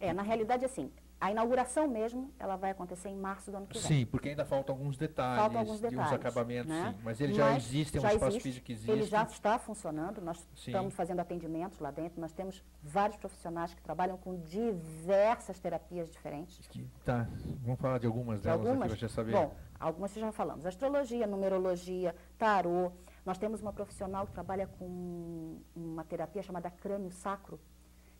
É, 0.00 0.12
na 0.12 0.22
realidade, 0.22 0.64
assim, 0.64 0.90
a 1.20 1.30
inauguração 1.30 1.86
mesmo, 1.86 2.32
ela 2.38 2.56
vai 2.56 2.70
acontecer 2.70 3.10
em 3.10 3.16
março 3.16 3.50
do 3.50 3.58
ano 3.58 3.66
que 3.66 3.78
vem. 3.78 3.86
Sim, 3.86 4.06
porque 4.06 4.30
ainda 4.30 4.46
faltam 4.46 4.74
alguns 4.74 4.96
detalhes, 4.96 5.42
Faltam 5.42 5.60
alguns 5.60 5.78
detalhes, 5.78 6.06
uns 6.06 6.14
acabamentos, 6.14 6.70
né? 6.70 6.94
sim. 6.96 7.02
Mas 7.04 7.20
ele 7.20 7.34
já 7.34 7.50
Mas 7.50 7.66
existe, 7.66 7.98
é 7.98 8.00
um 8.00 8.06
espaço 8.06 8.26
existe, 8.28 8.42
físico 8.42 8.66
que 8.66 8.72
existe. 8.72 8.90
Ele 8.90 9.02
já 9.02 9.22
está 9.24 9.58
funcionando, 9.58 10.22
nós 10.22 10.38
sim. 10.38 10.70
estamos 10.70 10.94
fazendo 10.94 11.20
atendimentos 11.20 11.78
lá 11.78 11.90
dentro, 11.90 12.18
nós 12.22 12.32
temos 12.32 12.64
vários 12.82 13.18
profissionais 13.18 13.74
que 13.74 13.82
trabalham 13.82 14.16
com 14.16 14.40
diversas 14.40 15.60
terapias 15.60 16.10
diferentes. 16.10 16.66
Que, 16.68 16.88
tá, 17.04 17.28
vamos 17.62 17.78
falar 17.78 17.98
de 17.98 18.06
algumas 18.06 18.38
de 18.38 18.44
delas 18.44 18.66
algumas, 18.66 18.90
aqui, 18.90 19.08
saber. 19.08 19.32
Bom, 19.32 19.54
algumas 19.78 20.14
já 20.14 20.32
falamos. 20.32 20.64
Astrologia, 20.64 21.26
numerologia, 21.26 22.16
tarô. 22.38 22.92
Nós 23.26 23.36
temos 23.36 23.60
uma 23.60 23.74
profissional 23.74 24.26
que 24.26 24.32
trabalha 24.32 24.66
com 24.66 25.60
uma 25.76 26.02
terapia 26.02 26.42
chamada 26.42 26.70
crânio 26.70 27.10
sacro, 27.10 27.60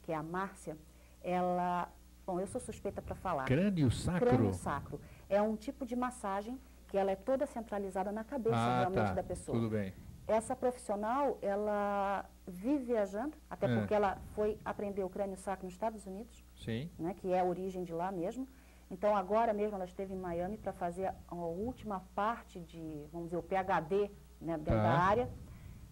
que 0.02 0.12
é 0.12 0.14
a 0.14 0.22
Márcia. 0.22 0.76
Ela 1.22 1.90
Bom, 2.30 2.38
eu 2.38 2.46
sou 2.46 2.60
suspeita 2.60 3.02
para 3.02 3.16
falar. 3.16 3.44
Crânio 3.44 3.90
sacro? 3.90 4.28
Crânio 4.28 4.54
sacro. 4.54 5.00
É 5.28 5.42
um 5.42 5.56
tipo 5.56 5.84
de 5.84 5.96
massagem 5.96 6.60
que 6.86 6.96
ela 6.96 7.10
é 7.10 7.16
toda 7.16 7.44
centralizada 7.44 8.12
na 8.12 8.22
cabeça 8.22 8.54
ah, 8.54 8.78
realmente 8.82 9.08
tá. 9.08 9.14
da 9.14 9.22
pessoa. 9.24 9.58
Tudo 9.58 9.68
bem. 9.68 9.92
Essa 10.28 10.54
profissional, 10.54 11.38
ela 11.42 12.24
vive 12.46 12.84
viajando, 12.84 13.36
até 13.50 13.66
é. 13.66 13.76
porque 13.76 13.92
ela 13.92 14.16
foi 14.36 14.56
aprender 14.64 15.02
o 15.02 15.08
crânio 15.08 15.36
sacro 15.36 15.64
nos 15.64 15.74
Estados 15.74 16.06
Unidos, 16.06 16.44
Sim. 16.54 16.88
Né, 16.96 17.14
que 17.14 17.32
é 17.32 17.40
a 17.40 17.44
origem 17.44 17.82
de 17.82 17.92
lá 17.92 18.12
mesmo. 18.12 18.46
Então, 18.88 19.16
agora 19.16 19.52
mesmo 19.52 19.74
ela 19.74 19.84
esteve 19.84 20.14
em 20.14 20.16
Miami 20.16 20.56
para 20.56 20.72
fazer 20.72 21.12
a 21.26 21.34
última 21.34 21.98
parte 22.14 22.60
de, 22.60 23.08
vamos 23.12 23.26
dizer, 23.26 23.38
o 23.38 23.42
PHD 23.42 24.08
né, 24.40 24.56
dentro 24.56 24.76
tá. 24.76 24.82
da 24.82 24.98
área. 25.00 25.28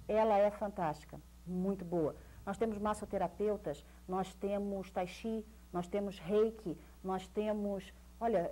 Ela 0.06 0.38
é 0.38 0.52
fantástica, 0.52 1.20
muito 1.44 1.84
boa. 1.84 2.14
Nós 2.46 2.56
temos 2.56 2.78
massoterapeutas, 2.78 3.84
nós 4.06 4.32
temos 4.34 4.88
tai 4.90 5.06
chi, 5.06 5.44
nós 5.72 5.86
temos 5.86 6.18
reiki, 6.18 6.76
nós 7.02 7.26
temos. 7.28 7.92
Olha, 8.20 8.50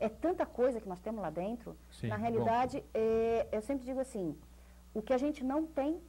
é 0.00 0.08
tanta 0.08 0.46
coisa 0.46 0.80
que 0.80 0.88
nós 0.88 1.00
temos 1.00 1.20
lá 1.20 1.30
dentro. 1.30 1.76
Sim, 1.90 2.08
Na 2.08 2.16
realidade, 2.16 2.84
é, 2.94 3.48
eu 3.52 3.60
sempre 3.60 3.84
digo 3.84 4.00
assim: 4.00 4.36
o 4.94 5.02
que 5.02 5.12
a 5.12 5.18
gente 5.18 5.44
não 5.44 5.66
tem, 5.66 6.00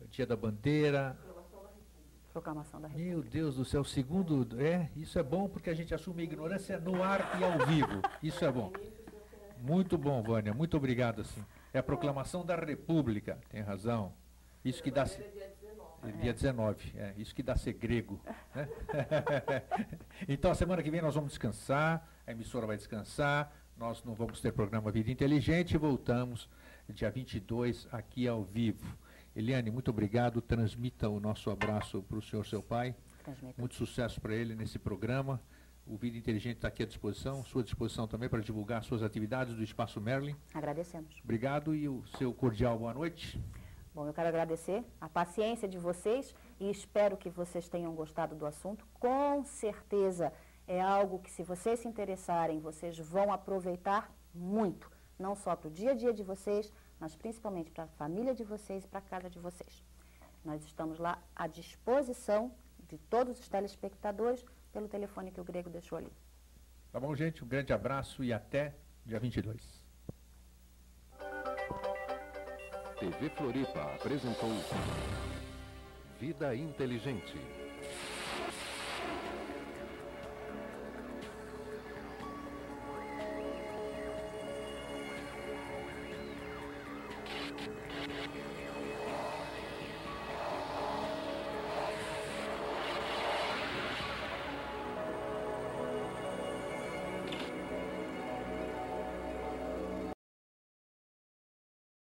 dia 0.09 0.25
da 0.25 0.35
bandeira, 0.35 1.17
Proclamação 2.35 2.81
da 2.81 2.89
República. 2.89 3.11
Meu 3.13 3.23
Deus 3.23 3.55
do 3.55 3.63
céu, 3.63 3.81
segundo. 3.85 4.45
É, 4.59 4.89
isso 4.97 5.17
é 5.17 5.23
bom 5.23 5.47
porque 5.47 5.69
a 5.69 5.73
gente 5.73 5.95
assume 5.95 6.21
a 6.21 6.25
ignorância 6.25 6.77
no 6.77 7.01
ar 7.01 7.39
e 7.39 7.43
ao 7.45 7.65
vivo. 7.65 8.01
Isso 8.21 8.43
é 8.43 8.51
bom. 8.51 8.73
Muito 9.61 9.97
bom, 9.97 10.21
Vânia. 10.21 10.53
Muito 10.53 10.75
obrigado, 10.75 11.21
assim. 11.21 11.41
É 11.73 11.79
a 11.79 11.83
proclamação 11.83 12.45
da 12.45 12.57
República, 12.57 13.39
tem 13.47 13.61
razão. 13.61 14.11
Isso 14.65 14.83
que 14.83 14.91
dá. 14.91 15.05
É 16.03 16.11
dia 16.11 16.33
19, 16.33 16.93
é, 16.97 17.13
isso 17.17 17.33
que 17.33 17.41
dá 17.41 17.55
ser 17.55 17.71
grego. 17.71 18.19
Né? 18.53 18.67
então, 20.27 20.51
a 20.51 20.55
semana 20.55 20.83
que 20.83 20.91
vem 20.91 21.01
nós 21.01 21.15
vamos 21.15 21.29
descansar, 21.29 22.05
a 22.27 22.31
emissora 22.33 22.67
vai 22.67 22.75
descansar, 22.75 23.49
nós 23.77 24.03
não 24.03 24.13
vamos 24.13 24.41
ter 24.41 24.51
programa 24.51 24.91
Vida 24.91 25.09
Inteligente 25.09 25.77
voltamos 25.77 26.49
dia 26.89 27.09
22 27.09 27.87
aqui 27.91 28.27
ao 28.27 28.43
vivo. 28.43 28.85
Eliane, 29.35 29.69
muito 29.69 29.91
obrigado. 29.91 30.41
Transmita 30.41 31.09
o 31.09 31.19
nosso 31.19 31.49
abraço 31.49 32.01
para 32.03 32.17
o 32.17 32.21
senhor, 32.21 32.45
seu 32.45 32.63
pai. 32.63 32.95
Transmita. 33.21 33.61
Muito 33.61 33.75
sucesso 33.75 34.21
para 34.21 34.33
ele 34.33 34.55
nesse 34.55 34.79
programa. 34.79 35.41
O 35.85 35.97
Vida 35.97 36.17
Inteligente 36.17 36.55
está 36.55 36.69
aqui 36.69 36.81
à 36.81 36.85
disposição, 36.85 37.43
sua 37.43 37.61
disposição 37.61 38.07
também 38.07 38.29
para 38.29 38.41
divulgar 38.41 38.83
suas 38.83 39.03
atividades 39.03 39.53
do 39.53 39.61
Espaço 39.61 39.99
Merlin. 39.99 40.35
Agradecemos. 40.53 41.19
Obrigado 41.23 41.75
e 41.75 41.87
o 41.87 42.03
seu 42.17 42.33
cordial 42.33 42.79
boa 42.79 42.93
noite. 42.93 43.39
Bom, 43.93 44.07
eu 44.07 44.13
quero 44.13 44.29
agradecer 44.29 44.83
a 44.99 45.07
paciência 45.07 45.67
de 45.67 45.77
vocês 45.77 46.33
e 46.59 46.71
espero 46.71 47.15
que 47.17 47.29
vocês 47.29 47.67
tenham 47.67 47.93
gostado 47.93 48.35
do 48.35 48.45
assunto. 48.45 48.85
Com 48.99 49.43
certeza 49.43 50.33
é 50.65 50.81
algo 50.81 51.19
que, 51.19 51.29
se 51.29 51.43
vocês 51.43 51.81
se 51.81 51.87
interessarem, 51.87 52.59
vocês 52.59 52.97
vão 52.97 53.31
aproveitar 53.31 54.11
muito, 54.33 54.89
não 55.19 55.35
só 55.35 55.55
para 55.55 55.67
o 55.67 55.71
dia 55.71 55.91
a 55.91 55.93
dia 55.93 56.13
de 56.13 56.23
vocês, 56.23 56.73
mas 56.99 57.15
principalmente 57.15 57.71
para 57.71 57.85
a 57.85 57.87
família 57.87 58.33
de 58.33 58.43
vocês 58.43 58.83
e 58.83 58.87
para 58.87 58.99
a 58.99 59.01
casa 59.01 59.29
de 59.29 59.39
vocês. 59.39 59.83
Nós 60.43 60.63
estamos 60.63 60.99
lá 60.99 61.21
à 61.35 61.47
disposição 61.47 62.51
de 62.87 62.97
todos 62.97 63.39
os 63.39 63.47
telespectadores 63.47 64.45
pelo 64.71 64.87
telefone 64.87 65.31
que 65.31 65.41
o 65.41 65.43
Grego 65.43 65.69
deixou 65.69 65.97
ali. 65.97 66.11
Tá 66.91 66.99
bom, 66.99 67.15
gente? 67.15 67.43
Um 67.43 67.47
grande 67.47 67.73
abraço 67.73 68.23
e 68.23 68.31
até 68.31 68.75
dia 69.05 69.19
22. 69.19 69.83
TV 72.99 73.29
Floripa 73.29 73.93
apresentou 73.95 74.49
Vida 76.19 76.55
Inteligente. 76.55 77.64